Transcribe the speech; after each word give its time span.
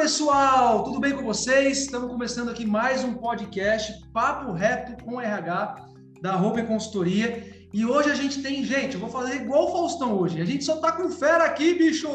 pessoal, 0.00 0.82
tudo 0.82 0.98
bem 0.98 1.14
com 1.14 1.22
vocês? 1.22 1.82
Estamos 1.82 2.10
começando 2.10 2.48
aqui 2.48 2.64
mais 2.64 3.04
um 3.04 3.12
podcast 3.12 4.02
Papo 4.14 4.50
Reto 4.50 5.04
com 5.04 5.20
RH 5.20 5.76
da 6.22 6.36
Roupa 6.36 6.62
Consultoria. 6.62 7.66
E 7.70 7.84
hoje 7.84 8.10
a 8.10 8.14
gente 8.14 8.40
tem, 8.40 8.64
gente, 8.64 8.94
eu 8.94 9.00
vou 9.00 9.10
fazer 9.10 9.42
igual 9.42 9.68
o 9.68 9.72
Faustão 9.72 10.18
hoje. 10.18 10.40
A 10.40 10.44
gente 10.46 10.64
só 10.64 10.76
tá 10.76 10.90
com 10.90 11.10
fera 11.10 11.44
aqui, 11.44 11.74
bicho! 11.74 12.08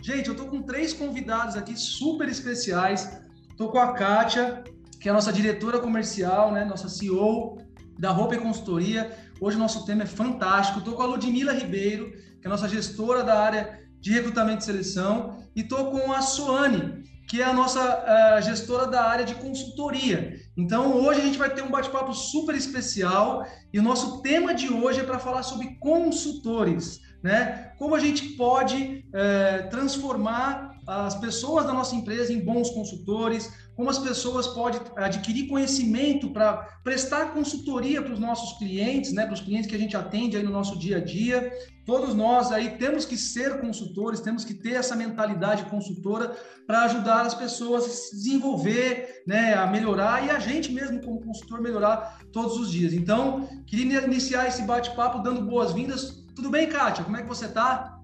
Gente, 0.00 0.30
eu 0.30 0.34
tô 0.34 0.46
com 0.46 0.62
três 0.62 0.94
convidados 0.94 1.56
aqui 1.56 1.78
super 1.78 2.26
especiais. 2.26 3.20
Tô 3.54 3.68
com 3.68 3.78
a 3.78 3.92
Kátia, 3.92 4.64
que 4.98 5.06
é 5.06 5.10
a 5.10 5.14
nossa 5.14 5.30
diretora 5.30 5.78
comercial, 5.78 6.50
né, 6.50 6.64
nossa 6.64 6.88
CEO 6.88 7.58
da 7.98 8.12
Roupa 8.12 8.36
e 8.36 8.38
Consultoria. 8.38 9.14
Hoje 9.38 9.58
o 9.58 9.60
nosso 9.60 9.84
tema 9.84 10.04
é 10.04 10.06
fantástico. 10.06 10.80
Tô 10.80 10.92
com 10.92 11.02
a 11.02 11.06
Ludmila 11.06 11.52
Ribeiro, 11.52 12.12
que 12.40 12.44
é 12.44 12.46
a 12.46 12.50
nossa 12.50 12.66
gestora 12.66 13.22
da 13.22 13.38
área 13.38 13.78
de 14.00 14.10
recrutamento 14.10 14.62
e 14.62 14.64
seleção, 14.64 15.36
e 15.54 15.62
tô 15.62 15.90
com 15.90 16.10
a 16.10 16.22
Suane, 16.22 17.04
que 17.30 17.40
é 17.40 17.44
a 17.44 17.52
nossa 17.52 17.80
uh, 17.80 18.42
gestora 18.42 18.88
da 18.88 19.04
área 19.04 19.24
de 19.24 19.36
consultoria. 19.36 20.34
Então, 20.56 20.96
hoje 20.96 21.20
a 21.20 21.24
gente 21.24 21.38
vai 21.38 21.48
ter 21.48 21.62
um 21.62 21.70
bate-papo 21.70 22.12
super 22.12 22.56
especial 22.56 23.46
e 23.72 23.78
o 23.78 23.82
nosso 23.84 24.20
tema 24.20 24.52
de 24.52 24.68
hoje 24.72 24.98
é 24.98 25.04
para 25.04 25.20
falar 25.20 25.44
sobre 25.44 25.76
consultores, 25.78 26.98
né? 27.22 27.72
Como 27.78 27.94
a 27.94 28.00
gente 28.00 28.30
pode 28.30 29.04
uh, 29.14 29.70
transformar 29.70 30.72
as 30.84 31.14
pessoas 31.14 31.66
da 31.66 31.72
nossa 31.72 31.94
empresa 31.94 32.32
em 32.32 32.44
bons 32.44 32.68
consultores, 32.70 33.48
como 33.80 33.88
as 33.88 33.98
pessoas 33.98 34.46
podem 34.46 34.78
adquirir 34.94 35.48
conhecimento 35.48 36.28
para 36.28 36.52
prestar 36.84 37.32
consultoria 37.32 38.02
para 38.02 38.12
os 38.12 38.20
nossos 38.20 38.58
clientes, 38.58 39.10
né, 39.10 39.24
para 39.24 39.32
os 39.32 39.40
clientes 39.40 39.70
que 39.70 39.74
a 39.74 39.78
gente 39.78 39.96
atende 39.96 40.36
aí 40.36 40.42
no 40.42 40.50
nosso 40.50 40.78
dia 40.78 40.98
a 40.98 41.00
dia. 41.00 41.50
Todos 41.86 42.14
nós 42.14 42.52
aí 42.52 42.76
temos 42.76 43.06
que 43.06 43.16
ser 43.16 43.58
consultores, 43.58 44.20
temos 44.20 44.44
que 44.44 44.52
ter 44.52 44.74
essa 44.74 44.94
mentalidade 44.94 45.64
consultora 45.64 46.36
para 46.66 46.82
ajudar 46.82 47.22
as 47.22 47.32
pessoas 47.32 47.86
a 47.86 47.88
se 47.88 48.16
desenvolver, 48.16 49.22
né, 49.26 49.54
a 49.54 49.66
melhorar 49.66 50.26
e 50.26 50.30
a 50.30 50.38
gente 50.38 50.70
mesmo 50.70 51.00
como 51.00 51.24
consultor 51.24 51.62
melhorar 51.62 52.18
todos 52.34 52.58
os 52.58 52.70
dias. 52.70 52.92
Então, 52.92 53.48
queria 53.66 54.04
iniciar 54.04 54.46
esse 54.46 54.60
bate-papo 54.60 55.22
dando 55.22 55.40
boas-vindas. 55.40 56.22
Tudo 56.36 56.50
bem, 56.50 56.68
Kátia? 56.68 57.02
Como 57.02 57.16
é 57.16 57.22
que 57.22 57.28
você 57.28 57.46
está? 57.46 57.98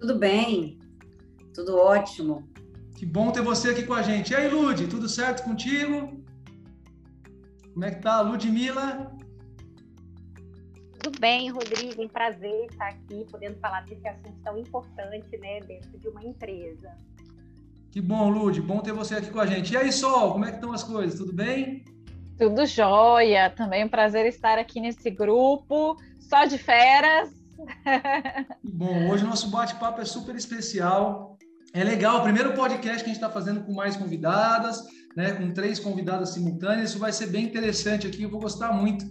Tudo 0.00 0.18
bem, 0.18 0.76
tudo 1.54 1.76
ótimo. 1.76 2.51
Que 2.96 3.06
bom 3.06 3.30
ter 3.30 3.42
você 3.42 3.70
aqui 3.70 3.84
com 3.84 3.94
a 3.94 4.02
gente. 4.02 4.32
E 4.32 4.36
aí, 4.36 4.48
Lud, 4.48 4.86
tudo 4.88 5.08
certo 5.08 5.44
contigo? 5.44 6.22
Como 7.72 7.84
é 7.84 7.90
que 7.90 8.02
tá, 8.02 8.20
Ludmila? 8.20 9.12
Tudo 11.00 11.18
bem, 11.18 11.50
Rodrigo. 11.50 12.02
Um 12.02 12.08
prazer 12.08 12.66
estar 12.70 12.88
aqui, 12.88 13.26
podendo 13.30 13.58
falar 13.58 13.80
desse 13.86 14.06
assunto 14.06 14.38
tão 14.44 14.56
importante, 14.56 15.36
né, 15.38 15.60
dentro 15.60 15.98
de 15.98 16.08
uma 16.08 16.22
empresa. 16.22 16.96
Que 17.90 18.00
bom, 18.00 18.28
Lud. 18.30 18.60
Bom 18.60 18.80
ter 18.80 18.92
você 18.92 19.16
aqui 19.16 19.30
com 19.30 19.40
a 19.40 19.46
gente. 19.46 19.72
E 19.72 19.76
aí, 19.76 19.92
Sol, 19.92 20.32
como 20.32 20.44
é 20.44 20.50
que 20.50 20.56
estão 20.56 20.72
as 20.72 20.84
coisas? 20.84 21.18
Tudo 21.18 21.32
bem? 21.32 21.84
Tudo 22.38 22.64
jóia. 22.66 23.50
Também 23.50 23.84
um 23.84 23.88
prazer 23.88 24.26
estar 24.26 24.58
aqui 24.58 24.80
nesse 24.80 25.10
grupo, 25.10 25.96
só 26.20 26.44
de 26.44 26.56
feras. 26.56 27.30
Bom, 28.62 29.10
hoje 29.10 29.24
o 29.24 29.28
nosso 29.28 29.50
bate-papo 29.50 30.00
é 30.00 30.04
super 30.04 30.34
especial. 30.34 31.31
É 31.74 31.82
legal, 31.82 32.18
o 32.18 32.22
primeiro 32.22 32.52
podcast 32.52 32.98
que 32.98 33.10
a 33.10 33.12
gente 33.14 33.22
está 33.22 33.30
fazendo 33.30 33.62
com 33.62 33.72
mais 33.72 33.96
convidadas, 33.96 34.84
né, 35.16 35.32
com 35.32 35.50
três 35.52 35.78
convidadas 35.78 36.30
simultâneas. 36.30 36.90
Isso 36.90 36.98
vai 36.98 37.12
ser 37.12 37.28
bem 37.28 37.46
interessante 37.46 38.06
aqui. 38.06 38.22
Eu 38.22 38.30
vou 38.30 38.40
gostar 38.40 38.72
muito 38.72 39.06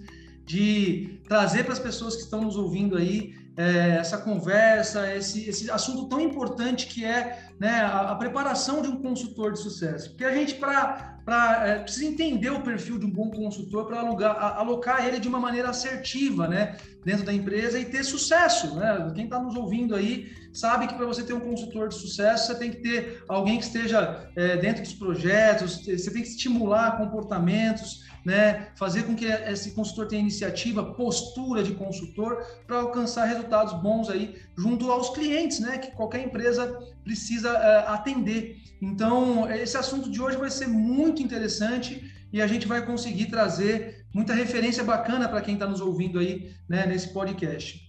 de 0.45 1.19
trazer 1.27 1.63
para 1.63 1.73
as 1.73 1.79
pessoas 1.79 2.15
que 2.15 2.21
estão 2.21 2.41
nos 2.41 2.55
ouvindo 2.55 2.97
aí 2.97 3.33
é, 3.61 3.97
essa 3.97 4.17
conversa, 4.17 5.13
esse, 5.15 5.47
esse 5.47 5.69
assunto 5.69 6.09
tão 6.09 6.19
importante 6.19 6.87
que 6.87 7.05
é 7.05 7.37
né, 7.59 7.81
a, 7.81 8.11
a, 8.11 8.15
preparação 8.15 8.81
de 8.81 8.87
um 8.87 8.99
consultor 8.99 9.53
de 9.53 9.59
sucesso. 9.59 10.09
Porque 10.09 10.25
a 10.25 10.33
gente 10.33 10.59
é, 10.59 11.79
precisa 11.79 12.05
entender 12.05 12.49
o 12.49 12.61
perfil 12.61 12.97
de 12.97 13.05
um 13.05 13.11
bom 13.11 13.29
consultor 13.29 13.85
para 13.85 13.99
alocar 13.99 15.05
ele 15.05 15.19
de 15.19 15.27
uma 15.27 15.39
maneira 15.39 15.69
assertiva 15.69 16.47
né, 16.47 16.75
dentro 17.05 17.23
da 17.23 17.31
empresa 17.31 17.77
e 17.77 17.85
ter 17.85 18.03
sucesso. 18.03 18.75
Né? 18.75 19.11
Quem 19.13 19.25
está 19.25 19.39
nos 19.39 19.55
ouvindo 19.55 19.93
aí 19.93 20.31
sabe 20.51 20.87
que 20.87 20.95
para 20.95 21.05
você 21.05 21.21
ter 21.21 21.33
um 21.33 21.39
consultor 21.39 21.87
de 21.89 21.95
sucesso, 21.95 22.47
você 22.47 22.55
tem 22.57 22.71
que 22.71 22.77
ter 22.77 23.23
alguém 23.27 23.59
que 23.59 23.65
esteja 23.65 24.27
é, 24.35 24.57
dentro 24.57 24.81
dos 24.81 24.93
projetos, 24.93 25.85
você 25.85 26.11
tem 26.11 26.23
que 26.23 26.29
estimular 26.29 26.97
comportamentos, 26.97 28.09
né, 28.25 28.67
fazer 28.75 29.03
com 29.03 29.15
que 29.15 29.25
esse 29.25 29.71
consultor 29.71 30.07
tenha 30.07 30.21
iniciativa, 30.21 30.93
postura 30.93 31.63
de 31.63 31.73
consultor 31.73 32.43
para 32.67 32.77
alcançar 32.77 33.25
resultados 33.25 33.73
bons 33.81 34.09
aí 34.09 34.35
junto 34.57 34.91
aos 34.91 35.09
clientes, 35.09 35.59
né, 35.59 35.77
que 35.77 35.91
qualquer 35.91 36.23
empresa 36.25 36.79
precisa 37.03 37.51
uh, 37.51 37.89
atender. 37.91 38.57
Então, 38.81 39.49
esse 39.51 39.77
assunto 39.77 40.09
de 40.09 40.21
hoje 40.21 40.37
vai 40.37 40.49
ser 40.49 40.67
muito 40.67 41.21
interessante 41.21 42.11
e 42.31 42.41
a 42.41 42.47
gente 42.47 42.67
vai 42.67 42.85
conseguir 42.85 43.25
trazer 43.25 44.05
muita 44.13 44.33
referência 44.33 44.83
bacana 44.83 45.27
para 45.27 45.41
quem 45.41 45.55
está 45.55 45.67
nos 45.67 45.81
ouvindo 45.81 46.19
aí 46.19 46.53
né, 46.67 46.85
nesse 46.85 47.09
podcast. 47.09 47.79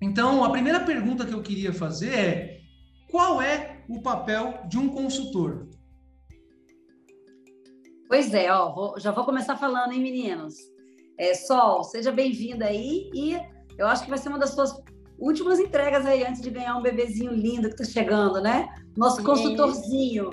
Então, 0.00 0.44
a 0.44 0.50
primeira 0.50 0.80
pergunta 0.80 1.26
que 1.26 1.32
eu 1.32 1.42
queria 1.42 1.72
fazer 1.72 2.14
é: 2.14 2.60
qual 3.10 3.42
é 3.42 3.78
o 3.88 4.00
papel 4.00 4.60
de 4.68 4.78
um 4.78 4.88
consultor? 4.88 5.67
Pois 8.08 8.32
é, 8.32 8.50
ó, 8.50 8.72
vou, 8.72 8.98
já 8.98 9.10
vou 9.10 9.22
começar 9.22 9.56
falando, 9.56 9.92
hein, 9.92 10.00
meninos? 10.00 10.54
É, 11.18 11.34
Sol, 11.34 11.84
seja 11.84 12.10
bem-vinda 12.10 12.64
aí 12.64 13.10
e 13.12 13.38
eu 13.76 13.86
acho 13.86 14.04
que 14.04 14.08
vai 14.08 14.18
ser 14.18 14.30
uma 14.30 14.38
das 14.38 14.50
suas 14.50 14.74
últimas 15.18 15.58
entregas 15.58 16.06
aí 16.06 16.24
antes 16.24 16.40
de 16.40 16.48
ganhar 16.48 16.76
um 16.76 16.82
bebezinho 16.82 17.32
lindo 17.32 17.68
que 17.68 17.74
está 17.74 17.84
chegando, 17.84 18.40
né? 18.40 18.66
Nosso 18.96 19.22
consultorzinho. 19.22 20.30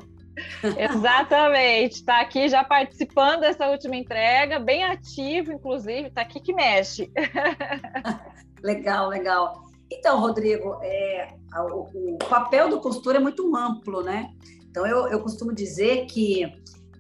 Exatamente, 0.64 1.96
está 1.96 2.22
aqui 2.22 2.48
já 2.48 2.64
participando 2.64 3.42
dessa 3.42 3.68
última 3.68 3.98
entrega, 3.98 4.58
bem 4.58 4.86
ativo, 4.86 5.52
inclusive, 5.52 6.08
está 6.08 6.22
aqui 6.22 6.40
que 6.40 6.54
mexe. 6.54 7.12
legal, 8.64 9.10
legal. 9.10 9.66
Então, 9.92 10.20
Rodrigo, 10.20 10.80
é, 10.82 11.28
o, 11.72 12.14
o, 12.16 12.18
papel 12.30 12.70
do 12.70 12.80
consultor 12.80 13.16
é 13.16 13.20
muito 13.20 13.54
amplo, 13.56 14.02
né? 14.02 14.30
Então, 14.70 14.86
eu, 14.86 15.08
eu 15.08 15.20
costumo 15.22 15.54
dizer 15.54 16.06
que 16.06 16.52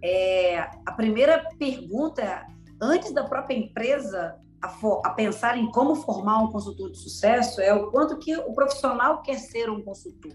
é, 0.05 0.59
a 0.85 0.91
primeira 0.91 1.49
pergunta, 1.57 2.45
antes 2.79 3.11
da 3.11 3.23
própria 3.23 3.57
empresa 3.57 4.35
a, 4.61 4.69
for, 4.69 5.01
a, 5.03 5.09
pensar 5.09 5.57
em 5.57 5.71
como 5.71 5.95
formar 5.95 6.43
um 6.43 6.51
consultor 6.51 6.91
de 6.91 6.99
sucesso, 6.99 7.59
é 7.59 7.73
o 7.73 7.89
quanto 7.89 8.19
que 8.19 8.35
o 8.35 8.53
profissional 8.53 9.23
quer 9.23 9.39
ser 9.39 9.67
um 9.67 9.81
consultor. 9.81 10.31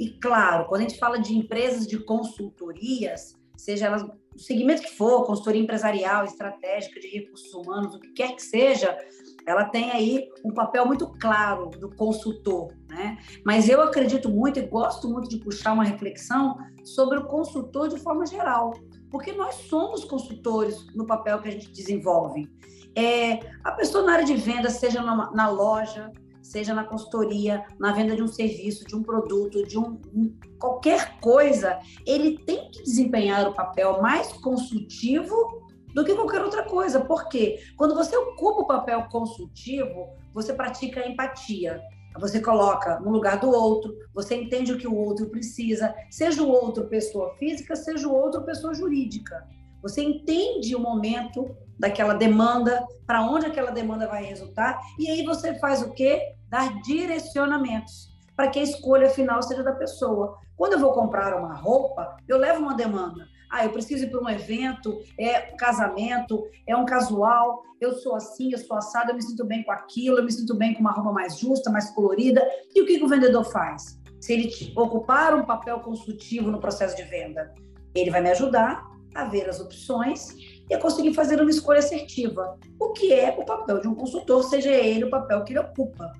E 0.00 0.18
claro, 0.18 0.66
quando 0.66 0.80
a 0.80 0.88
gente 0.88 0.98
fala 0.98 1.18
de 1.18 1.36
empresas 1.36 1.86
de 1.86 1.98
consultorias, 1.98 3.34
seja 3.54 3.86
elas 3.86 4.02
o 4.34 4.38
segmento 4.38 4.82
que 4.82 4.96
for, 4.96 5.24
consultoria 5.26 5.62
empresarial, 5.62 6.24
estratégica, 6.24 6.98
de 6.98 7.06
recursos 7.08 7.52
humanos, 7.54 7.94
o 7.94 8.00
que 8.00 8.12
quer 8.14 8.34
que 8.34 8.42
seja, 8.42 8.98
ela 9.46 9.66
tem 9.66 9.90
aí 9.90 10.28
um 10.44 10.52
papel 10.52 10.86
muito 10.86 11.06
claro 11.20 11.68
do 11.68 11.94
consultor, 11.94 12.72
né? 12.88 13.18
Mas 13.44 13.68
eu 13.68 13.80
acredito 13.80 14.28
muito 14.28 14.58
e 14.58 14.66
gosto 14.66 15.08
muito 15.08 15.28
de 15.28 15.36
puxar 15.36 15.74
uma 15.74 15.84
reflexão 15.84 16.56
sobre 16.84 17.18
o 17.18 17.26
consultor 17.26 17.88
de 17.88 17.98
forma 18.00 18.26
geral 18.26 18.72
porque 19.14 19.30
nós 19.30 19.54
somos 19.70 20.04
consultores 20.04 20.86
no 20.92 21.06
papel 21.06 21.40
que 21.40 21.46
a 21.46 21.52
gente 21.52 21.70
desenvolve. 21.70 22.50
É, 22.96 23.38
a 23.62 23.70
pessoa 23.70 24.02
na 24.02 24.14
área 24.14 24.24
de 24.24 24.34
venda, 24.34 24.68
seja 24.68 25.00
na, 25.00 25.30
na, 25.30 25.48
loja, 25.48 26.10
seja 26.42 26.74
na 26.74 26.82
consultoria, 26.82 27.64
na 27.78 27.92
venda 27.92 28.16
de 28.16 28.24
um 28.24 28.26
serviço, 28.26 28.84
de 28.84 28.96
um 28.96 29.04
produto, 29.04 29.64
de 29.68 29.78
um, 29.78 30.00
um, 30.12 30.36
qualquer 30.58 31.20
coisa, 31.20 31.78
ele 32.04 32.38
tem 32.38 32.68
que 32.72 32.82
desempenhar 32.82 33.48
o 33.48 33.54
papel 33.54 34.02
mais 34.02 34.32
consultivo 34.32 35.62
do 35.94 36.04
que 36.04 36.12
qualquer 36.12 36.42
outra 36.42 36.64
coisa. 36.64 37.00
Porque 37.00 37.60
quando 37.76 37.94
você 37.94 38.16
ocupa 38.16 38.62
o 38.62 38.66
papel 38.66 39.04
consultivo, 39.12 40.08
você 40.32 40.52
pratica 40.52 41.02
a 41.02 41.08
empatia. 41.08 41.80
Você 42.20 42.40
coloca 42.40 43.00
no 43.00 43.10
lugar 43.10 43.38
do 43.38 43.50
outro, 43.50 43.96
você 44.14 44.36
entende 44.36 44.72
o 44.72 44.78
que 44.78 44.86
o 44.86 44.94
outro 44.94 45.26
precisa, 45.26 45.94
seja 46.10 46.42
o 46.42 46.48
outro 46.48 46.86
pessoa 46.86 47.34
física, 47.36 47.74
seja 47.74 48.08
o 48.08 48.14
outro 48.14 48.42
pessoa 48.42 48.72
jurídica. 48.72 49.46
Você 49.82 50.02
entende 50.02 50.74
o 50.74 50.80
momento 50.80 51.54
daquela 51.78 52.14
demanda, 52.14 52.86
para 53.06 53.22
onde 53.22 53.46
aquela 53.46 53.70
demanda 53.70 54.06
vai 54.06 54.24
resultar, 54.24 54.80
e 54.98 55.10
aí 55.10 55.24
você 55.24 55.58
faz 55.58 55.82
o 55.82 55.92
quê? 55.92 56.34
Dar 56.48 56.80
direcionamentos 56.82 58.14
para 58.36 58.48
que 58.48 58.58
a 58.58 58.62
escolha 58.62 59.10
final 59.10 59.42
seja 59.42 59.62
da 59.62 59.72
pessoa. 59.72 60.38
Quando 60.56 60.74
eu 60.74 60.78
vou 60.78 60.92
comprar 60.92 61.36
uma 61.36 61.54
roupa, 61.54 62.16
eu 62.28 62.38
levo 62.38 62.60
uma 62.60 62.74
demanda. 62.74 63.26
Ah, 63.54 63.64
eu 63.64 63.70
preciso 63.70 64.02
ir 64.02 64.10
para 64.10 64.20
um 64.20 64.28
evento, 64.28 65.00
é 65.16 65.52
um 65.54 65.56
casamento, 65.56 66.44
é 66.66 66.76
um 66.76 66.84
casual, 66.84 67.62
eu 67.80 67.92
sou 67.92 68.16
assim, 68.16 68.50
eu 68.50 68.58
sou 68.58 68.76
assado, 68.76 69.12
eu 69.12 69.14
me 69.14 69.22
sinto 69.22 69.44
bem 69.44 69.62
com 69.62 69.70
aquilo, 69.70 70.18
eu 70.18 70.24
me 70.24 70.32
sinto 70.32 70.56
bem 70.56 70.74
com 70.74 70.80
uma 70.80 70.90
roupa 70.90 71.12
mais 71.12 71.38
justa, 71.38 71.70
mais 71.70 71.88
colorida. 71.90 72.44
E 72.74 72.82
o 72.82 72.84
que, 72.84 72.98
que 72.98 73.04
o 73.04 73.06
vendedor 73.06 73.44
faz? 73.44 73.96
Se 74.20 74.32
ele 74.32 74.50
ocupar 74.74 75.36
um 75.36 75.44
papel 75.44 75.78
consultivo 75.78 76.50
no 76.50 76.58
processo 76.58 76.96
de 76.96 77.04
venda, 77.04 77.54
ele 77.94 78.10
vai 78.10 78.20
me 78.20 78.30
ajudar 78.32 78.90
a 79.14 79.24
ver 79.26 79.48
as 79.48 79.60
opções 79.60 80.34
e 80.68 80.74
a 80.74 80.80
conseguir 80.80 81.14
fazer 81.14 81.40
uma 81.40 81.50
escolha 81.50 81.78
assertiva. 81.78 82.58
O 82.80 82.90
que 82.90 83.12
é 83.12 83.36
o 83.38 83.44
papel 83.44 83.80
de 83.80 83.86
um 83.86 83.94
consultor, 83.94 84.42
seja 84.42 84.72
ele 84.72 85.04
o 85.04 85.10
papel 85.10 85.44
que 85.44 85.52
ele 85.52 85.60
ocupa. 85.60 86.10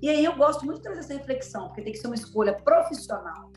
E 0.00 0.08
aí 0.08 0.24
eu 0.24 0.36
gosto 0.36 0.64
muito 0.64 0.76
de 0.76 0.84
trazer 0.84 1.00
essa 1.00 1.14
reflexão, 1.14 1.66
porque 1.66 1.82
tem 1.82 1.92
que 1.92 1.98
ser 1.98 2.06
uma 2.06 2.14
escolha 2.14 2.52
profissional 2.52 3.50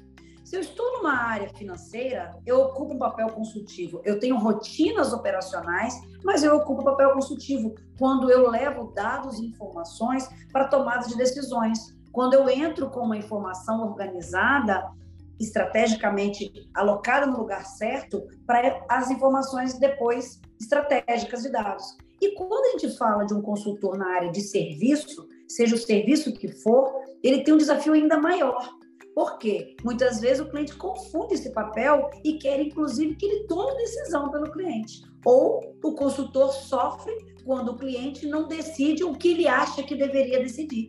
Se 0.50 0.56
eu 0.56 0.62
estou 0.62 0.94
numa 0.94 1.14
área 1.14 1.48
financeira, 1.50 2.36
eu 2.44 2.60
ocupo 2.60 2.96
um 2.96 2.98
papel 2.98 3.30
consultivo. 3.30 4.02
Eu 4.04 4.20
tenho 4.20 4.36
rotinas 4.36 5.14
operacionais, 5.14 5.94
mas 6.24 6.42
eu 6.42 6.56
ocupo 6.56 6.82
um 6.82 6.86
papel 6.86 7.12
consultivo 7.14 7.76
quando 8.00 8.32
eu 8.32 8.50
levo 8.50 8.92
dados 8.96 9.38
e 9.38 9.46
informações 9.46 10.28
para 10.52 10.68
tomada 10.68 11.08
de 11.08 11.16
decisões. 11.16 11.96
Quando 12.12 12.34
eu 12.34 12.50
entro 12.50 12.90
com 12.90 13.02
uma 13.02 13.16
informação 13.16 13.84
organizada, 13.84 14.92
estrategicamente 15.40 16.52
alocada 16.74 17.28
no 17.28 17.38
lugar 17.38 17.64
certo, 17.64 18.24
para 18.48 18.84
as 18.90 19.12
informações 19.12 19.78
depois 19.78 20.42
estratégicas 20.60 21.44
de 21.44 21.52
dados. 21.52 21.96
E 22.20 22.34
quando 22.34 22.66
a 22.66 22.72
gente 22.72 22.98
fala 22.98 23.24
de 23.24 23.36
um 23.36 23.42
consultor 23.44 24.00
na 24.00 24.16
área 24.16 24.32
de 24.32 24.42
serviço, 24.42 25.28
seja 25.48 25.76
o 25.76 25.78
serviço 25.78 26.34
que 26.34 26.48
for, 26.48 26.92
ele 27.22 27.44
tem 27.44 27.54
um 27.54 27.58
desafio 27.58 27.94
ainda 27.94 28.18
maior. 28.18 28.79
Por 29.20 29.38
quê? 29.38 29.76
Muitas 29.84 30.22
vezes 30.22 30.40
o 30.40 30.50
cliente 30.50 30.74
confunde 30.78 31.34
esse 31.34 31.52
papel 31.52 32.10
e 32.24 32.38
quer, 32.38 32.62
inclusive, 32.62 33.16
que 33.16 33.26
ele 33.26 33.44
tome 33.48 33.76
decisão 33.76 34.32
pelo 34.32 34.50
cliente. 34.50 35.04
Ou 35.26 35.76
o 35.84 35.92
consultor 35.92 36.54
sofre 36.54 37.14
quando 37.44 37.74
o 37.74 37.76
cliente 37.76 38.26
não 38.26 38.48
decide 38.48 39.04
o 39.04 39.14
que 39.14 39.34
ele 39.34 39.46
acha 39.46 39.84
que 39.84 39.94
deveria 39.94 40.40
decidir. 40.40 40.88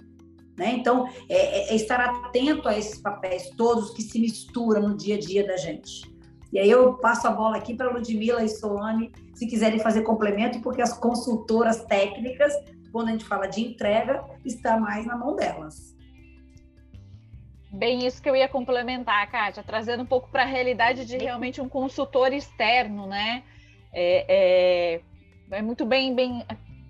Né? 0.56 0.76
Então, 0.76 1.08
é, 1.28 1.72
é, 1.72 1.74
estar 1.74 1.98
atento 1.98 2.68
a 2.68 2.78
esses 2.78 3.00
papéis 3.00 3.50
todos 3.56 3.90
que 3.90 4.02
se 4.02 4.20
misturam 4.20 4.90
no 4.90 4.96
dia 4.96 5.16
a 5.16 5.18
dia 5.18 5.44
da 5.44 5.56
gente. 5.56 6.08
E 6.52 6.60
aí 6.60 6.70
eu 6.70 6.94
passo 6.98 7.26
a 7.26 7.32
bola 7.32 7.56
aqui 7.56 7.74
para 7.74 7.90
Ludmila 7.90 8.44
e 8.44 8.48
Soane, 8.48 9.10
se 9.34 9.44
quiserem 9.48 9.80
fazer 9.80 10.02
complemento, 10.02 10.60
porque 10.60 10.80
as 10.80 10.96
consultoras 10.96 11.84
técnicas, 11.86 12.54
quando 12.92 13.08
a 13.08 13.10
gente 13.10 13.24
fala 13.24 13.48
de 13.48 13.60
entrega, 13.60 14.24
está 14.44 14.78
mais 14.78 15.04
na 15.04 15.16
mão 15.16 15.34
delas. 15.34 15.98
Bem, 17.72 18.04
isso 18.04 18.20
que 18.20 18.28
eu 18.28 18.34
ia 18.34 18.48
complementar, 18.48 19.30
Kátia, 19.30 19.62
trazendo 19.62 20.02
um 20.02 20.06
pouco 20.06 20.28
para 20.28 20.42
a 20.42 20.46
realidade 20.46 21.04
de 21.04 21.16
realmente 21.16 21.60
um 21.60 21.68
consultor 21.68 22.32
externo, 22.32 23.06
né? 23.06 23.44
É, 23.92 24.24
é, 24.28 25.56
é, 25.56 25.62
muito 25.62 25.86
bem, 25.86 26.12
bem. 26.14 26.44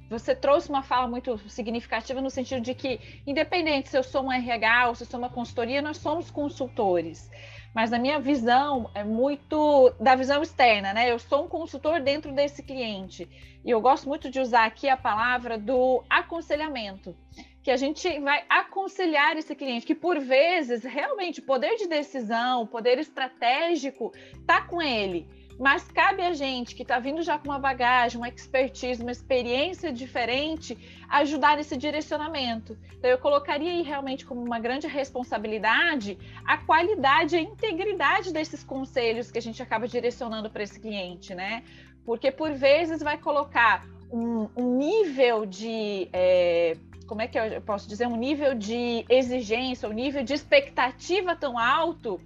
Você 0.09 0.35
trouxe 0.35 0.71
uma 0.71 0.83
fala 0.83 1.07
muito 1.07 1.39
significativa 1.51 2.21
no 2.21 2.31
sentido 2.31 2.63
de 2.63 2.75
que, 2.75 2.99
independente 3.27 3.91
se 3.91 3.97
eu 3.97 4.03
sou 4.03 4.25
um 4.25 4.33
RH 4.33 4.89
ou 4.89 4.95
se 4.95 5.05
eu 5.05 5.07
sou 5.07 5.21
uma 5.21 5.29
consultoria, 5.29 5.83
nós 5.83 5.99
somos 5.99 6.31
consultores 6.31 7.31
mas 7.75 7.91
na 7.91 7.99
minha 7.99 8.19
visão 8.19 8.91
é 8.95 9.05
muito 9.05 9.91
da 10.01 10.15
visão 10.15 10.43
externa, 10.43 10.93
né? 10.93 11.11
Eu 11.11 11.19
sou 11.19 11.45
um 11.45 11.49
consultor 11.49 12.01
dentro 12.01 12.33
desse 12.33 12.63
cliente 12.63 13.29
e 13.65 13.71
eu 13.71 13.81
gosto 13.81 14.09
muito 14.09 14.31
de 14.31 14.41
usar 14.41 14.65
aqui 14.65 14.89
a 14.89 14.97
palavra 14.97 15.57
do 15.57 16.03
aconselhamento, 16.11 17.15
que 17.63 17.71
a 17.71 17.77
gente 17.77 18.19
vai 18.21 18.45
aconselhar 18.49 19.37
esse 19.37 19.55
cliente, 19.55 19.87
que 19.87 19.95
por 19.95 20.19
vezes 20.19 20.83
realmente 20.83 21.41
o 21.41 21.43
poder 21.43 21.77
de 21.77 21.87
decisão, 21.87 22.63
o 22.63 22.67
poder 22.67 22.99
estratégico 22.99 24.13
tá 24.47 24.63
com 24.63 24.81
ele 24.81 25.27
mas 25.61 25.85
cabe 25.93 26.23
a 26.23 26.33
gente 26.33 26.75
que 26.75 26.81
está 26.81 26.99
vindo 26.99 27.21
já 27.23 27.39
com 27.39 27.51
uma 27.51 27.59
bagagem, 27.59 28.17
uma 28.17 28.31
expertise, 28.31 29.03
uma 29.03 29.13
experiência 29.13 29.93
diferente, 29.93 30.75
ajudar 31.07 31.59
nesse 31.59 31.77
direcionamento. 31.77 32.79
Então, 32.97 33.11
eu 33.11 33.19
colocaria 33.19 33.71
aí 33.71 33.83
realmente 33.83 34.25
como 34.25 34.43
uma 34.43 34.59
grande 34.59 34.87
responsabilidade 34.87 36.17
a 36.47 36.57
qualidade 36.57 37.37
a 37.37 37.41
integridade 37.43 38.33
desses 38.33 38.65
conselhos 38.65 39.31
que 39.31 39.37
a 39.37 39.43
gente 39.43 39.63
acaba 39.63 39.87
direcionando 39.87 40.49
para 40.49 40.63
esse 40.63 40.81
cliente, 40.81 41.35
né? 41.35 41.63
Porque 42.07 42.33
por 42.33 42.53
vezes 42.55 43.03
vai 43.03 43.19
colocar 43.19 43.85
um, 44.11 44.49
um 44.57 44.79
nível 44.79 45.45
de. 45.45 46.09
É, 46.11 46.75
como 47.11 47.23
é 47.23 47.27
que 47.27 47.37
eu 47.37 47.61
posso 47.63 47.89
dizer? 47.89 48.07
Um 48.07 48.15
nível 48.15 48.55
de 48.55 49.05
exigência, 49.09 49.89
um 49.89 49.93
nível 49.93 50.23
de 50.23 50.33
expectativa 50.33 51.35
tão 51.35 51.59
alto 51.59 52.21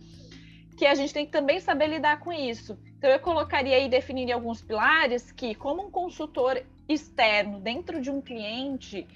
que 0.76 0.84
a 0.84 0.94
gente 0.94 1.14
tem 1.14 1.24
que 1.24 1.32
também 1.32 1.58
saber 1.58 1.86
lidar 1.86 2.20
com 2.20 2.30
isso. 2.30 2.78
Então, 2.98 3.08
eu 3.08 3.18
colocaria 3.18 3.78
e 3.78 3.88
definiria 3.88 4.34
alguns 4.34 4.60
pilares 4.60 5.32
que, 5.32 5.54
como 5.54 5.86
um 5.86 5.90
consultor 5.90 6.62
externo 6.86 7.60
dentro 7.60 7.98
de 7.98 8.10
um 8.10 8.20
cliente, 8.20 9.06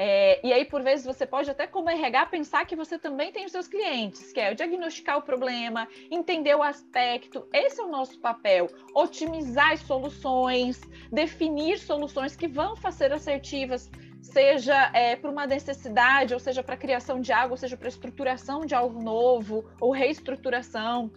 é, 0.00 0.40
e 0.46 0.50
aí, 0.50 0.64
por 0.64 0.82
vezes, 0.82 1.04
você 1.04 1.26
pode 1.26 1.50
até, 1.50 1.66
como 1.66 1.90
RH, 1.90 2.26
pensar 2.26 2.64
que 2.64 2.74
você 2.74 2.98
também 2.98 3.30
tem 3.30 3.44
os 3.44 3.52
seus 3.52 3.68
clientes, 3.68 4.32
que 4.32 4.40
é 4.40 4.54
diagnosticar 4.54 5.18
o 5.18 5.22
problema, 5.22 5.86
entender 6.10 6.54
o 6.54 6.62
aspecto. 6.62 7.46
Esse 7.52 7.80
é 7.80 7.84
o 7.84 7.88
nosso 7.88 8.18
papel. 8.20 8.68
Otimizar 8.94 9.72
as 9.72 9.80
soluções, 9.80 10.80
definir 11.12 11.78
soluções 11.80 12.34
que 12.34 12.48
vão 12.48 12.76
ser 12.92 13.12
assertivas, 13.12 13.90
seja 14.32 14.90
é, 14.94 15.16
para 15.16 15.30
uma 15.30 15.46
necessidade, 15.46 16.34
ou 16.34 16.40
seja 16.40 16.62
para 16.62 16.74
a 16.74 16.78
criação 16.78 17.20
de 17.20 17.32
algo, 17.32 17.54
ou 17.54 17.56
seja 17.56 17.76
para 17.76 17.88
a 17.88 17.88
estruturação 17.88 18.64
de 18.64 18.74
algo 18.74 19.02
novo, 19.02 19.64
ou 19.80 19.90
reestruturação 19.90 21.10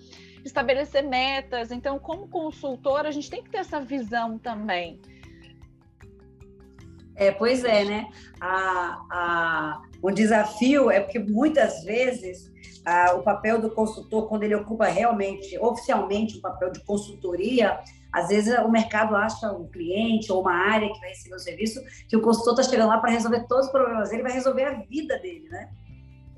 estabelecer 0.44 1.04
metas. 1.04 1.72
Então, 1.72 2.00
como 2.00 2.28
consultor, 2.28 3.06
a 3.06 3.12
gente 3.12 3.30
tem 3.30 3.44
que 3.44 3.50
ter 3.50 3.60
essa 3.60 3.80
visão 3.80 4.38
também. 4.38 5.00
É, 7.16 7.32
pois 7.32 7.64
é, 7.64 7.84
né? 7.84 8.08
A, 8.40 9.06
a, 9.12 9.82
o 10.02 10.10
desafio 10.10 10.90
é 10.90 11.00
porque 11.00 11.20
muitas 11.20 11.84
vezes 11.84 12.52
a, 12.86 13.14
o 13.14 13.22
papel 13.22 13.62
do 13.62 13.70
consultor, 13.70 14.28
quando 14.28 14.44
ele 14.44 14.56
ocupa 14.56 14.88
realmente, 14.88 15.58
oficialmente, 15.60 16.38
o 16.38 16.42
papel 16.42 16.72
de 16.72 16.80
consultoria, 16.84 17.80
às 18.12 18.28
vezes 18.28 18.58
o 18.60 18.70
mercado 18.70 19.16
acha 19.16 19.52
um 19.52 19.68
cliente 19.68 20.32
ou 20.32 20.42
uma 20.42 20.54
área 20.54 20.92
que 20.92 21.00
vai 21.00 21.10
receber 21.10 21.36
o 21.36 21.40
serviço 21.40 21.82
que 22.10 22.18
o 22.18 22.22
consultor 22.22 22.54
está 22.60 22.70
chegando 22.70 22.90
lá 22.90 22.98
para 22.98 23.12
resolver 23.12 23.48
todos 23.48 23.66
os 23.68 23.72
problemas 23.72 24.10
dele, 24.10 24.24
vai 24.24 24.32
resolver 24.34 24.64
a 24.64 24.74
vida 24.74 25.18
dele, 25.20 25.48
né? 25.50 25.70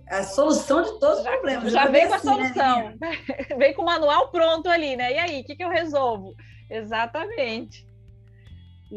a 0.07 0.23
solução 0.23 0.81
de 0.81 0.99
todos 0.99 1.19
os 1.19 1.23
problemas. 1.23 1.71
Já, 1.71 1.85
já 1.85 1.91
vem 1.91 2.07
com 2.07 2.13
a 2.13 2.17
assim, 2.17 2.27
né, 2.27 2.33
solução. 2.33 2.93
Né, 2.99 3.17
vem 3.57 3.73
com 3.73 3.81
o 3.81 3.85
manual 3.85 4.29
pronto 4.29 4.69
ali, 4.69 4.95
né? 4.95 5.13
E 5.13 5.17
aí, 5.17 5.41
o 5.41 5.43
que, 5.43 5.55
que 5.55 5.63
eu 5.63 5.69
resolvo? 5.69 6.35
Exatamente. 6.69 7.87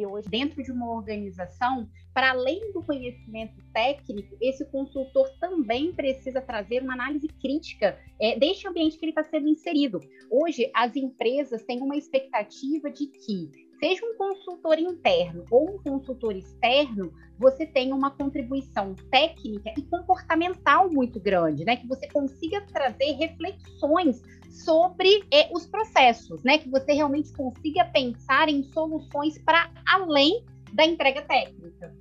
Hoje, 0.04 0.28
dentro 0.28 0.62
de 0.62 0.72
uma 0.72 0.90
organização, 0.90 1.88
para 2.12 2.30
além 2.30 2.72
do 2.72 2.82
conhecimento 2.82 3.54
técnico, 3.72 4.36
esse 4.40 4.64
consultor 4.66 5.28
também 5.40 5.92
precisa 5.92 6.40
trazer 6.40 6.82
uma 6.82 6.94
análise 6.94 7.28
crítica 7.28 7.98
é, 8.20 8.38
deste 8.38 8.66
ambiente 8.66 8.98
que 8.98 9.04
ele 9.04 9.12
está 9.12 9.22
sendo 9.22 9.48
inserido. 9.48 10.00
Hoje, 10.30 10.70
as 10.74 10.96
empresas 10.96 11.62
têm 11.62 11.80
uma 11.80 11.96
expectativa 11.96 12.90
de 12.90 13.06
que 13.06 13.66
seja 13.78 14.04
um 14.04 14.16
consultor 14.16 14.78
interno 14.78 15.44
ou 15.50 15.74
um 15.74 15.78
consultor 15.78 16.34
externo, 16.34 17.12
você 17.38 17.66
tenha 17.66 17.94
uma 17.94 18.10
contribuição 18.10 18.94
técnica 19.10 19.74
e 19.76 19.82
comportamental 19.82 20.90
muito 20.90 21.20
grande, 21.20 21.64
né? 21.64 21.76
Que 21.76 21.86
você 21.86 22.08
consiga 22.08 22.62
trazer 22.62 23.12
reflexões 23.12 24.22
sobre 24.64 25.24
eh, 25.30 25.48
os 25.52 25.66
processos, 25.66 26.42
né? 26.42 26.58
Que 26.58 26.68
você 26.68 26.92
realmente 26.92 27.32
consiga 27.32 27.84
pensar 27.84 28.48
em 28.48 28.62
soluções 28.62 29.38
para 29.38 29.70
além 29.86 30.44
da 30.72 30.84
entrega 30.84 31.22
técnica. 31.22 31.94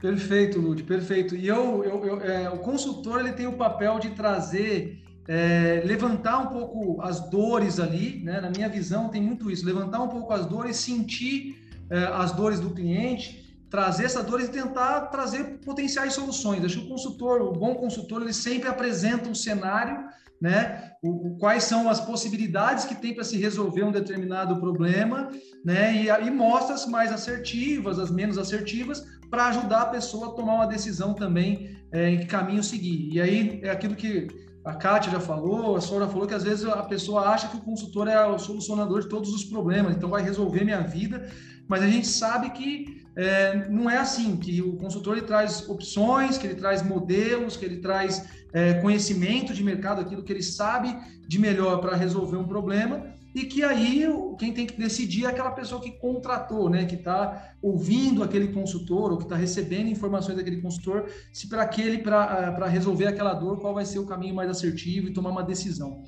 Perfeito, 0.00 0.58
Lud, 0.58 0.82
perfeito. 0.84 1.36
E 1.36 1.46
eu, 1.46 1.84
eu, 1.84 2.04
eu 2.06 2.20
é, 2.22 2.48
o 2.48 2.58
consultor 2.58 3.20
ele 3.20 3.32
tem 3.32 3.46
o 3.46 3.52
papel 3.52 3.98
de 3.98 4.10
trazer 4.10 5.02
é, 5.28 5.82
levantar 5.84 6.38
um 6.38 6.46
pouco 6.46 7.02
as 7.02 7.28
dores 7.28 7.78
ali, 7.78 8.22
né? 8.24 8.40
na 8.40 8.50
minha 8.50 8.68
visão 8.68 9.10
tem 9.10 9.20
muito 9.20 9.50
isso, 9.50 9.64
levantar 9.64 10.02
um 10.02 10.08
pouco 10.08 10.32
as 10.32 10.46
dores, 10.46 10.76
sentir 10.76 11.56
é, 11.90 11.98
as 11.98 12.32
dores 12.32 12.58
do 12.58 12.70
cliente, 12.70 13.49
trazer 13.70 14.04
essas 14.04 14.24
dores 14.24 14.48
e 14.48 14.50
tentar 14.50 15.02
trazer 15.06 15.60
potenciais 15.64 16.12
soluções. 16.12 16.64
Acho 16.64 16.80
que 16.80 16.86
o 16.86 16.88
consultor, 16.88 17.40
o 17.40 17.52
bom 17.52 17.76
consultor, 17.76 18.20
ele 18.20 18.32
sempre 18.32 18.68
apresenta 18.68 19.28
um 19.28 19.34
cenário, 19.34 20.04
né? 20.40 20.90
O, 21.02 21.36
quais 21.38 21.64
são 21.64 21.88
as 21.88 22.00
possibilidades 22.00 22.84
que 22.84 22.94
tem 22.94 23.14
para 23.14 23.24
se 23.24 23.36
resolver 23.38 23.84
um 23.84 23.92
determinado 23.92 24.58
problema, 24.58 25.30
né? 25.64 25.94
E, 25.94 26.08
e 26.08 26.30
mostra 26.30 26.74
as 26.74 26.86
mais 26.86 27.12
assertivas, 27.12 27.98
as 27.98 28.10
menos 28.10 28.36
assertivas, 28.36 29.06
para 29.30 29.46
ajudar 29.48 29.82
a 29.82 29.86
pessoa 29.86 30.28
a 30.28 30.30
tomar 30.32 30.54
uma 30.54 30.66
decisão 30.66 31.14
também 31.14 31.78
é, 31.92 32.10
em 32.10 32.18
que 32.18 32.26
caminho 32.26 32.64
seguir. 32.64 33.08
E 33.12 33.20
aí 33.20 33.60
é 33.62 33.70
aquilo 33.70 33.94
que 33.94 34.26
a 34.64 34.74
Kátia 34.74 35.12
já 35.12 35.20
falou, 35.20 35.76
a 35.76 35.80
Sora 35.80 36.08
falou 36.08 36.26
que 36.26 36.34
às 36.34 36.42
vezes 36.42 36.64
a 36.66 36.82
pessoa 36.82 37.28
acha 37.28 37.48
que 37.48 37.56
o 37.56 37.60
consultor 37.60 38.08
é 38.08 38.26
o 38.26 38.38
solucionador 38.38 39.00
de 39.00 39.08
todos 39.08 39.32
os 39.32 39.44
problemas, 39.44 39.96
então 39.96 40.10
vai 40.10 40.22
resolver 40.22 40.64
minha 40.64 40.82
vida, 40.82 41.30
mas 41.66 41.82
a 41.82 41.86
gente 41.86 42.06
sabe 42.06 42.50
que 42.50 43.00
é, 43.20 43.68
não 43.68 43.90
é 43.90 43.98
assim, 43.98 44.36
que 44.36 44.62
o 44.62 44.76
consultor 44.76 45.18
ele 45.18 45.26
traz 45.26 45.68
opções, 45.68 46.38
que 46.38 46.46
ele 46.46 46.54
traz 46.54 46.82
modelos, 46.82 47.54
que 47.54 47.64
ele 47.66 47.76
traz 47.76 48.24
é, 48.50 48.74
conhecimento 48.74 49.52
de 49.52 49.62
mercado, 49.62 50.00
aquilo 50.00 50.22
que 50.22 50.32
ele 50.32 50.42
sabe 50.42 50.96
de 51.28 51.38
melhor 51.38 51.80
para 51.82 51.94
resolver 51.94 52.38
um 52.38 52.48
problema, 52.48 53.12
e 53.34 53.44
que 53.44 53.62
aí 53.62 54.06
quem 54.38 54.54
tem 54.54 54.66
que 54.66 54.76
decidir 54.76 55.26
é 55.26 55.28
aquela 55.28 55.50
pessoa 55.50 55.82
que 55.82 55.92
contratou, 55.92 56.70
né, 56.70 56.86
que 56.86 56.94
está 56.94 57.52
ouvindo 57.60 58.22
aquele 58.22 58.48
consultor 58.48 59.12
ou 59.12 59.18
que 59.18 59.24
está 59.24 59.36
recebendo 59.36 59.88
informações 59.88 60.36
daquele 60.36 60.62
consultor, 60.62 61.08
se 61.30 61.46
para 61.46 61.62
aquele 61.62 61.98
para 61.98 62.66
resolver 62.68 63.06
aquela 63.06 63.34
dor 63.34 63.60
qual 63.60 63.74
vai 63.74 63.84
ser 63.84 63.98
o 63.98 64.06
caminho 64.06 64.34
mais 64.34 64.48
assertivo 64.48 65.08
e 65.08 65.12
tomar 65.12 65.30
uma 65.30 65.44
decisão. 65.44 66.02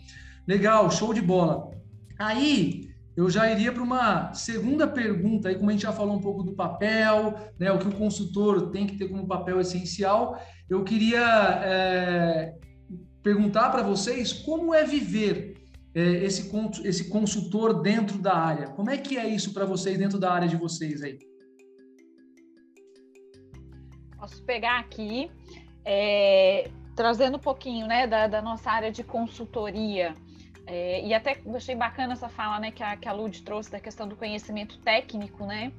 Legal, 0.48 0.90
show 0.90 1.12
de 1.12 1.20
bola. 1.20 1.70
Aí 2.18 2.91
eu 3.16 3.28
já 3.28 3.50
iria 3.50 3.70
para 3.70 3.82
uma 3.82 4.32
segunda 4.32 4.86
pergunta, 4.86 5.48
aí 5.48 5.54
como 5.54 5.68
a 5.68 5.72
gente 5.72 5.82
já 5.82 5.92
falou 5.92 6.16
um 6.16 6.20
pouco 6.20 6.42
do 6.42 6.54
papel, 6.54 7.34
né, 7.58 7.70
o 7.70 7.78
que 7.78 7.88
o 7.88 7.94
consultor 7.94 8.70
tem 8.70 8.86
que 8.86 8.96
ter 8.96 9.08
como 9.08 9.26
papel 9.26 9.60
essencial, 9.60 10.40
eu 10.68 10.82
queria 10.82 11.20
é, 11.62 12.54
perguntar 13.22 13.70
para 13.70 13.82
vocês 13.82 14.32
como 14.32 14.74
é 14.74 14.84
viver 14.84 15.62
é, 15.94 16.00
esse, 16.00 16.50
esse 16.84 17.10
consultor 17.10 17.82
dentro 17.82 18.18
da 18.18 18.34
área. 18.34 18.68
Como 18.68 18.88
é 18.88 18.96
que 18.96 19.18
é 19.18 19.28
isso 19.28 19.52
para 19.52 19.66
vocês 19.66 19.98
dentro 19.98 20.18
da 20.18 20.32
área 20.32 20.48
de 20.48 20.56
vocês 20.56 21.02
aí? 21.02 21.18
Posso 24.18 24.42
pegar 24.44 24.78
aqui, 24.78 25.30
é, 25.84 26.70
trazendo 26.96 27.36
um 27.36 27.40
pouquinho 27.40 27.86
né, 27.86 28.06
da, 28.06 28.26
da 28.26 28.40
nossa 28.40 28.70
área 28.70 28.90
de 28.90 29.04
consultoria. 29.04 30.14
É, 30.74 31.04
e 31.04 31.12
até 31.12 31.38
achei 31.54 31.74
bacana 31.74 32.14
essa 32.14 32.30
fala 32.30 32.58
né, 32.58 32.70
que, 32.70 32.82
a, 32.82 32.96
que 32.96 33.06
a 33.06 33.12
Lud 33.12 33.42
trouxe 33.42 33.70
da 33.70 33.78
questão 33.78 34.08
do 34.08 34.16
conhecimento 34.16 34.78
técnico, 34.78 35.44
né? 35.44 35.70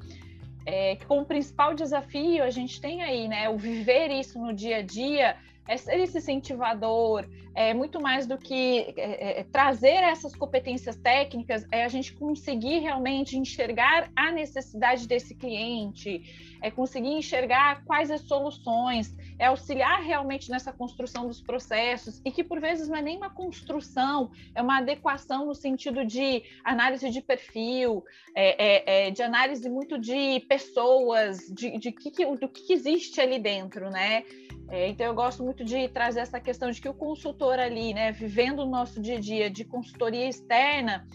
É, 0.68 0.96
que 0.98 1.06
como 1.08 1.26
principal 1.26 1.74
desafio 1.74 2.44
a 2.44 2.52
gente 2.52 2.80
tem 2.80 3.02
aí, 3.02 3.28
né? 3.28 3.50
O 3.50 3.58
viver 3.58 4.12
isso 4.12 4.38
no 4.38 4.54
dia 4.54 4.78
a 4.78 4.82
dia 4.84 5.36
é 5.68 5.78
ser 5.78 6.00
esse 6.00 6.18
incentivador, 6.18 7.26
é 7.56 7.74
muito 7.74 8.02
mais 8.02 8.26
do 8.26 8.38
que 8.38 8.94
é, 8.98 9.40
é, 9.40 9.44
trazer 9.44 10.04
essas 10.04 10.36
competências 10.36 10.96
técnicas, 10.96 11.66
é 11.72 11.84
a 11.84 11.88
gente 11.88 12.14
conseguir 12.14 12.80
realmente 12.80 13.38
enxergar 13.38 14.12
a 14.16 14.32
necessidade 14.32 15.08
desse 15.08 15.36
cliente, 15.36 16.58
é 16.62 16.72
conseguir 16.72 17.12
enxergar 17.12 17.84
quais 17.86 18.10
as 18.10 18.22
soluções, 18.22 19.16
é 19.38 19.46
auxiliar 19.46 20.02
realmente 20.02 20.50
nessa 20.50 20.74
construção 20.74 21.28
dos 21.28 21.42
processos 21.42 22.22
e 22.26 22.32
que 22.32 22.44
por 22.44 22.60
vezes 22.60 22.88
não 22.88 22.96
é 22.96 23.02
nem 23.02 23.18
uma 23.18 23.30
construção, 23.30 24.32
é 24.56 24.62
uma 24.62 24.80
adequação 24.80 25.46
no 25.46 25.54
sentido 25.54 26.04
de 26.04 26.44
análise 26.64 27.10
de 27.10 27.22
perfil, 27.22 28.04
é, 28.36 29.06
é, 29.06 29.08
é 29.08 29.12
de 29.12 29.22
análise 29.22 29.70
muito 29.70 30.00
de 30.00 30.40
pessoas, 30.48 31.40
de, 31.54 31.78
de 31.78 31.92
que, 31.92 32.26
do 32.26 32.48
que 32.50 32.74
existe 32.74 33.22
ali 33.22 33.38
dentro, 33.38 33.90
né? 33.90 34.24
É, 34.70 34.88
então 34.88 35.06
eu 35.06 35.14
gosto 35.14 35.44
muito 35.44 35.53
de 35.62 35.90
trazer 35.90 36.22
essa 36.22 36.40
questão 36.40 36.72
de 36.72 36.80
que 36.80 36.88
o 36.88 36.94
consultor 36.94 37.60
ali, 37.60 37.94
né, 37.94 38.14
vivendo 38.14 38.60
o 38.60 38.66
nosso 38.66 39.02
dia 39.02 39.18
a 39.18 39.20
dia 39.20 39.50
de 39.50 39.66
consultoria 39.66 40.30
externa, 40.30 41.06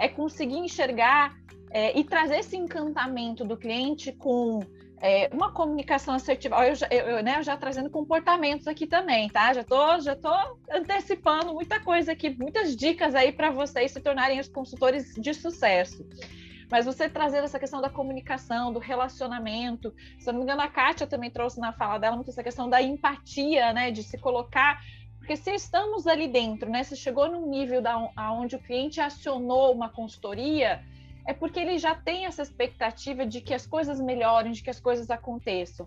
é 0.00 0.08
conseguir 0.08 0.58
enxergar 0.58 1.36
é, 1.70 1.96
e 1.96 2.02
trazer 2.02 2.38
esse 2.38 2.56
encantamento 2.56 3.44
do 3.44 3.56
cliente 3.56 4.10
com 4.10 4.60
é, 5.00 5.28
uma 5.32 5.52
comunicação 5.52 6.14
assertiva. 6.14 6.66
Eu 6.66 6.74
já, 6.74 6.88
eu, 6.88 7.22
né, 7.22 7.42
já 7.42 7.56
trazendo 7.56 7.90
comportamentos 7.90 8.66
aqui 8.66 8.86
também, 8.86 9.28
tá? 9.28 9.52
Já 9.52 9.62
tô, 9.62 10.00
já 10.00 10.16
tô 10.16 10.34
antecipando 10.70 11.54
muita 11.54 11.80
coisa 11.80 12.12
aqui, 12.12 12.30
muitas 12.30 12.74
dicas 12.74 13.14
aí 13.14 13.32
para 13.32 13.50
vocês 13.50 13.92
se 13.92 14.00
tornarem 14.00 14.40
os 14.40 14.48
consultores 14.48 15.14
de 15.14 15.34
sucesso. 15.34 16.04
Mas 16.70 16.84
você 16.84 17.08
trazer 17.08 17.38
essa 17.38 17.58
questão 17.58 17.80
da 17.80 17.88
comunicação, 17.88 18.72
do 18.72 18.78
relacionamento. 18.78 19.94
Se 20.18 20.28
eu 20.28 20.32
não 20.32 20.40
me 20.40 20.44
engano, 20.44 20.62
a 20.62 20.68
Kátia 20.68 21.06
também 21.06 21.30
trouxe 21.30 21.60
na 21.60 21.72
fala 21.72 21.98
dela 21.98 22.16
muito 22.16 22.30
essa 22.30 22.42
questão 22.42 22.68
da 22.68 22.82
empatia, 22.82 23.72
né? 23.72 23.90
De 23.90 24.02
se 24.02 24.18
colocar. 24.18 24.82
Porque 25.18 25.36
se 25.36 25.52
estamos 25.52 26.06
ali 26.06 26.26
dentro, 26.26 26.68
né? 26.68 26.82
Se 26.82 26.96
chegou 26.96 27.30
num 27.30 27.48
nível 27.48 27.80
da, 27.80 27.96
onde 28.32 28.56
o 28.56 28.62
cliente 28.62 29.00
acionou 29.00 29.72
uma 29.72 29.88
consultoria, 29.88 30.82
é 31.26 31.32
porque 31.32 31.60
ele 31.60 31.78
já 31.78 31.94
tem 31.94 32.26
essa 32.26 32.42
expectativa 32.42 33.24
de 33.24 33.40
que 33.40 33.54
as 33.54 33.66
coisas 33.66 34.00
melhorem, 34.00 34.52
de 34.52 34.62
que 34.62 34.70
as 34.70 34.80
coisas 34.80 35.10
aconteçam. 35.10 35.86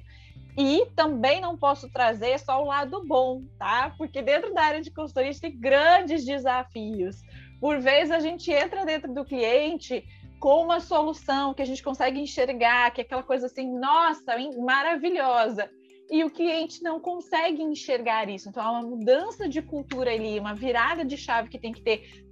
E 0.57 0.85
também 0.95 1.39
não 1.39 1.57
posso 1.57 1.89
trazer 1.89 2.37
só 2.39 2.61
o 2.61 2.65
lado 2.65 3.05
bom, 3.05 3.43
tá? 3.57 3.93
Porque 3.97 4.21
dentro 4.21 4.53
da 4.53 4.63
área 4.63 4.81
de 4.81 4.91
consultoria 4.91 5.29
a 5.29 5.31
gente 5.31 5.41
tem 5.41 5.57
grandes 5.57 6.25
desafios. 6.25 7.21
Por 7.61 7.79
vezes 7.79 8.11
a 8.11 8.19
gente 8.19 8.51
entra 8.51 8.85
dentro 8.85 9.13
do 9.13 9.23
cliente 9.23 10.05
com 10.39 10.63
uma 10.63 10.79
solução 10.79 11.53
que 11.53 11.61
a 11.61 11.65
gente 11.65 11.83
consegue 11.83 12.19
enxergar, 12.19 12.91
que 12.91 13.01
é 13.01 13.03
aquela 13.03 13.23
coisa 13.23 13.47
assim, 13.47 13.69
nossa, 13.77 14.35
maravilhosa. 14.57 15.69
E 16.09 16.23
o 16.23 16.31
cliente 16.31 16.81
não 16.81 16.99
consegue 16.99 17.61
enxergar 17.61 18.29
isso. 18.29 18.49
Então, 18.49 18.63
há 18.63 18.71
uma 18.71 18.81
mudança 18.81 19.47
de 19.47 19.61
cultura 19.61 20.11
ali, 20.11 20.39
uma 20.39 20.55
virada 20.55 21.05
de 21.05 21.15
chave 21.15 21.49
que 21.49 21.59
tem 21.59 21.71
que 21.71 21.81
ter 21.81 22.25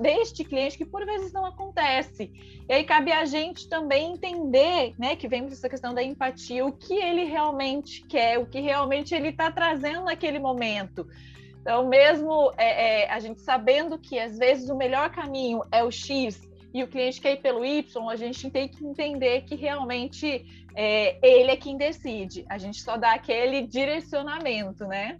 deste 0.00 0.44
cliente 0.44 0.76
que 0.76 0.84
por 0.84 1.06
vezes 1.06 1.32
não 1.32 1.46
acontece. 1.46 2.30
E 2.68 2.72
aí 2.72 2.82
cabe 2.82 3.12
a 3.12 3.24
gente 3.24 3.68
também 3.68 4.12
entender, 4.12 4.94
né, 4.98 5.14
que 5.14 5.28
vem 5.28 5.44
essa 5.44 5.68
questão 5.68 5.94
da 5.94 6.02
empatia, 6.02 6.66
o 6.66 6.72
que 6.72 6.94
ele 6.94 7.24
realmente 7.24 8.04
quer, 8.04 8.38
o 8.38 8.46
que 8.46 8.60
realmente 8.60 9.14
ele 9.14 9.28
está 9.28 9.50
trazendo 9.50 10.04
naquele 10.04 10.40
momento. 10.40 11.06
Então, 11.60 11.88
mesmo 11.88 12.52
é, 12.58 13.04
é, 13.04 13.10
a 13.10 13.18
gente 13.20 13.40
sabendo 13.40 13.98
que 13.98 14.18
às 14.18 14.36
vezes 14.36 14.68
o 14.68 14.76
melhor 14.76 15.10
caminho 15.10 15.62
é 15.70 15.82
o 15.84 15.90
X, 15.90 16.42
e 16.74 16.82
o 16.82 16.88
cliente 16.88 17.20
quer 17.20 17.34
ir 17.34 17.40
pelo 17.40 17.64
Y, 17.64 18.10
a 18.10 18.16
gente 18.16 18.50
tem 18.50 18.66
que 18.66 18.84
entender 18.84 19.42
que 19.42 19.54
realmente 19.54 20.44
é, 20.74 21.16
ele 21.22 21.52
é 21.52 21.56
quem 21.56 21.76
decide. 21.76 22.44
A 22.50 22.58
gente 22.58 22.82
só 22.82 22.96
dá 22.96 23.14
aquele 23.14 23.64
direcionamento, 23.64 24.84
né? 24.84 25.16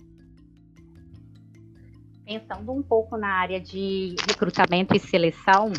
Pensando 2.25 2.73
um 2.73 2.83
pouco 2.83 3.17
na 3.17 3.29
área 3.29 3.61
de 3.61 4.17
recrutamento 4.29 4.97
e 4.97 4.99
seleção, 4.99 5.73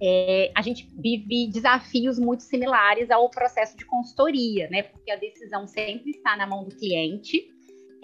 é, 0.00 0.52
a 0.54 0.62
gente 0.62 0.88
vive 0.96 1.48
desafios 1.48 2.16
muito 2.16 2.44
similares 2.44 3.10
ao 3.10 3.28
processo 3.28 3.76
de 3.76 3.84
consultoria, 3.84 4.68
né? 4.70 4.84
Porque 4.84 5.10
a 5.10 5.16
decisão 5.16 5.66
sempre 5.66 6.12
está 6.12 6.36
na 6.36 6.46
mão 6.46 6.62
do 6.62 6.76
cliente 6.76 7.52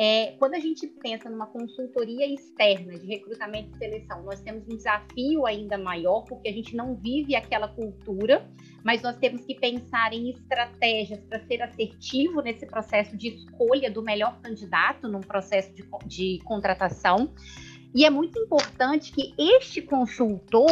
é, 0.00 0.36
quando 0.38 0.54
a 0.54 0.60
gente 0.60 0.86
pensa 0.86 1.28
numa 1.28 1.46
consultoria 1.46 2.24
externa 2.32 2.96
de 2.96 3.04
recrutamento 3.04 3.74
e 3.74 3.78
seleção, 3.78 4.22
nós 4.22 4.40
temos 4.40 4.62
um 4.68 4.76
desafio 4.76 5.44
ainda 5.44 5.76
maior, 5.76 6.22
porque 6.22 6.48
a 6.48 6.52
gente 6.52 6.76
não 6.76 6.94
vive 6.94 7.34
aquela 7.34 7.66
cultura, 7.66 8.48
mas 8.84 9.02
nós 9.02 9.16
temos 9.16 9.44
que 9.44 9.56
pensar 9.56 10.12
em 10.12 10.30
estratégias 10.30 11.18
para 11.28 11.44
ser 11.46 11.62
assertivo 11.62 12.40
nesse 12.40 12.64
processo 12.64 13.16
de 13.16 13.28
escolha 13.28 13.90
do 13.90 14.00
melhor 14.00 14.40
candidato 14.40 15.08
num 15.08 15.20
processo 15.20 15.72
de, 15.74 15.84
de 16.06 16.38
contratação. 16.44 17.34
E 17.92 18.04
é 18.04 18.10
muito 18.10 18.38
importante 18.38 19.10
que 19.10 19.34
este 19.36 19.82
consultor 19.82 20.70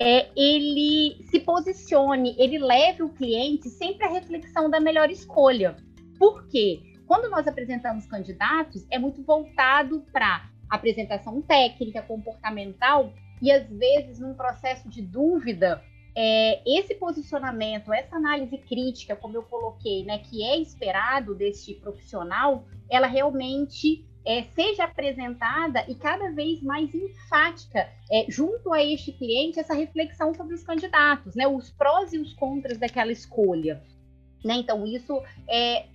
é, 0.00 0.30
ele 0.34 1.22
se 1.24 1.38
posicione, 1.38 2.34
ele 2.38 2.58
leve 2.58 3.02
o 3.02 3.10
cliente 3.10 3.68
sempre 3.68 4.06
à 4.06 4.08
reflexão 4.10 4.70
da 4.70 4.80
melhor 4.80 5.10
escolha. 5.10 5.76
Por 6.18 6.48
quê? 6.48 6.93
Quando 7.14 7.30
nós 7.30 7.46
apresentamos 7.46 8.06
candidatos, 8.06 8.84
é 8.90 8.98
muito 8.98 9.22
voltado 9.22 10.04
para 10.12 10.50
apresentação 10.68 11.40
técnica, 11.40 12.02
comportamental, 12.02 13.12
e 13.40 13.52
às 13.52 13.68
vezes, 13.68 14.18
num 14.18 14.34
processo 14.34 14.88
de 14.88 15.00
dúvida, 15.00 15.80
é, 16.12 16.60
esse 16.66 16.96
posicionamento, 16.96 17.92
essa 17.92 18.16
análise 18.16 18.58
crítica, 18.58 19.14
como 19.14 19.36
eu 19.36 19.44
coloquei, 19.44 20.04
né, 20.04 20.18
que 20.18 20.42
é 20.42 20.58
esperado 20.58 21.36
deste 21.36 21.74
profissional, 21.74 22.64
ela 22.90 23.06
realmente 23.06 24.04
é, 24.26 24.42
seja 24.52 24.82
apresentada 24.82 25.84
e 25.88 25.94
cada 25.94 26.32
vez 26.32 26.60
mais 26.64 26.92
enfática 26.92 27.88
é, 28.10 28.26
junto 28.28 28.72
a 28.72 28.82
este 28.82 29.12
cliente 29.12 29.60
essa 29.60 29.72
reflexão 29.72 30.34
sobre 30.34 30.56
os 30.56 30.64
candidatos, 30.64 31.36
né, 31.36 31.46
os 31.46 31.70
prós 31.70 32.12
e 32.12 32.18
os 32.18 32.34
contras 32.34 32.76
daquela 32.76 33.12
escolha. 33.12 33.80
Né? 34.44 34.56
Então, 34.56 34.86
isso 34.86 35.20
é, 35.48 35.86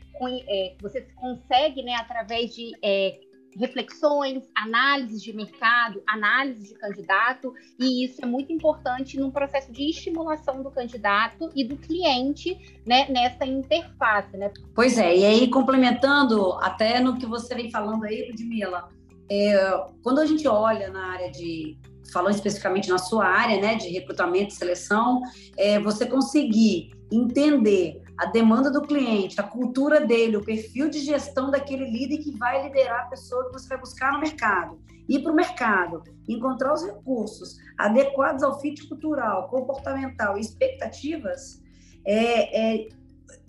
é, 0.47 0.75
você 0.81 1.01
consegue, 1.15 1.83
né, 1.83 1.95
através 1.95 2.53
de 2.53 2.71
é, 2.83 3.19
reflexões, 3.57 4.43
análises 4.55 5.21
de 5.21 5.33
mercado, 5.33 6.01
análises 6.07 6.69
de 6.69 6.75
candidato, 6.75 7.53
e 7.79 8.05
isso 8.05 8.23
é 8.23 8.25
muito 8.25 8.51
importante 8.51 9.17
no 9.19 9.31
processo 9.31 9.71
de 9.71 9.89
estimulação 9.89 10.61
do 10.61 10.71
candidato 10.71 11.49
e 11.55 11.63
do 11.63 11.77
cliente 11.77 12.57
né, 12.85 13.07
nessa 13.09 13.45
interface. 13.45 14.35
Né? 14.37 14.51
Pois 14.75 14.97
é, 14.97 15.15
e 15.15 15.25
aí 15.25 15.47
complementando 15.49 16.53
até 16.53 16.99
no 16.99 17.17
que 17.17 17.25
você 17.25 17.55
vem 17.55 17.71
falando 17.71 18.03
aí, 18.05 18.29
Ludmila, 18.29 18.89
é, 19.31 19.85
quando 20.03 20.19
a 20.19 20.25
gente 20.25 20.47
olha 20.47 20.89
na 20.89 21.13
área 21.13 21.31
de 21.31 21.77
falando 22.11 22.33
especificamente 22.33 22.89
na 22.89 22.97
sua 22.97 23.25
área, 23.25 23.61
né, 23.61 23.75
de 23.75 23.87
recrutamento 23.89 24.51
e 24.51 24.57
seleção, 24.57 25.21
é, 25.55 25.79
você 25.79 26.07
conseguir 26.07 26.91
entender 27.11 28.01
a 28.19 28.25
demanda 28.25 28.69
do 28.69 28.81
cliente, 28.81 29.39
a 29.39 29.43
cultura 29.43 30.05
dele, 30.05 30.35
o 30.35 30.43
perfil 30.43 30.89
de 30.89 30.99
gestão 30.99 31.49
daquele 31.49 31.89
líder 31.89 32.17
que 32.17 32.37
vai 32.37 32.61
liderar 32.63 33.05
a 33.05 33.09
pessoa 33.09 33.45
que 33.45 33.53
você 33.53 33.69
vai 33.69 33.77
buscar 33.77 34.11
no 34.11 34.19
mercado. 34.19 34.77
Ir 35.07 35.23
para 35.23 35.31
o 35.31 35.35
mercado, 35.35 36.03
encontrar 36.27 36.73
os 36.73 36.83
recursos 36.83 37.57
adequados 37.77 38.43
ao 38.43 38.59
fit 38.59 38.85
cultural, 38.89 39.47
comportamental 39.47 40.37
e 40.37 40.41
expectativas, 40.41 41.63
é, 42.05 42.81
é, 42.81 42.89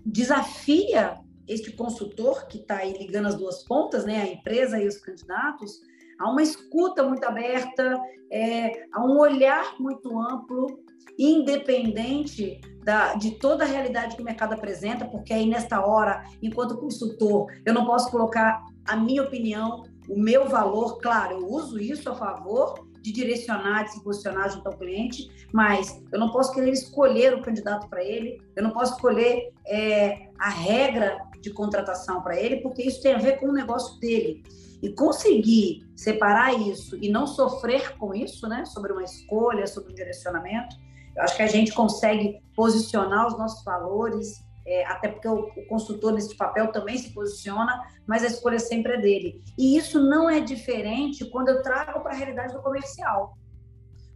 desafia 0.07 1.19
este 1.49 1.73
consultor 1.73 2.47
que 2.47 2.59
está 2.59 2.77
aí 2.77 2.93
ligando 2.93 3.27
as 3.27 3.35
duas 3.35 3.65
pontas, 3.65 4.05
né, 4.05 4.23
a 4.23 4.29
empresa 4.29 4.81
e 4.81 4.87
os 4.87 4.99
candidatos, 4.99 5.81
a 6.17 6.31
uma 6.31 6.45
escuta 6.45 7.03
muito 7.03 7.25
aberta, 7.25 7.99
é, 8.31 8.87
a 8.93 9.05
um 9.05 9.19
olhar 9.19 9.75
muito 9.81 10.17
amplo, 10.17 10.79
independente 11.19 12.61
da, 12.83 13.15
de 13.15 13.33
toda 13.33 13.65
a 13.65 13.67
realidade 13.67 14.17
que 14.17 14.23
o 14.23 14.25
mercado 14.25 14.55
apresenta, 14.55 15.05
porque 15.05 15.33
aí 15.33 15.47
nesta 15.47 15.85
hora, 15.85 16.25
enquanto 16.43 16.79
consultor, 16.79 17.47
eu 17.65 17.75
não 17.75 17.85
posso 17.85 18.11
colocar 18.11 18.65
a 18.87 18.97
minha 18.97 19.23
opinião, 19.23 19.85
o 20.09 20.19
meu 20.19 20.49
valor, 20.49 20.99
claro, 20.99 21.41
eu 21.41 21.47
uso 21.47 21.79
isso 21.79 22.09
a 22.11 22.15
favor 22.15 22.89
de 23.03 23.13
direcionar, 23.13 23.85
de 23.85 23.93
se 23.93 24.03
posicionar 24.03 24.51
junto 24.51 24.67
ao 24.67 24.77
cliente, 24.77 25.31
mas 25.53 26.03
eu 26.13 26.19
não 26.19 26.31
posso 26.31 26.53
querer 26.53 26.71
escolher 26.71 27.35
o 27.35 27.43
candidato 27.43 27.89
para 27.89 28.05
ele, 28.05 28.41
eu 28.55 28.63
não 28.63 28.71
posso 28.71 28.95
escolher 28.95 29.53
é, 29.67 30.29
a 30.39 30.51
regra 30.51 31.19
de 31.41 31.51
contratação 31.51 32.23
para 32.23 32.39
ele, 32.39 32.57
porque 32.57 32.83
isso 32.83 33.03
tem 33.03 33.15
a 33.15 33.19
ver 33.19 33.39
com 33.39 33.47
o 33.47 33.53
negócio 33.53 33.99
dele. 34.01 34.43
E 34.83 34.91
conseguir 34.93 35.87
separar 35.95 36.55
isso 36.55 36.97
e 36.97 37.11
não 37.11 37.27
sofrer 37.27 37.97
com 37.97 38.15
isso, 38.15 38.49
né, 38.49 38.65
sobre 38.65 38.93
uma 38.93 39.05
escolha, 39.05 39.67
sobre 39.67 39.93
um 39.93 39.95
direcionamento, 39.95 40.77
eu 41.17 41.23
acho 41.23 41.37
que 41.37 41.43
a 41.43 41.47
gente 41.47 41.73
consegue 41.73 42.41
posicionar 42.55 43.27
os 43.27 43.37
nossos 43.37 43.65
valores, 43.65 44.45
é, 44.67 44.85
até 44.87 45.09
porque 45.09 45.29
o, 45.29 45.47
o, 45.57 45.67
consultor 45.67 46.13
nesse 46.13 46.37
papel 46.37 46.71
também 46.71 46.97
se 46.97 47.13
posiciona, 47.13 47.81
mas 48.07 48.23
a 48.23 48.27
escolha 48.27 48.59
sempre 48.59 48.95
é 48.95 49.01
dele. 49.01 49.43
E 49.59 49.77
isso 49.77 50.01
não 50.01 50.29
é 50.29 50.41
diferente 50.41 51.29
quando 51.31 51.49
eu 51.49 51.63
trago 51.63 52.01
para 52.01 52.13
a 52.13 52.17
realidade 52.17 52.53
do 52.53 52.63
comercial. 52.63 53.37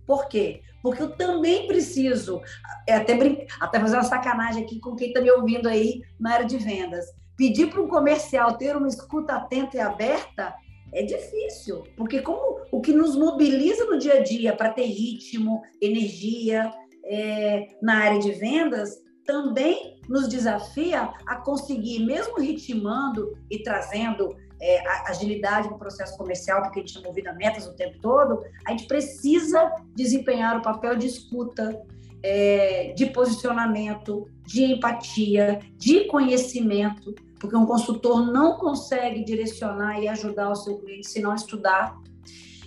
Por 0.06 0.28
quê? 0.28 0.60
Porque 0.82 1.02
eu 1.02 1.16
também 1.16 1.66
preciso, 1.66 2.42
é 2.86 2.94
até, 2.94 3.14
até 3.58 3.80
fazer 3.80 3.96
uma 3.96 4.04
sacanagem 4.04 4.64
aqui 4.64 4.78
com 4.78 4.94
quem 4.94 5.08
está 5.08 5.20
me 5.20 5.30
ouvindo 5.30 5.68
aí 5.68 6.02
na 6.20 6.34
área 6.34 6.46
de 6.46 6.58
vendas. 6.58 7.06
Pedir 7.36 7.70
para 7.70 7.80
um 7.80 7.88
comercial 7.88 8.56
ter 8.56 8.76
uma 8.76 8.86
escuta 8.86 9.34
atenta 9.34 9.76
e 9.76 9.80
aberta 9.80 10.54
é 10.92 11.02
difícil, 11.02 11.82
porque 11.96 12.20
como 12.20 12.60
o 12.70 12.80
que 12.80 12.92
nos 12.92 13.16
mobiliza 13.16 13.84
no 13.86 13.98
dia 13.98 14.14
a 14.14 14.22
dia 14.22 14.54
para 14.54 14.70
ter 14.70 14.84
ritmo, 14.84 15.62
energia 15.80 16.72
é, 17.04 17.68
na 17.82 17.98
área 17.98 18.18
de 18.18 18.32
vendas, 18.32 19.02
também 19.24 20.00
nos 20.08 20.28
desafia 20.28 21.10
a 21.26 21.36
conseguir, 21.36 22.04
mesmo 22.04 22.38
ritmando 22.38 23.38
e 23.50 23.62
trazendo 23.62 24.36
é, 24.60 24.82
agilidade 25.08 25.68
no 25.68 25.78
processo 25.78 26.16
comercial, 26.16 26.62
porque 26.62 26.80
a 26.80 26.82
gente 26.82 26.98
é 26.98 27.00
movido 27.02 27.30
a 27.30 27.32
metas 27.32 27.66
o 27.66 27.74
tempo 27.74 27.98
todo, 28.00 28.42
a 28.66 28.70
gente 28.70 28.86
precisa 28.86 29.72
desempenhar 29.94 30.58
o 30.58 30.62
papel 30.62 30.96
de 30.96 31.06
escuta, 31.06 31.82
é, 32.22 32.92
de 32.96 33.06
posicionamento, 33.06 34.26
de 34.46 34.64
empatia, 34.64 35.60
de 35.76 36.04
conhecimento, 36.06 37.14
porque 37.38 37.56
um 37.56 37.66
consultor 37.66 38.24
não 38.24 38.56
consegue 38.56 39.22
direcionar 39.24 40.00
e 40.00 40.08
ajudar 40.08 40.50
o 40.50 40.56
seu 40.56 40.78
cliente 40.78 41.08
se 41.08 41.20
não 41.20 41.34
estudar. 41.34 41.94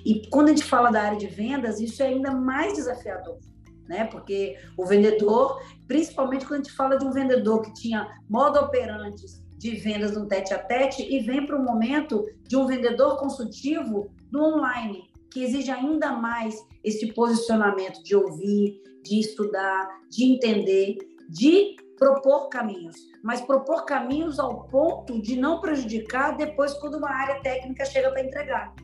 E 0.05 0.27
quando 0.29 0.49
a 0.49 0.51
gente 0.51 0.63
fala 0.63 0.91
da 0.91 1.01
área 1.01 1.17
de 1.17 1.27
vendas, 1.27 1.79
isso 1.79 2.03
é 2.03 2.07
ainda 2.07 2.31
mais 2.31 2.73
desafiador. 2.73 3.39
Né? 3.87 4.05
Porque 4.05 4.57
o 4.77 4.85
vendedor, 4.85 5.61
principalmente 5.87 6.45
quando 6.45 6.61
a 6.61 6.63
gente 6.63 6.75
fala 6.75 6.97
de 6.97 7.05
um 7.05 7.11
vendedor 7.11 7.61
que 7.61 7.73
tinha 7.73 8.07
modo 8.29 8.59
operantes 8.59 9.41
de 9.57 9.75
vendas 9.75 10.15
no 10.15 10.27
tete 10.27 10.53
a 10.53 10.59
tete 10.59 11.01
e 11.03 11.19
vem 11.19 11.45
para 11.45 11.57
o 11.57 11.63
momento 11.63 12.23
de 12.43 12.55
um 12.55 12.67
vendedor 12.67 13.17
consultivo 13.17 14.11
no 14.31 14.55
online, 14.55 15.09
que 15.31 15.43
exige 15.43 15.71
ainda 15.71 16.11
mais 16.11 16.55
esse 16.83 17.13
posicionamento 17.13 18.03
de 18.03 18.15
ouvir, 18.15 18.81
de 19.03 19.19
estudar, 19.19 19.87
de 20.09 20.25
entender, 20.25 20.97
de 21.29 21.75
propor 21.97 22.49
caminhos, 22.49 22.95
mas 23.23 23.41
propor 23.41 23.85
caminhos 23.85 24.39
ao 24.39 24.67
ponto 24.67 25.19
de 25.21 25.35
não 25.35 25.59
prejudicar 25.59 26.37
depois 26.37 26.73
quando 26.75 26.97
uma 26.97 27.09
área 27.09 27.41
técnica 27.41 27.85
chega 27.85 28.11
para 28.11 28.23
entregar. 28.23 28.75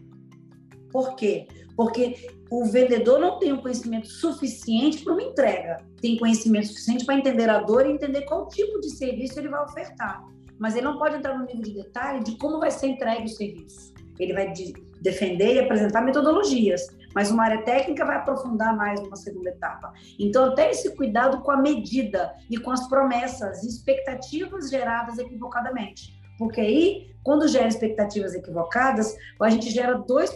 Por 0.91 1.15
quê? 1.15 1.47
Porque 1.75 2.15
o 2.61 2.65
vendedor 2.65 3.19
não 3.19 3.39
tem 3.39 3.51
o 3.51 3.55
um 3.55 3.61
conhecimento 3.61 4.07
suficiente 4.07 5.03
para 5.03 5.13
uma 5.13 5.23
entrega, 5.23 5.77
tem 6.01 6.17
conhecimento 6.17 6.67
suficiente 6.67 7.05
para 7.05 7.15
entender 7.15 7.49
a 7.49 7.59
dor 7.59 7.85
e 7.85 7.91
entender 7.91 8.21
qual 8.23 8.47
tipo 8.47 8.79
de 8.79 8.89
serviço 8.91 9.39
ele 9.39 9.49
vai 9.49 9.63
ofertar 9.63 10.23
mas 10.63 10.75
ele 10.75 10.85
não 10.85 10.97
pode 10.97 11.17
entrar 11.17 11.37
no 11.37 11.45
nível 11.45 11.61
de 11.61 11.73
detalhe 11.73 12.23
de 12.23 12.37
como 12.37 12.59
vai 12.59 12.71
ser 12.71 12.87
entregue 12.87 13.25
o 13.25 13.27
serviço. 13.27 13.93
Ele 14.17 14.33
vai 14.33 14.51
de 14.51 14.71
defender 15.01 15.55
e 15.55 15.59
apresentar 15.59 16.01
metodologias, 16.01 16.87
mas 17.13 17.31
uma 17.31 17.43
área 17.43 17.63
técnica 17.63 18.05
vai 18.05 18.15
aprofundar 18.17 18.73
mais 18.73 19.01
numa 19.01 19.17
segunda 19.17 19.49
etapa. 19.49 19.91
Então, 20.17 20.45
até 20.45 20.71
esse 20.71 20.95
cuidado 20.95 21.41
com 21.41 21.51
a 21.51 21.57
medida 21.57 22.33
e 22.49 22.57
com 22.57 22.71
as 22.71 22.87
promessas 22.87 23.63
e 23.63 23.67
expectativas 23.67 24.69
geradas 24.69 25.17
equivocadamente. 25.17 26.17
Porque 26.37 26.61
aí, 26.61 27.11
quando 27.23 27.47
gera 27.47 27.67
expectativas 27.67 28.33
equivocadas, 28.33 29.15
a 29.41 29.49
gente 29.49 29.69
gera 29.69 29.95
dois 29.95 30.33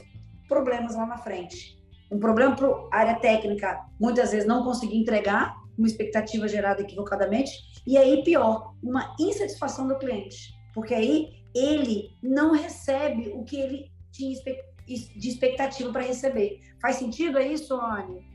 problemas 0.47 0.95
lá 0.95 1.06
na 1.06 1.17
frente. 1.17 1.77
Um 2.12 2.20
problema 2.20 2.56
para 2.56 2.67
a 2.67 2.98
área 2.98 3.15
técnica, 3.15 3.86
muitas 4.00 4.32
vezes 4.32 4.48
não 4.48 4.63
conseguir 4.63 4.98
entregar 4.98 5.56
uma 5.78 5.88
expectativa 5.88 6.48
gerada 6.48 6.82
equivocadamente, 6.82 7.52
e 7.86 7.98
aí, 7.98 8.24
pior, 8.24 8.74
uma 8.82 9.15
insatisfação 9.20 9.88
do 9.88 9.98
cliente, 9.98 10.54
porque 10.74 10.93
aí 10.93 11.30
ele 11.56 12.10
não 12.22 12.52
recebe 12.52 13.30
o 13.30 13.43
que 13.43 13.58
ele 13.58 13.91
tinha 14.12 14.36
de 14.88 15.30
expectativa 15.30 15.91
para 15.91 16.02
receber. 16.02 16.62
Faz 16.82 16.96
sentido 16.96 17.38
é 17.38 17.48
isso, 17.48 17.76
Anne? 17.76 18.26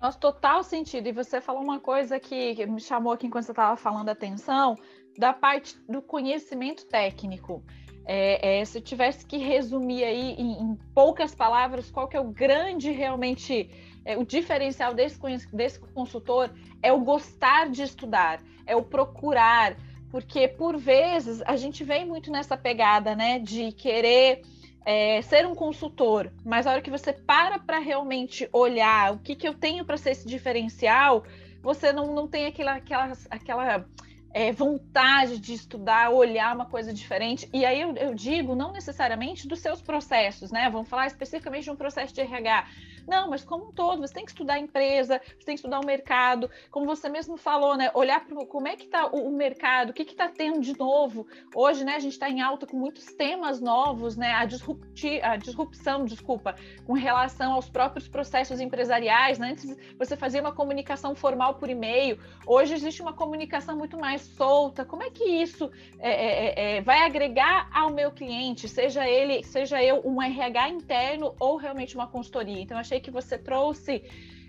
Faz 0.00 0.16
total 0.16 0.64
sentido. 0.64 1.08
E 1.08 1.12
você 1.12 1.40
falou 1.40 1.62
uma 1.62 1.78
coisa 1.78 2.18
que, 2.18 2.66
me 2.66 2.80
chamou 2.80 3.12
aqui 3.12 3.26
enquanto 3.26 3.44
você 3.44 3.52
estava 3.52 3.76
falando 3.76 4.08
atenção, 4.08 4.76
da 5.16 5.32
parte 5.32 5.78
do 5.88 6.00
conhecimento 6.02 6.86
técnico. 6.86 7.62
É, 8.04 8.60
é, 8.60 8.64
se 8.64 8.78
eu 8.78 8.82
tivesse 8.82 9.24
que 9.24 9.38
resumir 9.38 10.02
aí 10.02 10.32
em, 10.32 10.60
em, 10.60 10.78
poucas 10.94 11.34
palavras, 11.34 11.90
qual 11.90 12.08
que 12.08 12.16
é 12.16 12.20
o 12.20 12.24
grande 12.24 12.90
realmente 12.90 13.70
é, 14.04 14.16
o 14.16 14.24
diferencial 14.24 14.92
desse, 14.92 15.18
desse 15.52 15.78
consultor 15.78 16.50
é 16.82 16.92
o 16.92 17.00
gostar 17.00 17.68
de 17.68 17.82
estudar, 17.82 18.42
é 18.66 18.74
o 18.74 18.82
procurar, 18.82 19.76
porque 20.10 20.48
por 20.48 20.76
vezes 20.76 21.42
a 21.46 21.56
gente 21.56 21.84
vem 21.84 22.04
muito 22.04 22.30
nessa 22.30 22.56
pegada, 22.56 23.14
né, 23.14 23.38
de 23.38 23.70
querer 23.72 24.42
é, 24.84 25.22
ser 25.22 25.46
um 25.46 25.54
consultor, 25.54 26.32
mas 26.44 26.66
a 26.66 26.72
hora 26.72 26.82
que 26.82 26.90
você 26.90 27.12
para 27.12 27.58
para 27.58 27.78
realmente 27.78 28.48
olhar 28.52 29.12
o 29.12 29.18
que, 29.18 29.36
que 29.36 29.46
eu 29.46 29.54
tenho 29.54 29.84
para 29.84 29.96
ser 29.96 30.10
esse 30.10 30.26
diferencial, 30.26 31.24
você 31.62 31.92
não, 31.92 32.12
não 32.12 32.26
tem 32.26 32.46
aquela, 32.46 32.74
aquela, 32.74 33.12
aquela 33.30 33.86
é, 34.34 34.52
vontade 34.52 35.38
de 35.38 35.52
estudar, 35.52 36.10
olhar 36.10 36.54
uma 36.54 36.66
coisa 36.66 36.92
diferente. 36.92 37.48
E 37.52 37.64
aí 37.64 37.80
eu, 37.80 37.94
eu, 37.96 38.14
digo, 38.14 38.54
não 38.54 38.72
necessariamente 38.72 39.46
dos 39.46 39.60
seus 39.60 39.80
processos, 39.80 40.50
né? 40.50 40.68
Vamos 40.70 40.88
falar 40.88 41.06
especificamente 41.06 41.64
de 41.64 41.70
um 41.70 41.76
processo 41.76 42.14
de 42.14 42.20
RH. 42.20 42.66
Não, 43.06 43.28
mas 43.28 43.44
como 43.44 43.68
um 43.68 43.72
todo, 43.72 44.00
você 44.00 44.14
tem 44.14 44.24
que 44.24 44.30
estudar 44.30 44.54
a 44.54 44.58
empresa, 44.58 45.20
você 45.24 45.44
tem 45.44 45.54
que 45.54 45.60
estudar 45.60 45.80
o 45.80 45.86
mercado, 45.86 46.50
como 46.70 46.86
você 46.86 47.08
mesmo 47.08 47.36
falou, 47.36 47.76
né? 47.76 47.90
Olhar 47.94 48.24
para 48.24 48.44
como 48.46 48.68
é 48.68 48.76
que 48.76 48.84
está 48.84 49.06
o, 49.06 49.28
o, 49.28 49.32
mercado, 49.32 49.90
o 49.90 49.92
que 49.92 50.02
está 50.02 50.28
tendo 50.28 50.60
de 50.60 50.78
novo. 50.78 51.26
Hoje, 51.54 51.84
né, 51.84 51.96
a 51.96 52.00
gente 52.00 52.12
está 52.12 52.28
em 52.28 52.40
alta 52.40 52.66
com 52.66 52.76
muitos 52.76 53.06
temas 53.06 53.60
novos, 53.60 54.16
né? 54.16 54.32
A, 54.32 54.44
disrupti, 54.44 55.20
a 55.22 55.36
disrupção, 55.36 56.04
desculpa, 56.04 56.54
com 56.86 56.92
relação 56.92 57.52
aos 57.54 57.68
próprios 57.68 58.08
processos 58.08 58.60
empresariais. 58.60 59.38
Né? 59.38 59.50
Antes 59.50 59.76
você 59.98 60.16
fazia 60.16 60.40
uma 60.40 60.52
comunicação 60.52 61.14
formal 61.14 61.54
por 61.54 61.68
e-mail, 61.68 62.18
hoje 62.46 62.74
existe 62.74 63.02
uma 63.02 63.12
comunicação 63.12 63.76
muito 63.76 63.98
mais 63.98 64.22
solta? 64.22 64.84
Como 64.84 65.02
é 65.02 65.10
que 65.10 65.24
isso 65.24 65.70
é, 65.98 66.10
é, 66.10 66.26
é, 66.26 66.76
é, 66.76 66.80
vai 66.80 67.02
agregar 67.02 67.68
ao 67.72 67.90
meu 67.90 68.10
cliente, 68.10 68.68
seja 68.68 69.06
ele, 69.06 69.42
seja 69.44 69.82
eu 69.82 70.02
um 70.04 70.20
RH 70.22 70.68
interno 70.68 71.34
ou 71.38 71.56
realmente 71.56 71.94
uma 71.94 72.06
consultoria? 72.06 72.60
Então, 72.60 72.78
achei 72.92 73.00
que 73.00 73.10
você 73.10 73.38
trouxe 73.38 74.04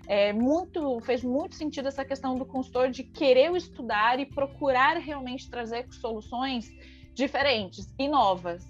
é, 0.06 0.32
muito, 0.32 1.00
fez 1.00 1.24
muito 1.24 1.54
sentido 1.54 1.88
essa 1.88 2.04
questão 2.04 2.36
do 2.36 2.44
consultor 2.44 2.90
de 2.90 3.02
querer 3.02 3.50
estudar 3.56 4.20
e 4.20 4.26
procurar 4.26 4.98
realmente 4.98 5.48
trazer 5.48 5.86
soluções 5.90 6.66
diferentes 7.14 7.88
e 7.98 8.06
novas. 8.06 8.62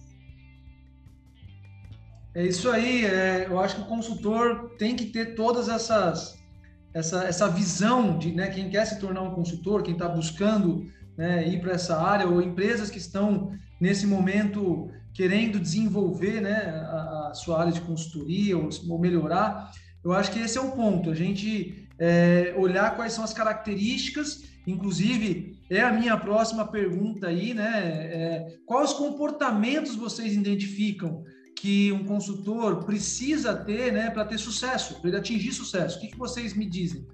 É 2.35 2.45
isso 2.45 2.71
aí. 2.71 3.05
É, 3.05 3.47
eu 3.47 3.59
acho 3.59 3.77
que 3.77 3.83
o 3.83 3.87
consultor 3.87 4.77
tem 4.79 4.95
que 4.95 5.07
ter 5.07 5.35
todas 5.35 5.69
essas 5.69 6.43
essa, 6.93 7.25
essa 7.25 7.49
visão 7.49 8.17
de 8.17 8.33
né, 8.33 8.49
quem 8.51 8.71
quer 8.71 8.85
se 8.85 9.01
tornar 9.01 9.23
um 9.23 9.35
consultor, 9.35 9.83
quem 9.83 9.95
está 9.95 10.09
buscando 10.09 10.87
né, 11.17 11.49
ir 11.49 11.61
para 11.61 11.73
essa 11.73 12.01
área, 12.01 12.29
ou 12.29 12.41
empresas 12.41 12.89
que 12.89 12.99
estão 12.99 13.51
nesse 13.81 14.07
momento 14.07 14.89
querendo 15.15 15.61
desenvolver 15.61 16.41
né, 16.41 16.85
a, 16.91 17.29
a 17.31 17.35
sua 17.35 17.61
área 17.61 17.73
de 17.73 17.81
consultoria 17.81 18.59
ou, 18.59 18.69
ou, 18.89 18.99
melhorar, 18.99 19.73
eu 20.05 20.13
acho 20.13 20.33
que 20.33 20.41
esse 20.41 20.59
é 20.59 20.61
o 20.61 20.73
ponto, 20.73 21.11
a 21.11 21.15
gente 21.15 21.89
é, 21.99 22.53
olhar 22.59 22.97
quais 22.97 23.13
são 23.13 23.23
as 23.23 23.33
características, 23.33 24.43
inclusive 24.67 25.57
é 25.71 25.81
a 25.81 25.93
minha 25.93 26.17
próxima 26.17 26.67
pergunta 26.67 27.29
aí, 27.29 27.55
né? 27.55 27.71
É, 27.73 28.57
quais 28.67 28.93
comportamentos 28.93 29.95
vocês 29.95 30.35
identificam 30.35 31.25
que 31.57 31.93
um 31.93 32.05
consultor 32.05 32.85
precisa 32.85 33.55
ter 33.55 33.93
né, 33.93 34.11
para 34.11 34.25
ter 34.25 34.39
sucesso, 34.39 35.01
para 35.01 35.09
ele 35.09 35.17
atingir 35.17 35.53
sucesso? 35.53 35.97
O 35.97 36.01
que, 36.01 36.09
que 36.09 36.19
vocês 36.19 36.55
me 36.55 36.67
dizem? 36.67 37.07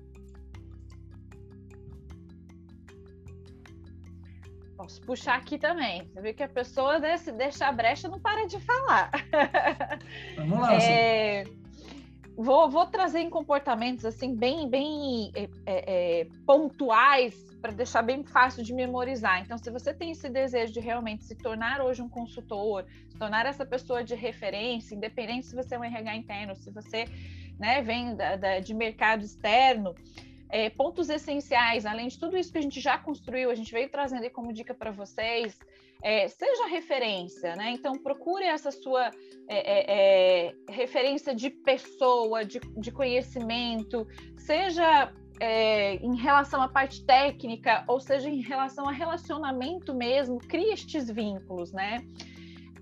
Posso 4.91 5.01
puxar 5.03 5.37
aqui 5.37 5.57
também. 5.57 6.05
Você 6.09 6.21
vê 6.21 6.33
que 6.33 6.43
a 6.43 6.49
pessoa 6.49 6.99
desse, 6.99 7.31
deixa 7.31 7.67
a 7.67 7.73
brecha 7.73 8.09
não 8.09 8.19
para 8.19 8.47
de 8.47 8.59
falar. 8.59 9.11
Vamos 10.37 10.61
lá. 10.61 10.75
É, 10.83 11.45
vou, 12.37 12.69
vou 12.69 12.87
trazer 12.87 13.21
em 13.21 13.31
comportamentos 13.31 14.05
assim 14.05 14.35
bem, 14.35 14.69
bem 14.69 15.31
é, 15.37 15.49
é, 15.65 16.21
é 16.21 16.25
pontuais 16.45 17.35
para 17.63 17.73
deixar 17.73 18.03
bem 18.03 18.25
fácil 18.25 18.65
de 18.65 18.73
memorizar. 18.73 19.41
Então, 19.41 19.57
se 19.59 19.71
você 19.71 19.95
tem 19.95 20.11
esse 20.11 20.29
desejo 20.29 20.73
de 20.73 20.81
realmente 20.81 21.25
se 21.25 21.37
tornar 21.37 21.81
hoje 21.81 22.03
um 22.03 22.09
consultor, 22.09 22.85
se 23.09 23.17
tornar 23.17 23.47
essa 23.47 23.65
pessoa 23.65 24.03
de 24.03 24.17
referência, 24.17 24.95
independente 24.95 25.47
se 25.47 25.55
você 25.55 25.77
é 25.77 25.79
um 25.79 25.85
RH 25.85 26.17
interno, 26.17 26.57
se 26.57 26.71
você 26.71 27.05
né, 27.61 27.81
vem 27.83 28.17
da, 28.17 28.35
da, 28.37 28.59
de 28.59 28.75
mercado 28.75 29.23
externo, 29.23 29.95
é, 30.51 30.71
pontos 30.71 31.09
essenciais, 31.09 31.87
além 31.87 32.09
de 32.09 32.19
tudo 32.19 32.37
isso 32.37 32.53
que 32.53 32.59
a 32.59 32.63
gente 32.63 32.81
já 32.81 32.99
construiu, 32.99 33.51
a 33.51 33.55
gente 33.55 33.73
veio 33.73 33.89
trazendo 33.89 34.23
aí 34.23 34.31
como 34.31 34.53
dica 34.53 34.75
para 34.75 34.91
vocês, 34.91 35.59
é, 36.03 36.29
seja 36.29 36.67
referência, 36.67 37.55
né? 37.57 37.73
Então 37.73 37.93
procure 38.03 38.45
essa 38.45 38.71
sua 38.71 39.11
é, 39.49 39.59
é, 39.59 40.49
é 40.49 40.55
referência 40.69 41.35
de 41.35 41.51
pessoa, 41.51 42.45
de, 42.45 42.59
de 42.77 42.91
conhecimento, 42.91 44.07
seja 44.37 45.13
é, 45.41 45.97
em 45.97 46.17
relação 46.17 46.61
à 46.63 46.69
parte 46.69 47.05
técnica, 47.05 47.85
ou 47.89 47.99
seja, 47.99 48.29
em 48.29 48.41
relação 48.41 48.89
a 48.89 48.93
relacionamento 48.93 49.95
mesmo, 49.95 50.39
crie 50.39 50.73
estes 50.73 51.11
vínculos, 51.11 51.73
né? 51.73 52.05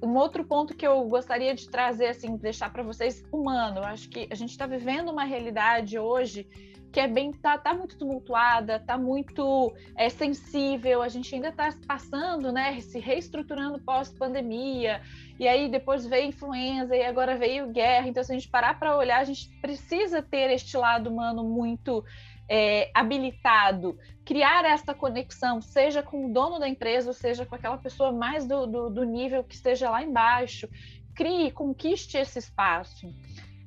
Um 0.03 0.15
outro 0.17 0.45
ponto 0.45 0.77
que 0.77 0.87
eu 0.87 1.05
gostaria 1.09 1.55
de 1.55 1.69
trazer, 1.69 2.07
assim, 2.07 2.37
deixar 2.37 2.73
para 2.73 2.85
vocês, 2.85 3.25
humano. 3.33 3.79
Eu 3.79 3.85
acho 3.85 4.09
que 4.09 4.29
a 4.31 4.35
gente 4.35 4.51
está 4.51 4.65
vivendo 4.67 5.11
uma 5.11 5.25
realidade 5.25 5.99
hoje 5.99 6.47
que 6.93 7.01
é 7.01 7.07
bem 7.07 7.33
tá, 7.33 7.59
tá 7.59 7.75
muito 7.75 7.99
tumultuada, 7.99 8.81
tá 8.81 8.97
muito 8.97 9.73
é, 9.97 10.09
sensível. 10.09 11.03
A 11.03 11.09
gente 11.09 11.35
ainda 11.35 11.49
está 11.49 11.73
passando, 11.87 12.51
né, 12.51 12.81
se 12.81 12.99
reestruturando 12.99 13.79
pós 13.79 14.11
pandemia. 14.11 15.03
E 15.39 15.47
aí 15.47 15.69
depois 15.69 16.07
veio 16.07 16.29
influenza 16.29 16.97
e 16.97 17.05
agora 17.05 17.37
veio 17.37 17.69
guerra. 17.69 18.09
Então, 18.09 18.25
se 18.25 18.33
a 18.33 18.35
gente 18.35 18.49
parar 18.49 18.79
para 18.79 18.97
olhar, 18.97 19.21
a 19.21 19.25
gente 19.25 19.49
precisa 19.61 20.23
ter 20.23 20.51
este 20.51 20.77
lado 20.77 21.11
humano 21.11 21.45
muito 21.45 22.05
é, 22.49 22.91
habilitado, 22.95 23.99
criar 24.25 24.65
esta 24.65 24.95
conexão, 24.95 25.61
seja 25.61 26.03
com 26.03 26.27
o 26.27 26.33
dono 26.33 26.59
da 26.59 26.69
empresa, 26.69 27.09
ou 27.09 27.15
seja 27.15 27.45
com 27.45 27.55
aquela 27.55 27.77
pessoa 27.77 28.11
mais 28.11 28.47
do, 28.47 28.67
do, 28.67 28.91
do 28.91 29.05
nível 29.05 29.45
que 29.45 29.55
esteja 29.55 29.91
lá 29.91 30.03
embaixo. 30.03 30.69
Crie, 31.15 31.51
conquiste 31.51 32.17
esse 32.17 32.39
espaço. 32.39 33.13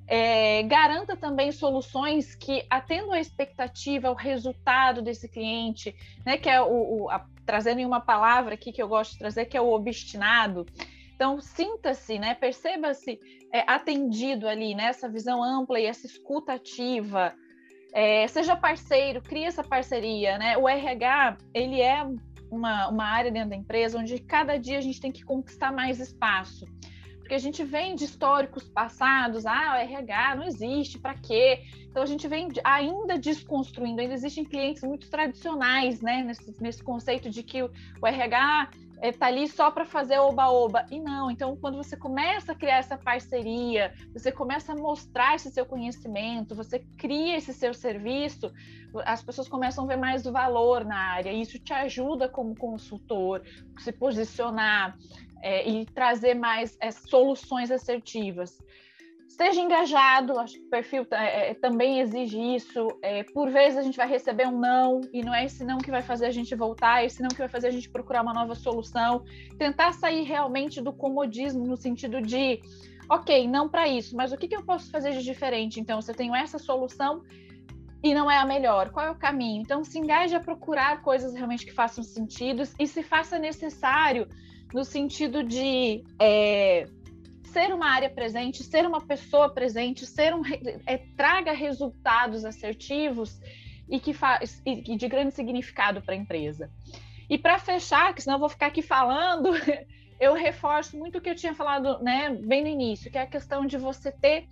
É, 0.07 0.63
garanta 0.63 1.15
também 1.15 1.51
soluções 1.51 2.35
que 2.35 2.65
atendam 2.69 3.13
a 3.13 3.19
expectativa, 3.19 4.11
o 4.11 4.15
resultado 4.15 5.01
desse 5.01 5.29
cliente, 5.29 5.95
né? 6.25 6.37
Que 6.37 6.49
é 6.49 6.61
o, 6.61 7.03
o 7.03 7.09
a, 7.09 7.25
trazendo 7.45 7.79
em 7.79 7.85
uma 7.85 8.01
palavra 8.01 8.55
aqui 8.55 8.71
que 8.71 8.81
eu 8.81 8.87
gosto 8.87 9.13
de 9.13 9.19
trazer, 9.19 9.45
que 9.45 9.55
é 9.55 9.61
o 9.61 9.71
obstinado. 9.71 10.65
Então, 11.15 11.39
sinta-se, 11.39 12.17
né? 12.19 12.33
Perceba-se 12.33 13.19
é, 13.53 13.63
atendido 13.67 14.47
ali, 14.47 14.73
né? 14.73 14.85
Essa 14.85 15.07
visão 15.07 15.43
ampla 15.43 15.79
e 15.79 15.85
essa 15.85 16.05
escuta 16.05 16.53
ativa, 16.53 17.33
é, 17.93 18.27
seja 18.27 18.55
parceiro, 18.55 19.21
crie 19.21 19.45
essa 19.45 19.63
parceria, 19.63 20.37
né? 20.37 20.57
O 20.57 20.67
RH, 20.67 21.37
ele 21.53 21.79
é 21.79 22.03
uma, 22.49 22.89
uma 22.89 23.05
área 23.05 23.31
dentro 23.31 23.51
da 23.51 23.55
empresa 23.55 23.99
onde 23.99 24.19
cada 24.19 24.57
dia 24.57 24.77
a 24.77 24.81
gente 24.81 24.99
tem 24.99 25.11
que 25.11 25.23
conquistar 25.23 25.71
mais 25.71 25.99
espaço. 25.99 26.65
Porque 27.31 27.39
a 27.39 27.49
gente 27.49 27.63
vem 27.63 27.95
de 27.95 28.03
históricos 28.03 28.67
passados, 28.67 29.45
ah, 29.45 29.75
o 29.75 29.77
RH 29.77 30.35
não 30.35 30.43
existe, 30.43 30.99
para 30.99 31.13
quê? 31.13 31.61
Então 31.89 32.03
a 32.03 32.05
gente 32.05 32.27
vem 32.27 32.49
ainda 32.61 33.17
desconstruindo, 33.17 34.01
ainda 34.01 34.13
existem 34.13 34.43
clientes 34.43 34.83
muito 34.83 35.09
tradicionais, 35.09 36.01
né, 36.01 36.23
nesse, 36.23 36.53
nesse 36.61 36.83
conceito 36.83 37.29
de 37.29 37.41
que 37.41 37.63
o, 37.63 37.71
RH 38.05 38.71
está 39.01 39.27
é, 39.27 39.29
ali 39.29 39.47
só 39.47 39.71
para 39.71 39.85
fazer 39.85 40.19
oba-oba. 40.19 40.85
E 40.91 40.99
não, 40.99 41.31
então 41.31 41.55
quando 41.55 41.77
você 41.77 41.95
começa 41.95 42.51
a 42.51 42.55
criar 42.55 42.79
essa 42.79 42.97
parceria, 42.97 43.93
você 44.11 44.29
começa 44.29 44.73
a 44.73 44.75
mostrar 44.75 45.35
esse 45.35 45.49
seu 45.51 45.65
conhecimento, 45.65 46.53
você 46.53 46.79
cria 46.97 47.37
esse 47.37 47.53
seu 47.53 47.73
serviço, 47.73 48.51
as 49.05 49.23
pessoas 49.23 49.47
começam 49.47 49.85
a 49.85 49.87
ver 49.87 49.97
mais 49.97 50.25
o 50.25 50.33
valor 50.33 50.83
na 50.83 50.97
área. 50.97 51.31
E 51.31 51.39
isso 51.39 51.57
te 51.57 51.71
ajuda 51.71 52.27
como 52.27 52.53
consultor, 52.57 53.41
se 53.79 53.93
posicionar 53.93 54.97
é, 55.41 55.67
e 55.69 55.85
trazer 55.85 56.33
mais 56.33 56.77
é, 56.79 56.91
soluções 56.91 57.71
assertivas. 57.71 58.57
Seja 59.27 59.61
engajado, 59.61 60.37
acho 60.37 60.55
que 60.55 60.65
o 60.65 60.69
perfil 60.69 61.07
é, 61.11 61.51
é, 61.51 61.53
também 61.53 61.99
exige 61.99 62.37
isso. 62.37 62.87
É, 63.01 63.23
por 63.23 63.49
vezes 63.49 63.77
a 63.77 63.81
gente 63.81 63.95
vai 63.95 64.07
receber 64.07 64.45
um 64.45 64.59
não, 64.59 65.01
e 65.13 65.23
não 65.23 65.33
é 65.33 65.45
esse 65.45 65.63
não 65.63 65.77
que 65.77 65.89
vai 65.89 66.01
fazer 66.01 66.25
a 66.25 66.31
gente 66.31 66.53
voltar, 66.53 67.01
é 67.01 67.05
esse 67.05 67.21
não 67.21 67.29
que 67.29 67.37
vai 67.37 67.47
fazer 67.47 67.67
a 67.67 67.71
gente 67.71 67.89
procurar 67.89 68.23
uma 68.23 68.33
nova 68.33 68.53
solução. 68.55 69.23
Tentar 69.57 69.93
sair 69.93 70.23
realmente 70.23 70.81
do 70.81 70.91
comodismo, 70.91 71.65
no 71.65 71.77
sentido 71.77 72.21
de, 72.21 72.59
ok, 73.09 73.47
não 73.47 73.69
para 73.69 73.87
isso, 73.87 74.15
mas 74.15 74.33
o 74.33 74.37
que, 74.37 74.49
que 74.49 74.55
eu 74.55 74.63
posso 74.63 74.91
fazer 74.91 75.13
de 75.13 75.23
diferente? 75.23 75.79
Então, 75.79 76.01
se 76.01 76.11
eu 76.11 76.15
tenho 76.15 76.35
essa 76.35 76.59
solução 76.59 77.23
e 78.03 78.13
não 78.13 78.29
é 78.29 78.37
a 78.37 78.45
melhor, 78.45 78.89
qual 78.89 79.05
é 79.05 79.11
o 79.11 79.15
caminho? 79.15 79.61
Então, 79.61 79.83
se 79.83 79.97
engaje 79.97 80.35
a 80.35 80.39
procurar 80.39 81.01
coisas 81.01 81.33
realmente 81.33 81.65
que 81.65 81.71
façam 81.71 82.03
sentido 82.03 82.63
e 82.77 82.85
se 82.85 83.01
faça 83.01 83.39
necessário 83.39 84.27
no 84.73 84.83
sentido 84.83 85.43
de. 85.43 86.03
É, 86.19 86.87
ser 87.51 87.73
uma 87.73 87.89
área 87.89 88.09
presente, 88.09 88.63
ser 88.63 88.85
uma 88.85 89.01
pessoa 89.01 89.49
presente, 89.49 90.05
ser 90.05 90.33
um 90.33 90.41
é, 90.85 90.97
traga 91.17 91.51
resultados 91.51 92.45
assertivos 92.45 93.39
e 93.89 93.99
que 93.99 94.13
faz 94.13 94.61
e, 94.65 94.95
de 94.95 95.07
grande 95.07 95.33
significado 95.33 96.01
para 96.01 96.13
a 96.13 96.17
empresa. 96.17 96.71
E 97.29 97.37
para 97.37 97.59
fechar, 97.59 98.13
que 98.13 98.21
senão 98.21 98.35
eu 98.35 98.39
vou 98.39 98.49
ficar 98.49 98.67
aqui 98.67 98.81
falando, 98.81 99.49
eu 100.19 100.33
reforço 100.33 100.97
muito 100.97 101.17
o 101.17 101.21
que 101.21 101.29
eu 101.29 101.35
tinha 101.35 101.53
falado, 101.53 102.01
né, 102.01 102.29
bem 102.29 102.61
no 102.61 102.69
início, 102.69 103.11
que 103.11 103.17
é 103.17 103.21
a 103.21 103.27
questão 103.27 103.65
de 103.65 103.77
você 103.77 104.11
ter 104.11 104.47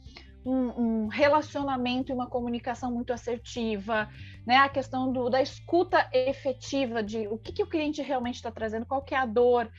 um, 0.45 1.03
um 1.03 1.07
relacionamento 1.07 2.11
e 2.11 2.15
uma 2.15 2.27
comunicação 2.27 2.91
muito 2.91 3.13
assertiva, 3.13 4.09
né, 4.45 4.57
a 4.57 4.69
questão 4.69 5.11
do, 5.11 5.29
da 5.29 5.41
escuta 5.41 6.09
efetiva 6.11 7.03
de 7.03 7.27
o 7.27 7.37
que, 7.37 7.53
que 7.53 7.63
o 7.63 7.67
cliente 7.67 8.01
realmente 8.01 8.35
está 8.35 8.51
trazendo, 8.51 8.85
qual 8.85 9.01
que 9.01 9.13
é 9.13 9.17
a 9.17 9.25
dor, 9.25 9.69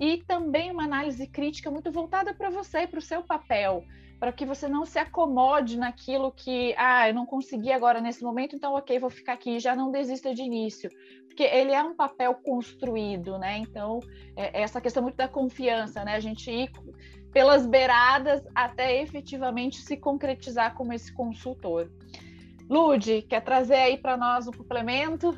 e 0.00 0.24
também 0.26 0.72
uma 0.72 0.84
análise 0.84 1.26
crítica 1.26 1.70
muito 1.70 1.92
voltada 1.92 2.32
para 2.32 2.48
você, 2.48 2.86
para 2.86 2.98
o 2.98 3.02
seu 3.02 3.22
papel, 3.22 3.84
para 4.18 4.32
que 4.32 4.46
você 4.46 4.66
não 4.66 4.86
se 4.86 4.98
acomode 4.98 5.78
naquilo 5.78 6.32
que, 6.32 6.74
ah, 6.78 7.06
eu 7.08 7.14
não 7.14 7.26
consegui 7.26 7.70
agora 7.70 8.00
nesse 8.00 8.22
momento, 8.22 8.56
então 8.56 8.72
ok, 8.74 8.98
vou 8.98 9.10
ficar 9.10 9.34
aqui, 9.34 9.60
já 9.60 9.76
não 9.76 9.90
desista 9.90 10.34
de 10.34 10.42
início, 10.42 10.90
porque 11.26 11.42
ele 11.42 11.72
é 11.72 11.82
um 11.82 11.94
papel 11.94 12.34
construído, 12.34 13.38
né? 13.38 13.58
Então, 13.58 14.00
é, 14.34 14.60
é 14.60 14.62
essa 14.62 14.80
questão 14.80 15.02
muito 15.02 15.16
da 15.16 15.28
confiança, 15.28 16.02
né? 16.02 16.14
A 16.14 16.20
gente 16.20 16.50
ir 16.50 16.70
pelas 17.30 17.66
beiradas 17.66 18.42
até 18.54 19.02
efetivamente 19.02 19.82
se 19.82 19.98
concretizar 19.98 20.74
como 20.74 20.94
esse 20.94 21.12
consultor. 21.12 21.90
Lude, 22.68 23.22
quer 23.22 23.40
trazer 23.42 23.76
aí 23.76 23.98
para 23.98 24.16
nós 24.16 24.48
um 24.48 24.52
complemento? 24.52 25.34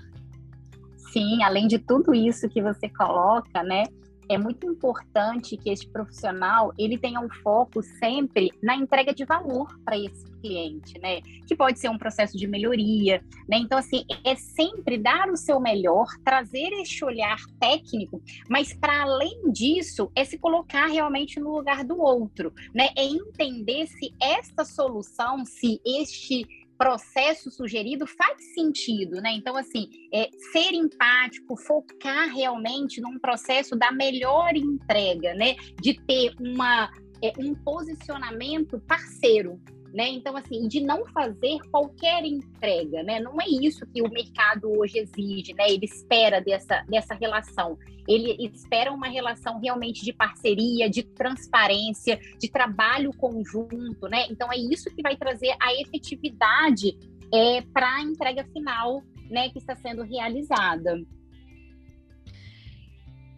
Sim, 1.12 1.42
além 1.42 1.66
de 1.66 1.79
tudo 1.79 2.14
isso 2.14 2.48
que 2.48 2.62
você 2.62 2.88
coloca, 2.88 3.62
né? 3.62 3.85
É 4.29 4.39
muito 4.39 4.67
importante 4.67 5.57
que 5.57 5.71
esse 5.71 5.87
profissional 5.87 6.73
ele 6.79 6.99
tenha 6.99 7.21
um 7.21 7.29
foco 7.29 7.83
sempre 7.83 8.51
na 8.63 8.77
entrega 8.77 9.15
de 9.15 9.25
valor 9.25 9.79
para 9.85 9.99
esse 9.99 10.31
cliente, 10.41 10.99
né? 10.99 11.21
Que 11.47 11.55
pode 11.55 11.79
ser 11.79 11.89
um 11.89 11.99
processo 11.99 12.37
de 12.37 12.47
melhoria, 12.47 13.23
né? 13.49 13.59
Então 13.59 13.79
assim 13.79 14.05
é 14.25 14.35
sempre 14.35 14.99
dar 14.99 15.29
o 15.29 15.37
seu 15.37 15.61
melhor, 15.61 16.07
trazer 16.25 16.73
este 16.81 17.05
olhar 17.05 17.39
técnico, 17.61 18.21
mas 18.49 18.73
para 18.73 19.03
além 19.03 19.51
disso 19.51 20.11
é 20.15 20.25
se 20.25 20.39
colocar 20.39 20.87
realmente 20.87 21.39
no 21.39 21.55
lugar 21.55 21.85
do 21.85 22.01
outro, 22.01 22.53
né? 22.75 22.89
É 22.97 23.05
entender 23.05 23.87
se 23.87 24.13
esta 24.21 24.65
solução, 24.65 25.45
se 25.45 25.81
este 25.85 26.47
processo 26.83 27.49
sugerido 27.49 28.09
faz 28.09 28.55
sentido, 28.55 29.21
né? 29.21 29.31
Então, 29.35 29.57
assim, 29.57 29.88
é, 30.12 30.29
ser 30.51 30.75
empático, 30.75 31.57
focar 31.57 32.29
realmente 32.35 33.01
num 33.01 33.21
processo 33.21 33.77
da 33.77 33.92
melhor 33.92 34.57
entrega, 34.57 35.33
né? 35.33 35.55
De 35.81 35.95
ter 35.95 36.35
uma, 36.40 36.90
é, 37.23 37.33
um 37.38 37.55
posicionamento 37.55 38.81
parceiro, 38.81 39.61
né? 39.92 40.09
Então, 40.09 40.37
assim, 40.37 40.66
de 40.66 40.81
não 40.81 41.05
fazer 41.07 41.59
qualquer 41.70 42.24
entrega, 42.24 43.02
né? 43.02 43.20
Não 43.20 43.40
é 43.40 43.46
isso 43.46 43.87
que 43.87 44.00
o 44.00 44.09
mercado 44.09 44.70
hoje 44.78 44.98
exige, 44.98 45.52
né? 45.52 45.66
Ele 45.68 45.85
espera 45.85 46.40
dessa, 46.40 46.83
dessa 46.88 47.14
relação. 47.14 47.78
Ele 48.09 48.37
espera 48.55 48.90
uma 48.90 49.09
relação 49.09 49.61
realmente 49.61 50.05
de 50.05 50.12
parceria, 50.12 50.88
de 50.88 51.02
transparência, 51.02 52.18
de 52.38 52.50
trabalho 52.50 53.12
conjunto, 53.12 54.09
né? 54.09 54.26
Então, 54.31 54.50
é 54.50 54.57
isso 54.57 54.90
que 54.94 55.02
vai 55.02 55.16
trazer 55.16 55.55
a 55.61 55.72
efetividade 55.74 56.96
é, 57.33 57.61
para 57.61 57.96
a 57.96 58.02
entrega 58.02 58.44
final, 58.44 59.02
né? 59.31 59.50
Que 59.50 59.59
está 59.59 59.76
sendo 59.76 60.02
realizada. 60.02 60.98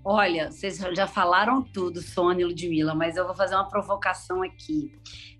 Olha, 0.05 0.53
vocês 0.53 0.79
já 0.95 1.07
falaram 1.07 1.63
tudo, 1.63 2.03
Sônia 2.03 2.43
e 2.43 2.47
Ludmilla, 2.47 2.95
mas 2.95 3.17
eu 3.17 3.25
vou 3.25 3.35
fazer 3.35 3.55
uma 3.55 3.69
provocação 3.69 4.43
aqui. 4.43 4.93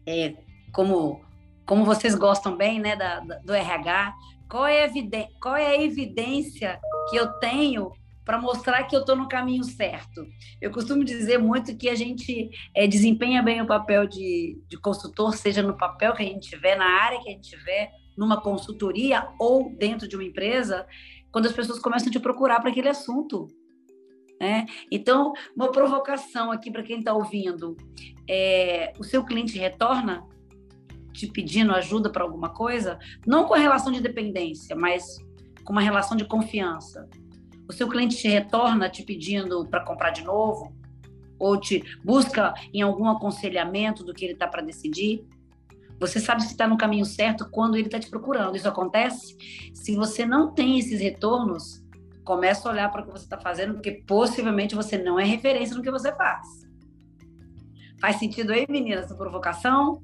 É, 0.07 0.35
como, 0.75 1.25
como 1.65 1.85
vocês 1.85 2.15
gostam 2.15 2.57
bem 2.57 2.81
né, 2.81 2.97
da, 2.97 3.21
da 3.21 3.39
do 3.39 3.55
RH, 3.55 4.15
qual 4.51 4.67
é, 4.67 4.85
a 4.85 4.91
qual 5.41 5.57
é 5.57 5.69
a 5.69 5.83
evidência 5.83 6.79
que 7.09 7.17
eu 7.17 7.29
tenho 7.39 7.91
para 8.25 8.41
mostrar 8.41 8.85
que 8.85 8.97
eu 8.97 9.01
estou 9.01 9.15
no 9.15 9.29
caminho 9.29 9.63
certo. 9.65 10.27
Eu 10.61 10.71
costumo 10.71 11.05
dizer 11.05 11.39
muito 11.39 11.77
que 11.77 11.89
a 11.89 11.95
gente 11.95 12.51
é, 12.75 12.87
desempenha 12.87 13.43
bem 13.43 13.61
o 13.61 13.67
papel 13.67 14.07
de, 14.07 14.59
de 14.67 14.79
consultor, 14.79 15.35
seja 15.37 15.63
no 15.63 15.77
papel 15.77 16.15
que 16.15 16.23
a 16.23 16.27
gente 16.27 16.49
tiver, 16.49 16.77
na 16.77 16.87
área 16.87 17.21
que 17.21 17.29
a 17.29 17.33
gente 17.33 17.51
tiver, 17.51 17.91
numa 18.17 18.41
consultoria 18.41 19.29
ou 19.39 19.75
dentro 19.77 20.09
de 20.09 20.17
uma 20.17 20.25
empresa, 20.25 20.87
quando 21.31 21.47
as 21.47 21.53
pessoas 21.53 21.79
começam 21.79 22.09
a 22.09 22.13
te 22.13 22.19
procurar 22.19 22.61
para 22.61 22.71
aquele 22.71 22.89
assunto. 22.89 23.49
Né? 24.41 24.67
Então, 24.91 25.33
uma 25.55 25.71
provocação 25.71 26.51
aqui 26.51 26.71
para 26.71 26.83
quem 26.83 27.01
está 27.01 27.13
ouvindo: 27.13 27.77
é, 28.29 28.93
o 28.99 29.05
seu 29.05 29.25
cliente 29.25 29.59
retorna? 29.59 30.25
Te 31.15 31.27
pedindo 31.29 31.73
ajuda 31.73 32.11
para 32.11 32.25
alguma 32.25 32.51
coisa, 32.51 32.99
não 33.27 33.45
com 33.45 33.55
a 33.55 33.59
relação 33.59 33.93
de 33.93 34.01
dependência, 34.01 34.77
mas 34.77 35.17
com 35.65 35.73
uma 35.73 35.81
relação 35.81 36.17
de 36.17 36.25
confiança. 36.25 37.09
O 37.69 37.73
seu 37.73 37.89
cliente 37.89 38.17
te 38.17 38.29
retorna 38.29 38.91
te 38.91 39.03
pedindo 39.03 39.65
para 39.67 39.85
comprar 39.85 40.11
de 40.11 40.23
novo? 40.23 40.77
Ou 41.39 41.59
te 41.59 41.83
busca 42.05 42.53
em 42.73 42.83
algum 42.83 43.09
aconselhamento 43.09 44.05
do 44.05 44.13
que 44.13 44.25
ele 44.25 44.35
está 44.35 44.47
para 44.47 44.63
decidir? 44.63 45.25
Você 45.99 46.21
sabe 46.21 46.43
se 46.43 46.49
está 46.49 46.67
no 46.67 46.77
caminho 46.77 47.05
certo 47.05 47.49
quando 47.51 47.77
ele 47.77 47.87
está 47.87 47.99
te 47.99 48.11
procurando. 48.11 48.57
Isso 48.57 48.69
acontece? 48.69 49.37
Se 49.73 49.95
você 49.95 50.27
não 50.27 50.53
tem 50.53 50.79
esses 50.79 51.01
retornos, 51.01 51.83
começa 52.25 52.69
a 52.69 52.73
olhar 52.73 52.91
para 52.91 53.03
o 53.03 53.07
que 53.07 53.13
você 53.13 53.25
está 53.25 53.39
fazendo, 53.39 53.75
porque 53.75 54.03
possivelmente 54.07 54.75
você 54.75 54.99
não 54.99 55.19
é 55.19 55.25
referência 55.25 55.77
no 55.77 55.83
que 55.83 55.91
você 55.91 56.15
faz. 56.15 56.65
Faz 58.01 58.17
sentido 58.17 58.53
aí, 58.53 58.67
meninas, 58.69 59.07
essa 59.07 59.15
provocação? 59.15 60.03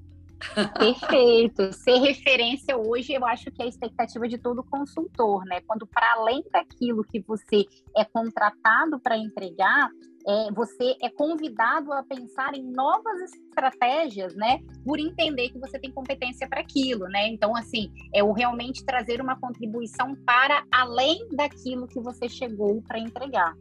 Perfeito. 0.78 1.72
Ser 1.72 1.98
referência 1.98 2.76
hoje, 2.76 3.12
eu 3.12 3.24
acho 3.26 3.50
que 3.50 3.62
é 3.62 3.66
a 3.66 3.68
expectativa 3.68 4.26
de 4.26 4.38
todo 4.38 4.64
consultor, 4.64 5.44
né? 5.44 5.60
Quando 5.66 5.86
para 5.86 6.14
além 6.14 6.42
daquilo 6.50 7.04
que 7.04 7.20
você 7.20 7.66
é 7.96 8.04
contratado 8.04 8.98
para 8.98 9.16
entregar, 9.16 9.90
é, 10.26 10.52
você 10.52 10.96
é 11.02 11.08
convidado 11.08 11.92
a 11.92 12.02
pensar 12.02 12.54
em 12.54 12.62
novas 12.62 13.20
estratégias, 13.22 14.34
né? 14.34 14.60
Por 14.84 14.98
entender 14.98 15.50
que 15.50 15.58
você 15.58 15.78
tem 15.78 15.90
competência 15.90 16.48
para 16.48 16.60
aquilo, 16.60 17.06
né? 17.08 17.28
Então, 17.28 17.56
assim, 17.56 17.90
é 18.14 18.22
o 18.22 18.32
realmente 18.32 18.84
trazer 18.84 19.20
uma 19.20 19.38
contribuição 19.38 20.14
para 20.26 20.64
além 20.70 21.26
daquilo 21.32 21.86
que 21.86 22.00
você 22.00 22.28
chegou 22.28 22.82
para 22.82 22.98
entregar. 22.98 23.56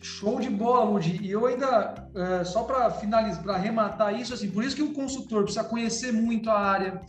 Show 0.00 0.40
de 0.40 0.48
bola, 0.48 0.90
Ludi. 0.90 1.18
E 1.22 1.30
eu 1.30 1.46
ainda, 1.46 2.08
é, 2.14 2.44
só 2.44 2.62
para 2.62 2.90
finalizar, 2.90 3.42
para 3.42 3.54
arrematar 3.54 4.18
isso, 4.18 4.32
assim, 4.32 4.50
por 4.50 4.64
isso 4.64 4.74
que 4.74 4.82
um 4.82 4.94
consultor 4.94 5.44
precisa 5.44 5.64
conhecer 5.64 6.10
muito 6.10 6.48
a 6.48 6.58
área, 6.58 7.00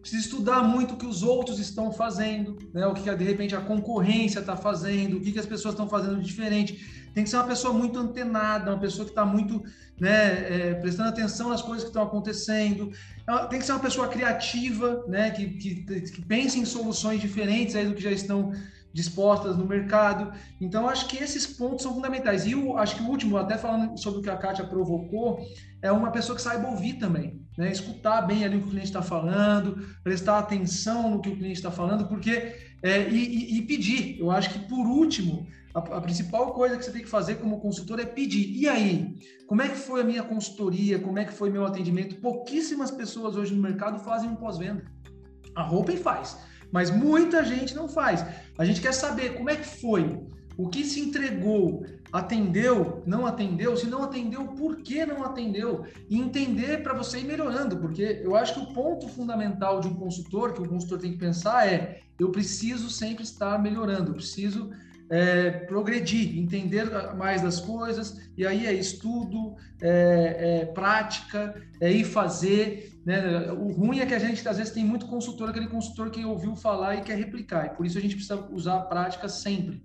precisa 0.00 0.20
estudar 0.20 0.62
muito 0.62 0.92
o 0.92 0.96
que 0.98 1.06
os 1.06 1.22
outros 1.22 1.58
estão 1.58 1.90
fazendo, 1.90 2.58
né? 2.74 2.86
o 2.86 2.92
que 2.92 3.10
de 3.14 3.24
repente 3.24 3.56
a 3.56 3.60
concorrência 3.62 4.40
está 4.40 4.54
fazendo, 4.54 5.16
o 5.16 5.20
que, 5.20 5.32
que 5.32 5.38
as 5.38 5.46
pessoas 5.46 5.72
estão 5.72 5.88
fazendo 5.88 6.20
diferente. 6.20 7.04
Tem 7.14 7.24
que 7.24 7.30
ser 7.30 7.36
uma 7.36 7.46
pessoa 7.46 7.72
muito 7.72 7.98
antenada, 7.98 8.70
uma 8.70 8.80
pessoa 8.80 9.06
que 9.06 9.12
está 9.12 9.24
muito 9.24 9.62
né, 9.98 10.70
é, 10.70 10.74
prestando 10.74 11.08
atenção 11.08 11.48
nas 11.48 11.62
coisas 11.62 11.84
que 11.84 11.88
estão 11.88 12.02
acontecendo. 12.02 12.90
Tem 13.48 13.58
que 13.58 13.64
ser 13.64 13.72
uma 13.72 13.80
pessoa 13.80 14.08
criativa, 14.08 15.02
né, 15.08 15.30
que, 15.30 15.46
que, 15.46 15.74
que 15.84 16.22
pense 16.22 16.58
em 16.58 16.66
soluções 16.66 17.20
diferentes 17.20 17.74
aí 17.74 17.86
do 17.86 17.94
que 17.94 18.02
já 18.02 18.10
estão 18.10 18.52
dispostas 18.94 19.56
no 19.56 19.66
mercado. 19.66 20.32
Então, 20.60 20.88
acho 20.88 21.08
que 21.08 21.16
esses 21.16 21.44
pontos 21.44 21.82
são 21.82 21.92
fundamentais. 21.92 22.46
E 22.46 22.54
acho 22.76 22.96
que 22.96 23.02
o 23.02 23.08
último, 23.08 23.36
até 23.36 23.58
falando 23.58 23.98
sobre 23.98 24.20
o 24.20 24.22
que 24.22 24.30
a 24.30 24.36
Kátia 24.36 24.64
provocou, 24.64 25.44
é 25.82 25.90
uma 25.90 26.12
pessoa 26.12 26.36
que 26.36 26.42
saiba 26.42 26.68
ouvir 26.68 26.94
também, 26.94 27.44
né? 27.58 27.72
escutar 27.72 28.22
bem 28.22 28.44
ali 28.44 28.56
o 28.56 28.60
que 28.60 28.68
o 28.68 28.70
cliente 28.70 28.86
está 28.86 29.02
falando, 29.02 29.84
prestar 30.04 30.38
atenção 30.38 31.10
no 31.10 31.20
que 31.20 31.28
o 31.28 31.36
cliente 31.36 31.58
está 31.58 31.72
falando, 31.72 32.06
porque 32.06 32.54
é, 32.82 33.08
e, 33.10 33.58
e, 33.58 33.62
pedir. 33.62 34.18
Eu 34.20 34.30
acho 34.30 34.50
que, 34.50 34.60
por 34.60 34.86
último, 34.86 35.44
a, 35.74 35.80
a, 35.80 36.00
principal 36.00 36.52
coisa 36.52 36.76
que 36.76 36.84
você 36.84 36.92
tem 36.92 37.02
que 37.02 37.08
fazer 37.08 37.34
como 37.36 37.60
consultor 37.60 37.98
é 37.98 38.06
pedir. 38.06 38.48
E 38.56 38.68
aí? 38.68 39.18
Como 39.48 39.60
é 39.60 39.68
que 39.68 39.76
foi 39.76 40.02
a 40.02 40.04
minha 40.04 40.22
consultoria? 40.22 41.00
Como 41.00 41.18
é 41.18 41.24
que 41.24 41.32
foi 41.32 41.50
meu 41.50 41.66
atendimento? 41.66 42.14
Pouquíssimas 42.20 42.92
pessoas 42.92 43.34
hoje 43.34 43.52
no 43.52 43.60
mercado 43.60 43.98
fazem 43.98 44.30
um 44.30 44.36
pós-venda. 44.36 44.84
A 45.56 45.62
roupa 45.62 45.92
faz 45.96 46.38
mas 46.74 46.90
muita 46.90 47.44
gente 47.44 47.72
não 47.72 47.88
faz. 47.88 48.26
A 48.58 48.64
gente 48.64 48.80
quer 48.80 48.92
saber 48.92 49.34
como 49.34 49.48
é 49.48 49.54
que 49.54 49.80
foi, 49.80 50.18
o 50.58 50.68
que 50.68 50.84
se 50.84 50.98
entregou, 50.98 51.86
atendeu, 52.12 53.00
não 53.06 53.24
atendeu, 53.24 53.76
se 53.76 53.86
não 53.86 54.02
atendeu, 54.02 54.44
por 54.48 54.78
que 54.78 55.06
não 55.06 55.22
atendeu, 55.22 55.86
e 56.10 56.18
entender 56.18 56.82
para 56.82 56.92
você 56.92 57.20
ir 57.20 57.26
melhorando, 57.26 57.76
porque 57.76 58.20
eu 58.24 58.34
acho 58.34 58.54
que 58.54 58.60
o 58.60 58.74
ponto 58.74 59.06
fundamental 59.06 59.78
de 59.78 59.86
um 59.86 59.94
consultor, 59.94 60.52
que 60.52 60.62
o 60.62 60.68
consultor 60.68 60.98
tem 60.98 61.12
que 61.12 61.18
pensar 61.18 61.68
é, 61.68 62.00
eu 62.18 62.32
preciso 62.32 62.90
sempre 62.90 63.22
estar 63.22 63.56
melhorando, 63.56 64.10
eu 64.10 64.14
preciso 64.16 64.72
é, 65.08 65.50
progredir, 65.50 66.36
entender 66.36 66.90
mais 67.14 67.40
das 67.40 67.60
coisas, 67.60 68.20
e 68.36 68.44
aí 68.44 68.66
é 68.66 68.72
estudo, 68.72 69.54
é, 69.80 70.62
é 70.62 70.66
prática, 70.66 71.54
é 71.80 71.92
ir 71.92 72.04
fazer. 72.04 72.93
Né? 73.04 73.52
O 73.52 73.70
ruim 73.72 74.00
é 74.00 74.06
que 74.06 74.14
a 74.14 74.18
gente, 74.18 74.46
às 74.48 74.56
vezes, 74.56 74.72
tem 74.72 74.84
muito 74.84 75.06
consultor, 75.06 75.50
aquele 75.50 75.66
consultor 75.66 76.10
que 76.10 76.24
ouviu 76.24 76.56
falar 76.56 76.96
e 76.96 77.02
quer 77.02 77.16
replicar, 77.18 77.66
e 77.66 77.76
por 77.76 77.84
isso 77.84 77.98
a 77.98 78.00
gente 78.00 78.14
precisa 78.14 78.48
usar 78.50 78.76
a 78.76 78.82
prática 78.82 79.28
sempre. 79.28 79.82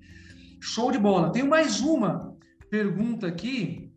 Show 0.62 0.92
de 0.92 0.98
bola. 0.98 1.32
Tenho 1.32 1.48
mais 1.48 1.82
uma 1.82 2.38
pergunta 2.70 3.28
aqui, 3.28 3.92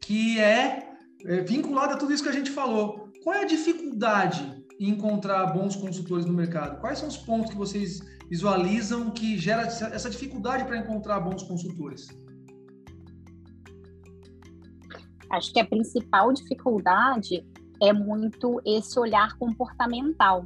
que 0.00 0.40
é, 0.40 0.90
é 1.24 1.40
vinculada 1.42 1.94
a 1.94 1.96
tudo 1.96 2.12
isso 2.12 2.22
que 2.22 2.28
a 2.28 2.32
gente 2.32 2.50
falou. 2.50 3.10
Qual 3.22 3.34
é 3.34 3.42
a 3.42 3.46
dificuldade 3.46 4.64
em 4.78 4.90
encontrar 4.90 5.46
bons 5.46 5.76
consultores 5.76 6.24
no 6.24 6.32
mercado? 6.32 6.80
Quais 6.80 6.98
são 6.98 7.08
os 7.08 7.16
pontos 7.16 7.50
que 7.50 7.56
vocês 7.56 8.00
visualizam 8.28 9.10
que 9.10 9.38
gera 9.38 9.62
essa 9.62 10.10
dificuldade 10.10 10.64
para 10.64 10.78
encontrar 10.78 11.20
bons 11.20 11.42
consultores? 11.42 12.08
Acho 15.30 15.52
que 15.52 15.58
a 15.58 15.66
principal 15.66 16.32
dificuldade 16.32 17.44
é 17.82 17.92
muito 17.92 18.60
esse 18.64 18.98
olhar 18.98 19.36
comportamental, 19.38 20.44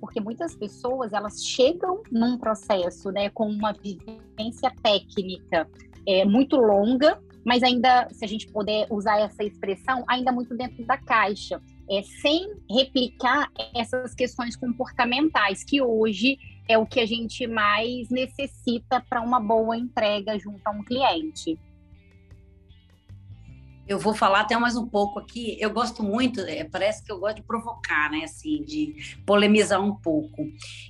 porque 0.00 0.20
muitas 0.20 0.54
pessoas 0.54 1.12
elas 1.12 1.44
chegam 1.44 2.02
num 2.10 2.38
processo, 2.38 3.10
né, 3.10 3.28
com 3.30 3.48
uma 3.48 3.72
vivência 3.72 4.72
técnica 4.82 5.68
é, 6.06 6.24
muito 6.24 6.56
longa, 6.56 7.20
mas 7.44 7.62
ainda, 7.62 8.08
se 8.10 8.24
a 8.24 8.28
gente 8.28 8.46
puder 8.48 8.86
usar 8.90 9.18
essa 9.20 9.42
expressão, 9.42 10.04
ainda 10.06 10.30
muito 10.30 10.54
dentro 10.56 10.84
da 10.84 10.98
caixa, 10.98 11.60
é, 11.90 12.02
sem 12.02 12.54
replicar 12.70 13.50
essas 13.74 14.14
questões 14.14 14.56
comportamentais 14.56 15.64
que 15.64 15.80
hoje 15.80 16.38
é 16.68 16.78
o 16.78 16.86
que 16.86 17.00
a 17.00 17.06
gente 17.06 17.46
mais 17.46 18.08
necessita 18.10 19.04
para 19.08 19.20
uma 19.20 19.40
boa 19.40 19.76
entrega 19.76 20.38
junto 20.38 20.60
a 20.64 20.70
um 20.70 20.84
cliente. 20.84 21.58
Eu 23.90 23.98
vou 23.98 24.14
falar 24.14 24.42
até 24.42 24.56
mais 24.56 24.76
um 24.76 24.86
pouco 24.86 25.18
aqui. 25.18 25.56
Eu 25.60 25.68
gosto 25.68 26.00
muito, 26.00 26.40
é, 26.42 26.62
parece 26.62 27.02
que 27.02 27.10
eu 27.10 27.18
gosto 27.18 27.38
de 27.38 27.42
provocar, 27.42 28.08
né? 28.08 28.20
Assim, 28.22 28.62
de 28.62 28.94
polemizar 29.26 29.82
um 29.82 29.96
pouco. 29.96 30.44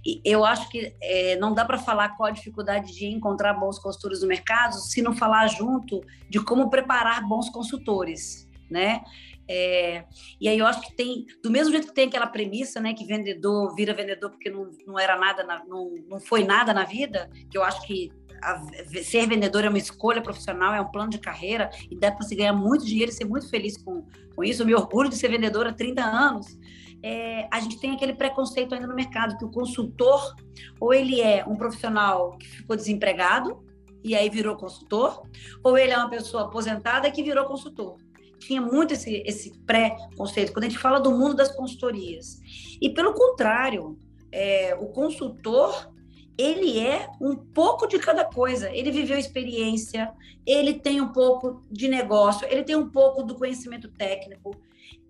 E 0.04 0.20
eu 0.22 0.44
acho 0.44 0.68
que 0.68 0.94
é, 1.00 1.34
não 1.36 1.54
dá 1.54 1.64
para 1.64 1.78
falar 1.78 2.10
qual 2.10 2.28
a 2.28 2.30
dificuldade 2.30 2.92
de 2.92 3.06
encontrar 3.06 3.54
bons 3.54 3.78
consultores 3.78 4.20
no 4.20 4.28
mercado 4.28 4.74
se 4.74 5.00
não 5.00 5.16
falar 5.16 5.46
junto 5.46 6.02
de 6.28 6.44
como 6.44 6.68
preparar 6.68 7.26
bons 7.26 7.48
consultores, 7.48 8.46
né? 8.70 9.00
É, 9.48 10.04
e 10.38 10.46
aí 10.46 10.58
eu 10.58 10.66
acho 10.66 10.82
que 10.82 10.94
tem, 10.94 11.24
do 11.42 11.50
mesmo 11.50 11.72
jeito 11.72 11.88
que 11.88 11.94
tem 11.94 12.06
aquela 12.06 12.26
premissa, 12.26 12.80
né, 12.80 12.94
que 12.94 13.04
vendedor 13.04 13.74
vira 13.74 13.92
vendedor 13.92 14.30
porque 14.30 14.48
não, 14.48 14.70
não 14.86 14.96
era 14.96 15.18
nada, 15.18 15.42
na, 15.42 15.64
não, 15.64 15.92
não 16.06 16.20
foi 16.20 16.44
nada 16.44 16.72
na 16.72 16.84
vida, 16.84 17.28
que 17.50 17.58
eu 17.58 17.64
acho 17.64 17.84
que 17.84 18.12
a, 18.42 18.62
ser 19.02 19.26
vendedor 19.26 19.64
é 19.64 19.68
uma 19.68 19.78
escolha 19.78 20.22
profissional, 20.22 20.74
é 20.74 20.80
um 20.80 20.90
plano 20.90 21.10
de 21.10 21.18
carreira 21.18 21.70
e 21.90 21.96
dá 21.96 22.10
para 22.10 22.26
se 22.26 22.34
ganhar 22.34 22.52
muito 22.52 22.84
dinheiro 22.84 23.10
e 23.10 23.14
ser 23.14 23.24
muito 23.24 23.48
feliz 23.48 23.76
com, 23.76 24.04
com 24.34 24.44
isso. 24.44 24.62
Eu 24.62 24.66
me 24.66 24.74
orgulho 24.74 25.08
de 25.08 25.16
ser 25.16 25.28
vendedor 25.28 25.66
há 25.66 25.72
30 25.72 26.02
anos. 26.02 26.58
É, 27.02 27.48
a 27.50 27.60
gente 27.60 27.78
tem 27.80 27.92
aquele 27.92 28.12
preconceito 28.12 28.74
ainda 28.74 28.86
no 28.86 28.94
mercado 28.94 29.38
que 29.38 29.44
o 29.44 29.50
consultor 29.50 30.34
ou 30.78 30.92
ele 30.92 31.20
é 31.20 31.44
um 31.46 31.56
profissional 31.56 32.36
que 32.36 32.46
ficou 32.46 32.76
desempregado 32.76 33.64
e 34.02 34.14
aí 34.14 34.30
virou 34.30 34.56
consultor, 34.56 35.22
ou 35.62 35.76
ele 35.76 35.92
é 35.92 35.96
uma 35.96 36.08
pessoa 36.08 36.44
aposentada 36.44 37.10
que 37.10 37.22
virou 37.22 37.44
consultor 37.44 37.98
tinha 38.40 38.60
muito 38.60 38.94
esse, 38.94 39.22
esse 39.26 39.52
pré-conceito, 39.66 40.52
quando 40.52 40.64
a 40.64 40.68
gente 40.68 40.78
fala 40.78 40.98
do 40.98 41.12
mundo 41.12 41.34
das 41.34 41.54
consultorias. 41.54 42.40
E, 42.80 42.88
pelo 42.88 43.12
contrário, 43.12 43.98
é, 44.32 44.74
o 44.80 44.86
consultor, 44.86 45.92
ele 46.36 46.78
é 46.78 47.08
um 47.20 47.36
pouco 47.36 47.86
de 47.86 47.98
cada 47.98 48.24
coisa. 48.24 48.70
Ele 48.70 48.90
viveu 48.90 49.18
experiência, 49.18 50.12
ele 50.46 50.74
tem 50.74 51.00
um 51.00 51.12
pouco 51.12 51.62
de 51.70 51.88
negócio, 51.88 52.46
ele 52.50 52.62
tem 52.62 52.76
um 52.76 52.88
pouco 52.88 53.22
do 53.22 53.34
conhecimento 53.34 53.88
técnico. 53.88 54.54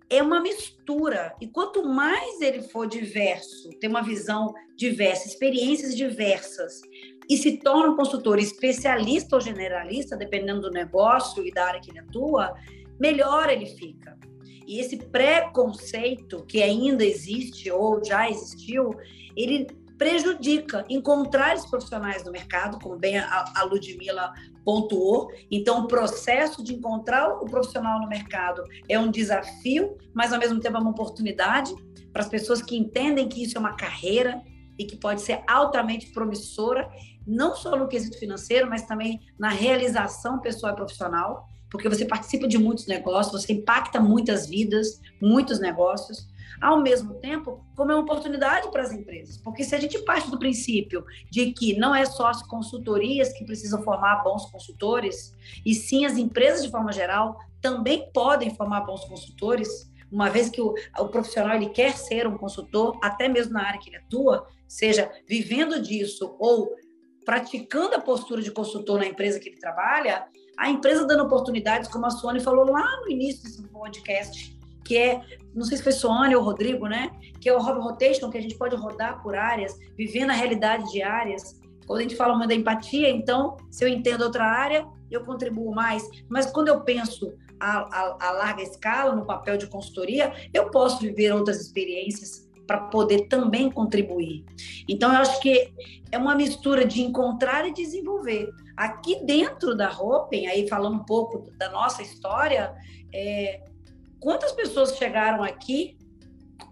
É 0.09 0.23
uma 0.23 0.41
mistura. 0.41 1.35
E 1.41 1.47
quanto 1.47 1.87
mais 1.87 2.41
ele 2.41 2.63
for 2.63 2.87
diverso, 2.87 3.71
ter 3.81 3.87
uma 3.87 4.03
visão 4.03 4.53
diversa, 4.77 5.29
experiências 5.29 5.97
diversas, 5.97 6.81
e 7.29 7.37
se 7.37 7.59
torna 7.59 7.93
um 7.93 7.97
consultor 7.97 8.41
especialista 8.41 9.37
ou 9.37 9.41
generalista, 9.41 10.17
dependendo 10.17 10.63
do 10.63 10.71
negócio 10.71 11.47
e 11.47 11.53
da 11.53 11.65
área 11.65 11.81
que 11.81 11.91
ele 11.91 12.01
atua, 12.01 12.53
melhor 12.99 13.49
ele 13.49 13.67
fica. 13.67 14.19
E 14.67 14.81
esse 14.81 14.97
preconceito 14.97 16.45
que 16.45 16.61
ainda 16.61 17.05
existe 17.05 17.71
ou 17.71 18.05
já 18.05 18.29
existiu, 18.29 18.91
ele 19.37 19.67
prejudica 20.01 20.83
encontrar 20.89 21.55
esses 21.55 21.69
profissionais 21.69 22.25
no 22.25 22.33
mercado, 22.33 22.79
como 22.79 22.97
bem 22.97 23.19
a, 23.19 23.63
Ludmilla 23.65 24.33
pontuou. 24.65 25.31
Então, 25.51 25.81
o 25.81 25.87
processo 25.87 26.65
de 26.65 26.75
encontrar 26.75 27.29
o 27.29 27.45
profissional 27.45 28.01
no 28.01 28.09
mercado 28.09 28.65
é 28.89 28.99
um 28.99 29.11
desafio, 29.11 29.99
mas 30.15 30.33
ao 30.33 30.39
mesmo 30.39 30.59
tempo 30.59 30.79
é 30.79 30.81
uma 30.81 30.93
oportunidade 30.93 31.75
para 32.15 32.23
as 32.23 32.29
pessoas 32.31 32.63
que 32.63 32.75
entendem 32.75 33.29
que 33.29 33.43
isso 33.43 33.59
é 33.59 33.61
uma 33.61 33.77
carreira 33.77 34.41
e 34.79 34.87
que 34.87 34.97
pode 34.97 35.21
ser 35.21 35.43
altamente 35.47 36.11
promissora, 36.15 36.89
não 37.27 37.55
só 37.55 37.77
no 37.77 37.87
quesito 37.87 38.19
financeiro, 38.19 38.71
mas 38.71 38.87
também 38.87 39.21
na 39.39 39.51
realização 39.51 40.41
pessoal 40.41 40.73
e 40.73 40.77
profissional 40.77 41.47
porque 41.71 41.89
você 41.89 42.05
participa 42.05 42.49
de 42.49 42.59
muitos 42.59 42.87
negócios, 42.87 43.43
você 43.43 43.53
impacta 43.53 44.01
muitas 44.01 44.49
vidas, 44.49 45.01
muitos 45.23 45.61
negócios. 45.61 46.29
Ao 46.61 46.81
mesmo 46.81 47.15
tempo, 47.15 47.65
como 47.75 47.91
é 47.91 47.95
uma 47.95 48.03
oportunidade 48.03 48.71
para 48.71 48.83
as 48.83 48.93
empresas. 48.93 49.39
Porque 49.39 49.65
se 49.65 49.75
a 49.75 49.81
gente 49.81 49.99
parte 50.01 50.31
do 50.31 50.39
princípio 50.39 51.05
de 51.31 51.53
que 51.53 51.79
não 51.79 51.95
é 51.95 52.05
só 52.05 52.27
as 52.27 52.43
consultorias 52.43 53.33
que 53.33 53.45
precisam 53.45 53.83
formar 53.83 54.23
bons 54.23 54.45
consultores, 54.51 55.35
e 55.65 55.75
sim 55.75 56.05
as 56.05 56.17
empresas 56.17 56.63
de 56.63 56.71
forma 56.71 56.93
geral 56.93 57.39
também 57.61 58.11
podem 58.13 58.55
formar 58.55 58.83
bons 58.83 59.05
consultores, 59.05 59.91
uma 60.11 60.29
vez 60.29 60.51
que 60.51 60.61
o, 60.61 60.75
o 60.99 61.09
profissional 61.09 61.57
ele 61.57 61.69
quer 61.69 61.97
ser 61.97 62.27
um 62.27 62.37
consultor, 62.37 62.99
até 63.03 63.29
mesmo 63.29 63.53
na 63.53 63.67
área 63.67 63.81
que 63.81 63.91
ele 63.91 63.97
atua, 63.97 64.47
seja 64.67 65.11
vivendo 65.27 65.81
disso 65.81 66.37
ou 66.39 66.75
praticando 67.25 67.95
a 67.95 68.01
postura 68.01 68.43
de 68.43 68.51
consultor 68.51 68.99
na 68.99 69.07
empresa 69.07 69.39
que 69.39 69.49
ele 69.49 69.59
trabalha, 69.59 70.27
a 70.59 70.69
empresa 70.69 71.07
dando 71.07 71.25
oportunidades, 71.25 71.89
como 71.89 72.07
a 72.07 72.11
Sônia 72.11 72.41
falou 72.41 72.65
lá 72.65 73.01
no 73.03 73.11
início 73.11 73.43
desse 73.45 73.63
podcast, 73.69 74.59
que 74.85 74.97
é, 74.97 75.21
não 75.55 75.65
sei 75.65 75.77
se 75.77 75.83
foi 75.83 75.93
Sônia 75.93 76.39
ou 76.39 76.45
Rodrigo, 76.45 76.87
né? 76.87 77.11
Que 77.41 77.49
é 77.49 77.57
o 77.57 77.61
Hobby 77.61 77.81
Rotation, 77.81 78.31
que 78.31 78.39
a 78.39 78.43
gente 78.43 78.57
pode 78.57 78.77
rodar 78.77 79.23
por 79.23 79.35
áreas, 79.35 79.79
viver 79.97 80.25
na 80.25 80.33
realidade 80.33 80.91
de 80.91 81.03
áreas. 81.03 81.61
Quando 81.87 81.99
a 81.99 82.03
gente 82.03 82.17
fala 82.17 82.35
uma 82.35 82.47
da 82.47 82.55
empatia, 82.55 83.11
então, 83.11 83.57
se 83.71 83.85
eu 83.85 83.89
entendo 83.89 84.23
outra 84.23 84.45
área, 84.45 84.87
eu 85.11 85.25
contribuo 85.25 85.75
mais. 85.75 86.09
Mas 86.29 86.47
quando 86.47 86.69
eu 86.69 86.81
penso 86.83 87.35
a, 87.59 87.79
a, 87.79 88.29
a 88.29 88.31
larga 88.33 88.63
escala, 88.63 89.15
no 89.15 89.27
papel 89.27 89.57
de 89.57 89.67
consultoria, 89.67 90.33
eu 90.55 90.71
posso 90.71 91.01
viver 91.01 91.33
outras 91.33 91.61
experiências 91.61 92.49
para 92.67 92.83
poder 92.83 93.27
também 93.27 93.69
contribuir. 93.69 94.45
Então, 94.89 95.13
eu 95.13 95.19
acho 95.19 95.41
que 95.41 95.73
é 96.13 96.17
uma 96.17 96.37
mistura 96.37 96.85
de 96.85 97.03
encontrar 97.03 97.67
e 97.67 97.73
desenvolver. 97.73 98.49
Aqui 98.77 99.25
dentro 99.25 99.75
da 99.77 99.91
Open, 99.91 100.47
aí 100.47 100.69
falando 100.69 100.95
um 100.95 101.05
pouco 101.05 101.51
da 101.59 101.69
nossa 101.69 102.01
história, 102.01 102.73
é, 103.13 103.65
quantas 104.21 104.53
pessoas 104.53 104.97
chegaram 104.97 105.43
aqui 105.43 105.97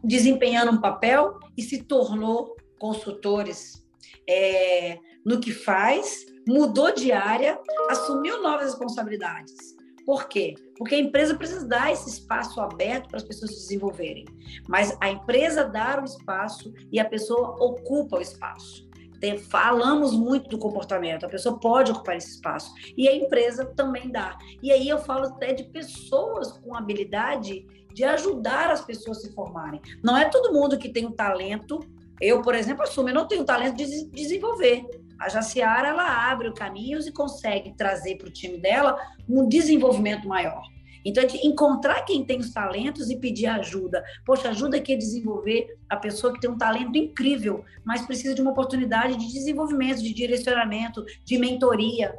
desempenhando 0.05 0.73
um 0.73 0.81
papel 0.81 1.39
e 1.57 1.63
se 1.63 1.83
tornou 1.83 2.57
consultores 2.79 3.85
é, 4.29 4.99
no 5.25 5.41
que 5.41 5.53
faz, 5.53 6.27
mudou 6.47 6.95
de 6.95 7.13
área, 7.13 7.59
assumiu 7.89 8.43
novas 8.43 8.67
responsabilidades. 8.67 9.77
Por 10.07 10.27
quê? 10.27 10.55
Porque 10.79 10.95
a 10.95 10.99
empresa 10.99 11.37
precisa 11.37 11.67
dar 11.67 11.93
esse 11.93 12.09
espaço 12.09 12.61
aberto 12.61 13.09
para 13.09 13.19
as 13.19 13.25
pessoas 13.25 13.51
se 13.51 13.61
desenvolverem. 13.63 14.25
Mas 14.67 14.97
a 15.03 15.11
empresa 15.11 15.65
dá 15.65 16.01
o 16.01 16.05
espaço 16.05 16.73
e 16.91 16.99
a 16.99 17.05
pessoa 17.05 17.57
ocupa 17.63 18.17
o 18.17 18.21
espaço. 18.23 18.88
Tem, 19.21 19.39
falamos 19.39 20.13
muito 20.13 20.49
do 20.49 20.59
comportamento, 20.59 21.27
a 21.27 21.29
pessoa 21.29 21.59
pode 21.59 21.91
ocupar 21.91 22.17
esse 22.17 22.33
espaço. 22.33 22.73
E 22.97 23.09
a 23.09 23.15
empresa 23.15 23.65
também 23.65 24.11
dá. 24.11 24.39
E 24.63 24.71
aí 24.71 24.89
eu 24.89 24.99
falo 24.99 25.27
até 25.27 25.53
de 25.53 25.65
pessoas 25.65 26.53
com 26.53 26.77
habilidade 26.77 27.67
de 27.93 28.05
ajudar 28.05 28.71
as 28.71 28.85
pessoas 28.85 29.19
a 29.19 29.21
se 29.23 29.33
formarem. 29.33 29.81
Não 30.03 30.17
é 30.17 30.27
todo 30.27 30.53
mundo 30.53 30.79
que 30.79 30.89
tem 30.89 31.05
o 31.05 31.09
um 31.09 31.13
talento. 31.13 31.81
Eu, 32.21 32.43
por 32.43 32.55
exemplo, 32.55 32.83
assumo, 32.83 33.09
eu 33.09 33.15
não 33.15 33.27
tenho 33.27 33.45
talento 33.45 33.77
de 33.77 34.05
desenvolver. 34.11 34.87
A 35.19 35.29
Jaciara, 35.29 35.89
ela 35.89 36.31
abre 36.31 36.53
caminhos 36.53 37.07
e 37.07 37.13
consegue 37.13 37.75
trazer 37.77 38.17
para 38.17 38.29
o 38.29 38.33
time 38.33 38.57
dela 38.59 38.97
um 39.29 39.49
desenvolvimento 39.49 40.29
maior. 40.29 40.63
Então, 41.09 41.25
de 41.25 41.39
encontrar 41.39 42.03
quem 42.03 42.23
tem 42.23 42.39
os 42.39 42.53
talentos 42.53 43.09
e 43.09 43.17
pedir 43.17 43.47
ajuda. 43.47 44.05
Poxa, 44.27 44.51
ajuda 44.51 44.77
aqui 44.77 44.93
a 44.93 44.99
desenvolver 44.99 45.79
a 45.89 45.97
pessoa 45.97 46.35
que 46.35 46.39
tem 46.39 46.51
um 46.51 46.59
talento 46.59 46.99
incrível, 46.99 47.65
mas 47.83 48.05
precisa 48.05 48.35
de 48.35 48.43
uma 48.43 48.51
oportunidade 48.51 49.17
de 49.17 49.33
desenvolvimento, 49.33 50.03
de 50.03 50.13
direcionamento, 50.13 51.03
de 51.25 51.39
mentoria. 51.39 52.15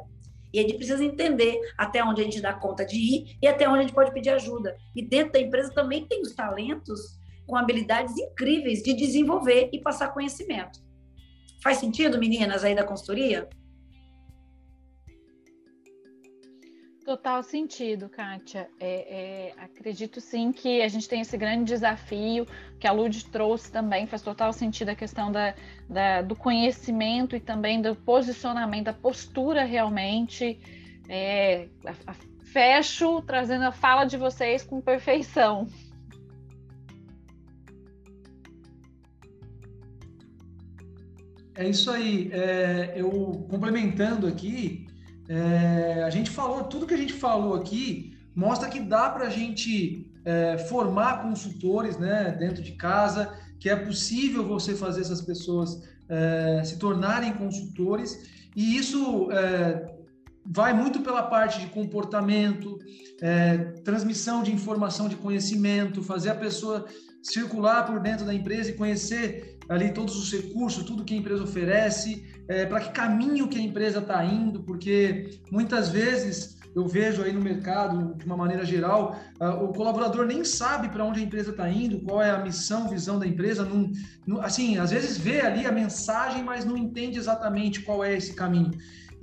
E 0.52 0.58
a 0.58 0.62
gente 0.62 0.74
precisa 0.74 1.04
entender 1.04 1.60
até 1.78 2.02
onde 2.02 2.20
a 2.20 2.24
gente 2.24 2.40
dá 2.40 2.52
conta 2.52 2.84
de 2.84 2.96
ir 2.96 3.38
e 3.40 3.46
até 3.46 3.68
onde 3.68 3.78
a 3.78 3.82
gente 3.82 3.94
pode 3.94 4.12
pedir 4.12 4.30
ajuda. 4.30 4.76
E 4.96 5.00
dentro 5.00 5.34
da 5.34 5.40
empresa 5.40 5.72
também 5.72 6.04
tem 6.06 6.20
os 6.22 6.34
talentos 6.34 7.16
com 7.46 7.54
habilidades 7.54 8.18
incríveis 8.18 8.82
de 8.82 8.92
desenvolver 8.92 9.70
e 9.72 9.78
passar 9.78 10.08
conhecimento. 10.08 10.80
Faz 11.62 11.76
sentido, 11.76 12.18
meninas, 12.18 12.64
aí 12.64 12.74
da 12.74 12.82
consultoria? 12.82 13.48
Total 17.04 17.42
sentido, 17.42 18.08
Kátia. 18.08 18.68
É, 18.78 19.52
é, 19.52 19.54
acredito 19.56 20.20
sim 20.20 20.52
que 20.52 20.82
a 20.82 20.88
gente 20.88 21.08
tem 21.08 21.22
esse 21.22 21.36
grande 21.36 21.64
desafio 21.64 22.46
que 22.78 22.86
a 22.86 22.92
Lud 22.92 23.24
trouxe 23.26 23.72
também, 23.72 24.06
faz 24.06 24.22
total 24.22 24.52
sentido 24.52 24.90
a 24.90 24.94
questão 24.94 25.32
da, 25.32 25.54
da, 25.88 26.22
do 26.22 26.36
conhecimento 26.36 27.34
e 27.34 27.40
também 27.40 27.80
do 27.80 27.96
posicionamento, 27.96 28.84
da 28.84 28.92
postura 28.92 29.64
realmente. 29.64 30.60
É, 31.08 31.68
a, 31.84 32.12
a, 32.12 32.14
fecho 32.52 33.22
trazendo 33.22 33.64
a 33.64 33.72
fala 33.72 34.04
de 34.04 34.16
vocês 34.16 34.62
com 34.62 34.80
perfeição. 34.80 35.66
É 41.54 41.68
isso 41.68 41.90
aí. 41.90 42.30
É, 42.32 42.94
eu 42.96 43.10
complementando 43.48 44.26
aqui, 44.26 44.86
é, 45.32 46.02
a 46.02 46.10
gente 46.10 46.28
falou, 46.28 46.64
tudo 46.64 46.88
que 46.88 46.94
a 46.94 46.96
gente 46.96 47.12
falou 47.12 47.54
aqui 47.54 48.18
mostra 48.34 48.68
que 48.68 48.80
dá 48.80 49.08
para 49.10 49.28
a 49.28 49.30
gente 49.30 50.10
é, 50.24 50.58
formar 50.58 51.22
consultores 51.22 51.96
né, 51.96 52.34
dentro 52.36 52.60
de 52.60 52.72
casa, 52.72 53.32
que 53.60 53.70
é 53.70 53.76
possível 53.76 54.44
você 54.44 54.74
fazer 54.74 55.02
essas 55.02 55.20
pessoas 55.20 55.84
é, 56.08 56.64
se 56.64 56.80
tornarem 56.80 57.32
consultores, 57.32 58.50
e 58.56 58.76
isso 58.76 59.30
é, 59.30 59.94
vai 60.44 60.72
muito 60.72 61.00
pela 61.00 61.22
parte 61.22 61.60
de 61.60 61.68
comportamento, 61.68 62.76
é, 63.22 63.56
transmissão 63.84 64.42
de 64.42 64.52
informação, 64.52 65.08
de 65.08 65.14
conhecimento, 65.14 66.02
fazer 66.02 66.30
a 66.30 66.34
pessoa 66.34 66.86
circular 67.22 67.84
por 67.84 68.00
dentro 68.00 68.24
da 68.24 68.34
empresa 68.34 68.70
e 68.70 68.74
conhecer 68.74 69.58
ali 69.68 69.92
todos 69.92 70.16
os 70.16 70.32
recursos, 70.32 70.82
tudo 70.84 71.04
que 71.04 71.14
a 71.14 71.16
empresa 71.16 71.44
oferece, 71.44 72.24
é, 72.48 72.66
para 72.66 72.80
que 72.80 72.90
caminho 72.90 73.48
que 73.48 73.58
a 73.58 73.62
empresa 73.62 74.00
está 74.00 74.24
indo, 74.24 74.62
porque 74.64 75.38
muitas 75.50 75.88
vezes 75.88 76.58
eu 76.74 76.86
vejo 76.86 77.22
aí 77.22 77.32
no 77.32 77.40
mercado, 77.40 78.14
de 78.14 78.24
uma 78.24 78.36
maneira 78.36 78.64
geral, 78.64 79.18
uh, 79.40 79.64
o 79.64 79.72
colaborador 79.72 80.24
nem 80.26 80.44
sabe 80.44 80.88
para 80.88 81.04
onde 81.04 81.20
a 81.20 81.22
empresa 81.22 81.50
está 81.50 81.68
indo, 81.68 82.00
qual 82.00 82.22
é 82.22 82.30
a 82.30 82.38
missão, 82.38 82.88
visão 82.88 83.18
da 83.18 83.26
empresa, 83.26 83.66
assim, 84.42 84.78
às 84.78 84.90
vezes 84.90 85.18
vê 85.18 85.40
ali 85.40 85.66
a 85.66 85.72
mensagem, 85.72 86.44
mas 86.44 86.64
não 86.64 86.76
entende 86.76 87.18
exatamente 87.18 87.82
qual 87.82 88.04
é 88.04 88.16
esse 88.16 88.34
caminho. 88.34 88.70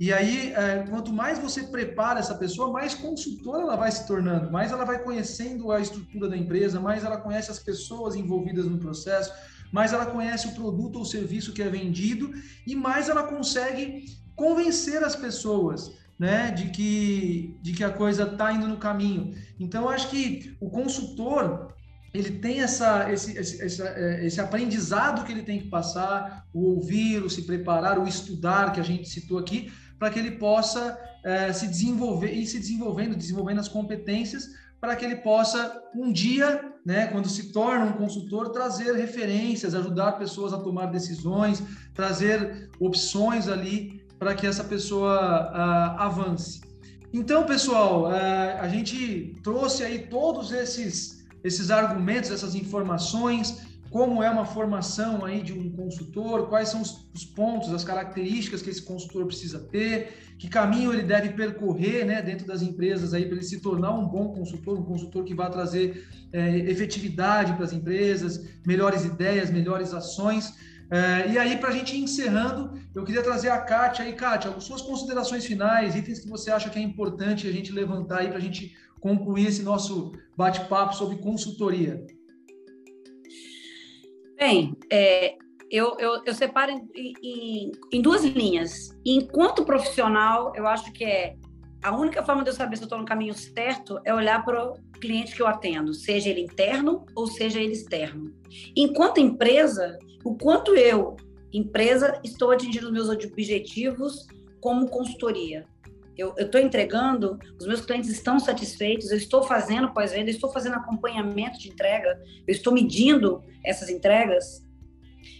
E 0.00 0.12
aí, 0.12 0.52
é, 0.52 0.84
quanto 0.88 1.12
mais 1.12 1.38
você 1.38 1.64
prepara 1.64 2.20
essa 2.20 2.34
pessoa, 2.34 2.70
mais 2.70 2.94
consultora 2.94 3.62
ela 3.62 3.76
vai 3.76 3.90
se 3.90 4.06
tornando, 4.06 4.50
mais 4.50 4.70
ela 4.70 4.84
vai 4.84 5.02
conhecendo 5.02 5.72
a 5.72 5.80
estrutura 5.80 6.28
da 6.28 6.36
empresa, 6.36 6.78
mais 6.78 7.02
ela 7.02 7.16
conhece 7.16 7.50
as 7.50 7.58
pessoas 7.58 8.14
envolvidas 8.14 8.66
no 8.66 8.78
processo, 8.78 9.32
mais 9.72 9.92
ela 9.92 10.06
conhece 10.06 10.48
o 10.48 10.54
produto 10.54 11.00
ou 11.00 11.04
serviço 11.04 11.52
que 11.52 11.62
é 11.62 11.68
vendido 11.68 12.32
e 12.64 12.76
mais 12.76 13.08
ela 13.08 13.24
consegue 13.24 14.04
convencer 14.36 15.02
as 15.02 15.16
pessoas. 15.16 15.96
Né, 16.18 16.50
de 16.50 16.70
que 16.70 17.56
de 17.62 17.72
que 17.72 17.84
a 17.84 17.90
coisa 17.90 18.24
está 18.24 18.52
indo 18.52 18.66
no 18.66 18.76
caminho. 18.76 19.36
Então, 19.56 19.88
acho 19.88 20.10
que 20.10 20.56
o 20.60 20.68
consultor 20.68 21.72
ele 22.12 22.32
tem 22.38 22.60
essa, 22.60 23.08
esse, 23.12 23.38
esse, 23.38 23.62
esse, 23.62 23.82
é, 23.82 24.26
esse, 24.26 24.40
aprendizado 24.40 25.24
que 25.24 25.30
ele 25.30 25.44
tem 25.44 25.60
que 25.60 25.68
passar, 25.68 26.44
o 26.52 26.74
ouvir, 26.74 27.22
o 27.22 27.30
se 27.30 27.42
preparar, 27.42 28.00
o 28.00 28.08
estudar, 28.08 28.72
que 28.72 28.80
a 28.80 28.82
gente 28.82 29.08
citou 29.08 29.38
aqui, 29.38 29.70
para 29.98 30.10
que 30.10 30.18
ele 30.18 30.32
possa 30.32 30.98
é, 31.24 31.52
se 31.52 31.66
desenvolver 31.66 32.32
e 32.32 32.46
se 32.46 32.58
desenvolvendo, 32.58 33.16
desenvolvendo 33.16 33.60
as 33.60 33.68
competências 33.68 34.48
para 34.80 34.94
que 34.94 35.04
ele 35.04 35.16
possa 35.16 35.82
um 35.94 36.12
dia, 36.12 36.72
né, 36.86 37.08
quando 37.08 37.28
se 37.28 37.52
torna 37.52 37.86
um 37.86 37.92
consultor, 37.92 38.50
trazer 38.50 38.94
referências, 38.94 39.74
ajudar 39.74 40.12
pessoas 40.12 40.52
a 40.52 40.58
tomar 40.58 40.86
decisões, 40.86 41.62
trazer 41.94 42.70
opções 42.78 43.48
ali 43.48 44.00
para 44.18 44.34
que 44.34 44.46
essa 44.46 44.62
pessoa 44.62 45.50
uh, 45.52 46.00
avance. 46.00 46.60
Então, 47.12 47.44
pessoal, 47.44 48.04
uh, 48.04 48.60
a 48.60 48.68
gente 48.68 49.34
trouxe 49.42 49.82
aí 49.82 50.06
todos 50.06 50.52
esses 50.52 51.18
esses 51.42 51.70
argumentos, 51.70 52.30
essas 52.30 52.54
informações 52.54 53.67
como 53.90 54.22
é 54.22 54.30
uma 54.30 54.44
formação 54.44 55.24
aí 55.24 55.42
de 55.42 55.52
um 55.52 55.70
consultor, 55.70 56.48
quais 56.48 56.68
são 56.68 56.82
os, 56.82 57.08
os, 57.14 57.24
pontos, 57.24 57.72
as 57.72 57.84
características 57.84 58.60
que 58.60 58.70
esse 58.70 58.82
consultor 58.82 59.26
precisa 59.26 59.58
ter, 59.58 60.34
que 60.38 60.48
caminho 60.48 60.92
ele 60.92 61.02
deve 61.02 61.30
percorrer 61.30 62.04
né, 62.04 62.20
dentro 62.20 62.46
das 62.46 62.60
empresas 62.60 63.14
aí 63.14 63.24
para 63.24 63.36
ele 63.36 63.44
se 63.44 63.60
tornar 63.60 63.92
um 63.92 64.06
bom 64.06 64.28
consultor, 64.28 64.78
um 64.78 64.84
consultor 64.84 65.24
que 65.24 65.34
vai 65.34 65.50
trazer 65.50 66.06
é, 66.32 66.58
efetividade 66.58 67.54
para 67.54 67.64
as 67.64 67.72
empresas, 67.72 68.44
melhores 68.66 69.04
ideias, 69.04 69.50
melhores 69.50 69.94
ações. 69.94 70.54
É, 70.90 71.30
e 71.32 71.38
aí, 71.38 71.56
para 71.56 71.70
a 71.70 71.72
gente 71.72 71.96
ir 71.96 72.00
encerrando, 72.00 72.78
eu 72.94 73.04
queria 73.04 73.22
trazer 73.22 73.50
a 73.50 73.58
Kátia 73.58 74.04
aí, 74.04 74.12
Kátia, 74.12 74.58
suas 74.60 74.82
considerações 74.82 75.44
finais, 75.44 75.94
itens 75.94 76.20
que 76.20 76.28
você 76.28 76.50
acha 76.50 76.70
que 76.70 76.78
é 76.78 76.82
importante 76.82 77.46
a 77.46 77.52
gente 77.52 77.72
levantar 77.72 78.20
aí 78.20 78.28
para 78.28 78.38
a 78.38 78.40
gente 78.40 78.74
concluir 79.00 79.46
esse 79.46 79.62
nosso 79.62 80.12
bate-papo 80.36 80.94
sobre 80.94 81.16
consultoria. 81.16 82.06
Bem, 84.38 84.76
é, 84.88 85.36
eu, 85.68 85.96
eu, 85.98 86.22
eu, 86.24 86.32
separo 86.32 86.70
em, 86.70 87.12
em, 87.20 87.72
em, 87.92 88.00
duas 88.00 88.24
linhas. 88.24 88.96
Enquanto 89.04 89.64
profissional, 89.64 90.52
eu 90.54 90.64
acho 90.64 90.92
que 90.92 91.04
é 91.04 91.34
a 91.82 91.96
única 91.96 92.24
forma 92.24 92.44
de 92.44 92.50
eu 92.50 92.54
saber 92.54 92.76
se 92.76 92.82
eu 92.82 92.86
estou 92.86 93.00
no 93.00 93.04
caminho 93.04 93.34
certo 93.34 94.00
é 94.04 94.14
olhar 94.14 94.44
para 94.44 94.74
cliente 95.00 95.34
que 95.34 95.42
eu 95.42 95.46
atendo, 95.48 95.92
seja 95.92 96.30
ele 96.30 96.42
interno 96.42 97.04
ou 97.16 97.26
seja 97.26 97.60
ele 97.60 97.72
externo. 97.72 98.32
Enquanto 98.76 99.18
empresa, 99.18 99.98
o 100.24 100.36
quanto 100.36 100.76
eu, 100.76 101.16
empresa, 101.52 102.20
estou 102.22 102.52
atingindo 102.52 102.92
meus 102.92 103.08
objetivos 103.08 104.24
como 104.60 104.88
consultoria. 104.88 105.66
Eu 106.18 106.34
estou 106.36 106.60
entregando, 106.60 107.38
os 107.60 107.64
meus 107.64 107.80
clientes 107.80 108.10
estão 108.10 108.40
satisfeitos, 108.40 109.12
eu 109.12 109.16
estou 109.16 109.44
fazendo 109.44 109.94
pós-venda, 109.94 110.28
estou 110.28 110.50
fazendo 110.50 110.74
acompanhamento 110.74 111.60
de 111.60 111.68
entrega, 111.68 112.20
eu 112.44 112.52
estou 112.52 112.72
medindo 112.72 113.44
essas 113.64 113.88
entregas. 113.88 114.66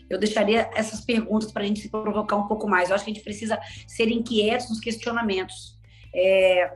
Eu 0.08 0.18
deixaria 0.18 0.70
essas 0.76 1.00
perguntas 1.00 1.50
para 1.50 1.64
a 1.64 1.66
gente 1.66 1.80
se 1.80 1.90
provocar 1.90 2.36
um 2.36 2.46
pouco 2.46 2.68
mais. 2.68 2.88
Eu 2.88 2.94
acho 2.94 3.04
que 3.04 3.10
a 3.10 3.14
gente 3.14 3.24
precisa 3.24 3.58
ser 3.88 4.08
inquietos 4.08 4.70
nos 4.70 4.78
questionamentos. 4.78 5.76
É, 6.14 6.72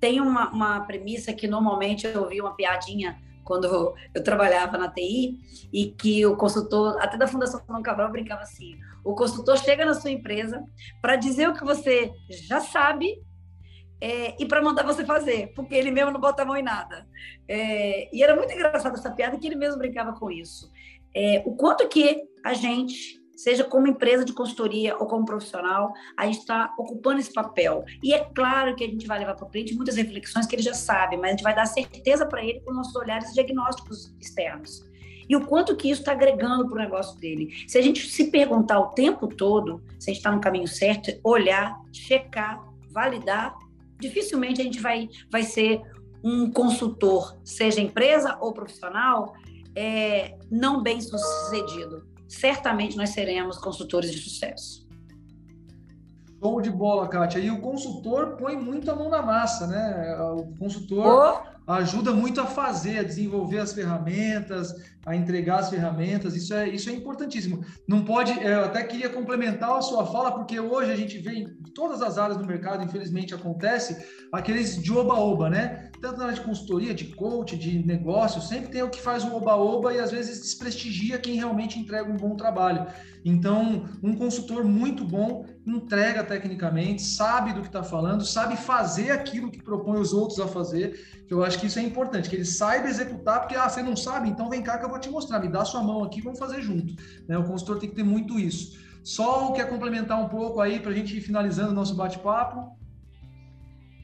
tem 0.00 0.20
uma, 0.20 0.50
uma 0.50 0.80
premissa 0.80 1.32
que 1.32 1.46
normalmente 1.46 2.08
eu 2.08 2.22
ouvi 2.22 2.40
uma 2.40 2.56
piadinha 2.56 3.22
quando 3.44 3.94
eu 4.12 4.22
trabalhava 4.24 4.76
na 4.76 4.90
TI 4.90 5.38
e 5.72 5.92
que 5.92 6.26
o 6.26 6.36
consultor, 6.36 7.00
até 7.00 7.16
da 7.16 7.28
Fundação 7.28 7.62
São 7.64 7.82
Cabral, 7.82 8.10
brincava 8.10 8.42
assim: 8.42 8.76
o 9.04 9.14
consultor 9.14 9.56
chega 9.58 9.84
na 9.84 9.94
sua 9.94 10.10
empresa 10.10 10.64
para 11.00 11.14
dizer 11.14 11.48
o 11.48 11.54
que 11.54 11.64
você 11.64 12.10
já 12.48 12.60
sabe 12.60 13.22
é, 14.04 14.36
e 14.38 14.44
para 14.44 14.60
mandar 14.60 14.84
você 14.84 15.02
fazer, 15.02 15.50
porque 15.54 15.74
ele 15.74 15.90
mesmo 15.90 16.10
não 16.10 16.20
bota 16.20 16.42
a 16.42 16.44
mão 16.44 16.54
em 16.54 16.62
nada. 16.62 17.08
É, 17.48 18.14
e 18.14 18.22
era 18.22 18.36
muito 18.36 18.52
engraçado 18.52 18.94
essa 18.94 19.10
piada 19.10 19.38
que 19.38 19.46
ele 19.46 19.56
mesmo 19.56 19.78
brincava 19.78 20.12
com 20.12 20.30
isso. 20.30 20.70
É, 21.16 21.42
o 21.46 21.56
quanto 21.56 21.88
que 21.88 22.22
a 22.44 22.52
gente 22.52 23.18
seja 23.34 23.64
como 23.64 23.86
empresa 23.86 24.22
de 24.22 24.34
consultoria 24.34 24.94
ou 24.98 25.06
como 25.06 25.24
profissional, 25.24 25.90
a 26.18 26.26
gente 26.26 26.40
está 26.40 26.74
ocupando 26.78 27.18
esse 27.18 27.32
papel. 27.32 27.82
E 28.02 28.12
é 28.12 28.22
claro 28.22 28.76
que 28.76 28.84
a 28.84 28.86
gente 28.86 29.06
vai 29.06 29.18
levar 29.18 29.36
para 29.36 29.46
o 29.46 29.50
cliente 29.50 29.74
muitas 29.74 29.96
reflexões 29.96 30.44
que 30.46 30.54
ele 30.54 30.62
já 30.62 30.74
sabe, 30.74 31.16
mas 31.16 31.28
a 31.28 31.30
gente 31.30 31.42
vai 31.42 31.54
dar 31.54 31.64
certeza 31.64 32.26
para 32.26 32.44
ele 32.44 32.60
com 32.60 32.74
nossos 32.74 32.94
olhares 32.94 33.32
diagnósticos 33.32 34.14
externos. 34.20 34.84
E 35.26 35.34
o 35.34 35.46
quanto 35.46 35.74
que 35.74 35.90
isso 35.90 36.02
está 36.02 36.12
agregando 36.12 36.68
para 36.68 36.74
o 36.76 36.78
negócio 36.78 37.18
dele. 37.18 37.54
Se 37.66 37.78
a 37.78 37.82
gente 37.82 38.06
se 38.06 38.30
perguntar 38.30 38.78
o 38.80 38.88
tempo 38.88 39.28
todo 39.28 39.82
se 39.98 40.10
a 40.10 40.12
gente 40.12 40.20
está 40.20 40.30
no 40.30 40.42
caminho 40.42 40.68
certo, 40.68 41.10
olhar, 41.24 41.74
checar, 41.90 42.62
validar, 42.90 43.56
dificilmente 44.00 44.60
a 44.60 44.64
gente 44.64 44.80
vai, 44.80 45.08
vai 45.30 45.42
ser 45.42 45.80
um 46.22 46.50
consultor, 46.50 47.38
seja 47.44 47.80
empresa 47.80 48.38
ou 48.40 48.52
profissional, 48.52 49.34
é, 49.76 50.38
não 50.50 50.82
bem 50.82 51.00
sucedido 51.00 52.14
certamente 52.28 52.96
nós 52.96 53.10
seremos 53.10 53.58
consultores 53.58 54.10
de 54.10 54.18
sucesso. 54.18 54.84
Show 56.42 56.60
de 56.60 56.70
bola, 56.70 57.08
Kátia. 57.08 57.38
E 57.38 57.50
o 57.50 57.60
consultor 57.60 58.36
põe 58.36 58.56
muito 58.56 58.90
a 58.90 58.94
mão 58.94 59.08
na 59.08 59.22
massa, 59.22 59.66
né? 59.66 60.16
O 60.20 60.54
consultor 60.58 61.06
oh. 61.06 61.53
Ajuda 61.66 62.12
muito 62.12 62.40
a 62.40 62.46
fazer, 62.46 62.98
a 62.98 63.02
desenvolver 63.02 63.58
as 63.58 63.72
ferramentas, 63.72 64.74
a 65.06 65.14
entregar 65.14 65.60
as 65.60 65.70
ferramentas. 65.70 66.34
Isso 66.34 66.52
é, 66.54 66.68
isso 66.68 66.90
é 66.90 66.92
importantíssimo. 66.92 67.64
Não 67.88 68.04
pode. 68.04 68.32
Eu 68.42 68.64
até 68.64 68.82
queria 68.82 69.08
complementar 69.08 69.70
a 69.70 69.82
sua 69.82 70.06
fala, 70.06 70.32
porque 70.32 70.58
hoje 70.58 70.92
a 70.92 70.96
gente 70.96 71.18
vê 71.18 71.32
em 71.32 71.48
todas 71.74 72.02
as 72.02 72.18
áreas 72.18 72.36
do 72.38 72.46
mercado, 72.46 72.84
infelizmente 72.84 73.34
acontece, 73.34 74.04
aqueles 74.32 74.82
de 74.82 74.92
oba-oba, 74.92 75.48
né? 75.50 75.90
Tanto 76.00 76.18
na 76.18 76.24
área 76.24 76.36
de 76.36 76.42
consultoria, 76.42 76.94
de 76.94 77.06
coach, 77.06 77.56
de 77.56 77.84
negócio, 77.84 78.40
sempre 78.40 78.70
tem 78.70 78.82
o 78.82 78.90
que 78.90 79.00
faz 79.00 79.24
o 79.24 79.34
oba-oba 79.34 79.92
e 79.92 79.98
às 79.98 80.10
vezes 80.10 80.40
desprestigia 80.42 81.18
quem 81.18 81.36
realmente 81.36 81.78
entrega 81.78 82.10
um 82.10 82.16
bom 82.16 82.36
trabalho. 82.36 82.86
Então, 83.24 83.86
um 84.02 84.14
consultor 84.14 84.64
muito 84.64 85.02
bom 85.02 85.46
entrega 85.66 86.22
tecnicamente, 86.22 87.00
sabe 87.00 87.54
do 87.54 87.62
que 87.62 87.68
está 87.68 87.82
falando, 87.82 88.24
sabe 88.24 88.54
fazer 88.54 89.12
aquilo 89.12 89.50
que 89.50 89.62
propõe 89.62 89.98
os 89.98 90.12
outros 90.12 90.38
a 90.38 90.46
fazer. 90.46 91.24
Eu 91.30 91.42
acho 91.42 91.53
que 91.58 91.66
isso 91.66 91.78
é 91.78 91.82
importante, 91.82 92.28
que 92.28 92.36
ele 92.36 92.44
saiba 92.44 92.88
executar, 92.88 93.40
porque 93.40 93.56
ah, 93.56 93.68
você 93.68 93.82
não 93.82 93.96
sabe, 93.96 94.28
então 94.28 94.48
vem 94.48 94.62
cá 94.62 94.78
que 94.78 94.84
eu 94.84 94.88
vou 94.88 94.98
te 94.98 95.10
mostrar, 95.10 95.40
me 95.40 95.48
dá 95.48 95.64
sua 95.64 95.82
mão 95.82 96.04
aqui, 96.04 96.20
vamos 96.20 96.38
fazer 96.38 96.62
junto. 96.62 96.94
Né? 97.28 97.36
O 97.38 97.44
consultor 97.44 97.78
tem 97.78 97.88
que 97.88 97.96
ter 97.96 98.04
muito 98.04 98.38
isso. 98.38 98.78
Só 99.02 99.52
quer 99.52 99.68
complementar 99.68 100.20
um 100.20 100.28
pouco 100.28 100.60
aí 100.60 100.80
para 100.80 100.90
a 100.90 100.94
gente 100.94 101.16
ir 101.16 101.20
finalizando 101.20 101.72
o 101.72 101.74
nosso 101.74 101.94
bate-papo? 101.94 102.76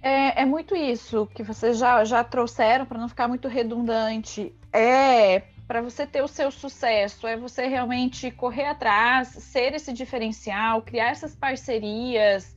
É, 0.02 0.42
é, 0.42 0.44
muito 0.46 0.74
isso 0.74 1.26
que 1.34 1.42
vocês 1.42 1.78
já, 1.78 2.04
já 2.04 2.24
trouxeram, 2.24 2.86
para 2.86 2.98
não 2.98 3.08
ficar 3.08 3.28
muito 3.28 3.48
redundante. 3.48 4.54
É 4.72 5.42
para 5.70 5.80
você 5.80 6.04
ter 6.04 6.20
o 6.20 6.26
seu 6.26 6.50
sucesso, 6.50 7.28
é 7.28 7.36
você 7.36 7.68
realmente 7.68 8.28
correr 8.32 8.64
atrás, 8.64 9.28
ser 9.28 9.72
esse 9.72 9.92
diferencial, 9.92 10.82
criar 10.82 11.10
essas 11.10 11.36
parcerias 11.36 12.56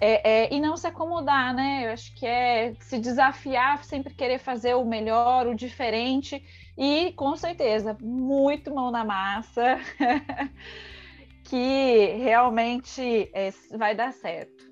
é, 0.00 0.44
é, 0.44 0.54
e 0.54 0.60
não 0.60 0.76
se 0.76 0.86
acomodar, 0.86 1.54
né? 1.54 1.86
Eu 1.86 1.92
acho 1.92 2.14
que 2.14 2.26
é 2.26 2.74
se 2.80 2.98
desafiar, 2.98 3.84
sempre 3.84 4.14
querer 4.14 4.38
fazer 4.38 4.74
o 4.74 4.84
melhor, 4.84 5.46
o 5.46 5.54
diferente 5.54 6.42
e 6.76 7.12
com 7.12 7.36
certeza 7.36 7.96
muito 8.00 8.74
mão 8.74 8.90
na 8.90 9.04
massa, 9.04 9.78
que 11.44 12.16
realmente 12.18 13.30
é, 13.34 13.52
vai 13.76 13.94
dar 13.94 14.12
certo. 14.12 14.64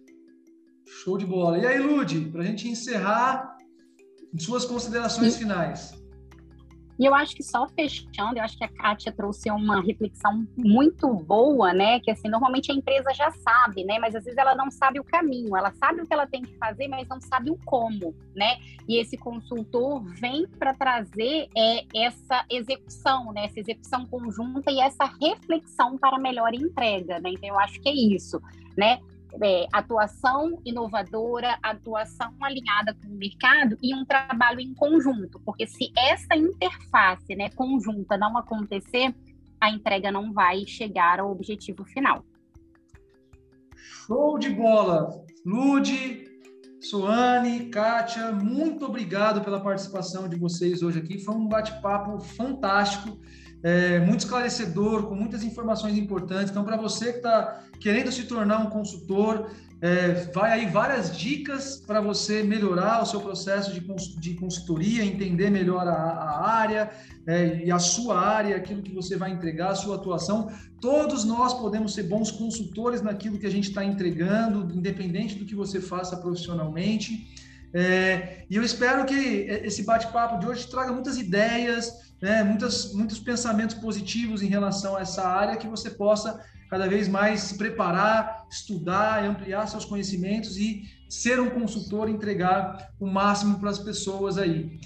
Show 0.86 1.18
de 1.18 1.26
bola. 1.26 1.58
E 1.58 1.66
aí, 1.66 1.78
Lude, 1.78 2.20
para 2.30 2.42
a 2.42 2.44
gente 2.46 2.66
encerrar, 2.66 3.58
suas 4.38 4.64
considerações 4.64 5.36
finais. 5.36 5.97
E 6.98 7.04
eu 7.04 7.14
acho 7.14 7.34
que 7.34 7.42
só 7.42 7.68
fechando, 7.68 8.38
eu 8.38 8.42
acho 8.42 8.58
que 8.58 8.64
a 8.64 8.68
Kátia 8.68 9.12
trouxe 9.12 9.50
uma 9.50 9.80
reflexão 9.80 10.46
muito 10.56 11.08
boa, 11.14 11.72
né? 11.72 12.00
Que 12.00 12.10
assim, 12.10 12.28
normalmente 12.28 12.72
a 12.72 12.74
empresa 12.74 13.14
já 13.14 13.30
sabe, 13.30 13.84
né? 13.84 13.98
Mas 13.98 14.14
às 14.14 14.24
vezes 14.24 14.36
ela 14.36 14.54
não 14.54 14.70
sabe 14.70 14.98
o 14.98 15.04
caminho, 15.04 15.56
ela 15.56 15.72
sabe 15.72 16.00
o 16.02 16.06
que 16.06 16.12
ela 16.12 16.26
tem 16.26 16.42
que 16.42 16.56
fazer, 16.56 16.88
mas 16.88 17.06
não 17.08 17.20
sabe 17.20 17.50
o 17.50 17.58
como, 17.64 18.14
né? 18.34 18.58
E 18.88 18.98
esse 18.98 19.16
consultor 19.16 20.02
vem 20.14 20.46
para 20.58 20.74
trazer 20.74 21.48
é, 21.56 21.84
essa 21.94 22.44
execução, 22.50 23.32
né? 23.32 23.44
Essa 23.44 23.60
execução 23.60 24.04
conjunta 24.06 24.70
e 24.70 24.80
essa 24.80 25.04
reflexão 25.04 25.96
para 25.96 26.18
melhor 26.18 26.52
entrega, 26.52 27.20
né? 27.20 27.30
Então 27.30 27.48
eu 27.48 27.58
acho 27.60 27.80
que 27.80 27.88
é 27.88 27.94
isso, 27.94 28.40
né? 28.76 28.98
É, 29.42 29.66
atuação 29.72 30.60
inovadora, 30.64 31.58
atuação 31.62 32.32
alinhada 32.40 32.94
com 32.94 33.08
o 33.08 33.16
mercado 33.16 33.76
e 33.82 33.94
um 33.94 34.04
trabalho 34.04 34.60
em 34.60 34.74
conjunto, 34.74 35.40
porque 35.44 35.66
se 35.66 35.92
essa 35.96 36.36
interface 36.36 37.34
né, 37.34 37.50
conjunta 37.50 38.16
não 38.16 38.36
acontecer, 38.36 39.14
a 39.60 39.70
entrega 39.70 40.10
não 40.10 40.32
vai 40.32 40.64
chegar 40.66 41.20
ao 41.20 41.30
objetivo 41.30 41.84
final. 41.84 42.24
Show 44.06 44.38
de 44.38 44.50
bola! 44.50 45.24
Lude, 45.44 46.28
Suane, 46.80 47.68
Kátia, 47.70 48.32
muito 48.32 48.84
obrigado 48.84 49.42
pela 49.42 49.60
participação 49.60 50.28
de 50.28 50.36
vocês 50.36 50.82
hoje 50.82 50.98
aqui. 50.98 51.18
Foi 51.18 51.34
um 51.34 51.48
bate-papo 51.48 52.20
fantástico 52.20 53.18
é, 53.62 53.98
muito 54.00 54.20
esclarecedor, 54.20 55.04
com 55.04 55.14
muitas 55.14 55.42
informações 55.42 55.96
importantes. 55.96 56.50
Então, 56.50 56.64
para 56.64 56.76
você 56.76 57.12
que 57.12 57.18
está 57.18 57.60
querendo 57.80 58.12
se 58.12 58.24
tornar 58.24 58.58
um 58.58 58.70
consultor, 58.70 59.50
é, 59.80 60.26
vai 60.34 60.52
aí 60.52 60.66
várias 60.66 61.16
dicas 61.16 61.76
para 61.76 62.00
você 62.00 62.42
melhorar 62.42 63.00
o 63.00 63.06
seu 63.06 63.20
processo 63.20 63.72
de, 63.72 63.80
de 64.18 64.34
consultoria, 64.34 65.04
entender 65.04 65.50
melhor 65.50 65.86
a, 65.86 65.92
a 65.92 66.50
área 66.50 66.90
é, 67.26 67.64
e 67.64 67.70
a 67.70 67.78
sua 67.78 68.18
área, 68.18 68.56
aquilo 68.56 68.82
que 68.82 68.92
você 68.92 69.16
vai 69.16 69.30
entregar, 69.30 69.70
a 69.70 69.74
sua 69.76 69.94
atuação. 69.96 70.50
Todos 70.80 71.24
nós 71.24 71.54
podemos 71.54 71.94
ser 71.94 72.04
bons 72.04 72.30
consultores 72.30 73.02
naquilo 73.02 73.38
que 73.38 73.46
a 73.46 73.50
gente 73.50 73.68
está 73.68 73.84
entregando, 73.84 74.72
independente 74.76 75.36
do 75.36 75.44
que 75.44 75.54
você 75.54 75.80
faça 75.80 76.16
profissionalmente. 76.16 77.28
É, 77.72 78.44
e 78.48 78.56
eu 78.56 78.64
espero 78.64 79.04
que 79.04 79.14
esse 79.14 79.84
bate-papo 79.84 80.40
de 80.40 80.46
hoje 80.46 80.66
traga 80.66 80.90
muitas 80.90 81.18
ideias, 81.18 82.07
né, 82.20 82.42
muitas, 82.42 82.92
muitos 82.92 83.18
pensamentos 83.18 83.76
positivos 83.76 84.42
em 84.42 84.48
relação 84.48 84.96
a 84.96 85.00
essa 85.00 85.26
área 85.26 85.56
que 85.56 85.68
você 85.68 85.90
possa 85.90 86.40
cada 86.68 86.86
vez 86.86 87.08
mais 87.08 87.40
se 87.40 87.56
preparar, 87.56 88.46
estudar, 88.50 89.24
ampliar 89.24 89.66
seus 89.66 89.84
conhecimentos 89.84 90.56
e 90.56 90.82
ser 91.08 91.40
um 91.40 91.48
consultor, 91.48 92.08
entregar 92.08 92.90
o 93.00 93.06
máximo 93.06 93.58
para 93.58 93.70
as 93.70 93.78
pessoas 93.78 94.36
aí. 94.36 94.78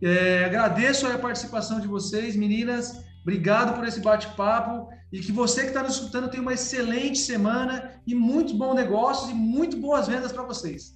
É, 0.00 0.44
agradeço 0.44 1.06
a 1.06 1.18
participação 1.18 1.80
de 1.80 1.86
vocês, 1.86 2.36
meninas. 2.36 3.04
Obrigado 3.22 3.74
por 3.74 3.86
esse 3.86 4.00
bate-papo 4.00 4.88
e 5.12 5.20
que 5.20 5.32
você 5.32 5.62
que 5.62 5.68
está 5.68 5.82
nos 5.82 5.94
escutando 5.94 6.30
tenha 6.30 6.42
uma 6.42 6.54
excelente 6.54 7.18
semana 7.18 7.92
e 8.06 8.14
muitos 8.14 8.52
bons 8.52 8.74
negócios 8.74 9.30
e 9.30 9.34
muito 9.34 9.76
boas 9.76 10.06
vendas 10.06 10.32
para 10.32 10.42
vocês. 10.42 10.95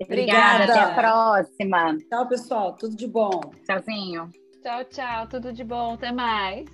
Obrigada. 0.00 0.64
Obrigada. 0.64 0.72
Até 0.72 0.80
a 0.80 0.94
próxima. 0.94 1.98
Tchau, 2.08 2.28
pessoal. 2.28 2.72
Tudo 2.74 2.96
de 2.96 3.06
bom. 3.06 3.40
Tchauzinho. 3.64 4.30
Tchau, 4.62 4.84
tchau. 4.84 5.28
Tudo 5.28 5.52
de 5.52 5.64
bom. 5.64 5.94
Até 5.94 6.12
mais. 6.12 6.66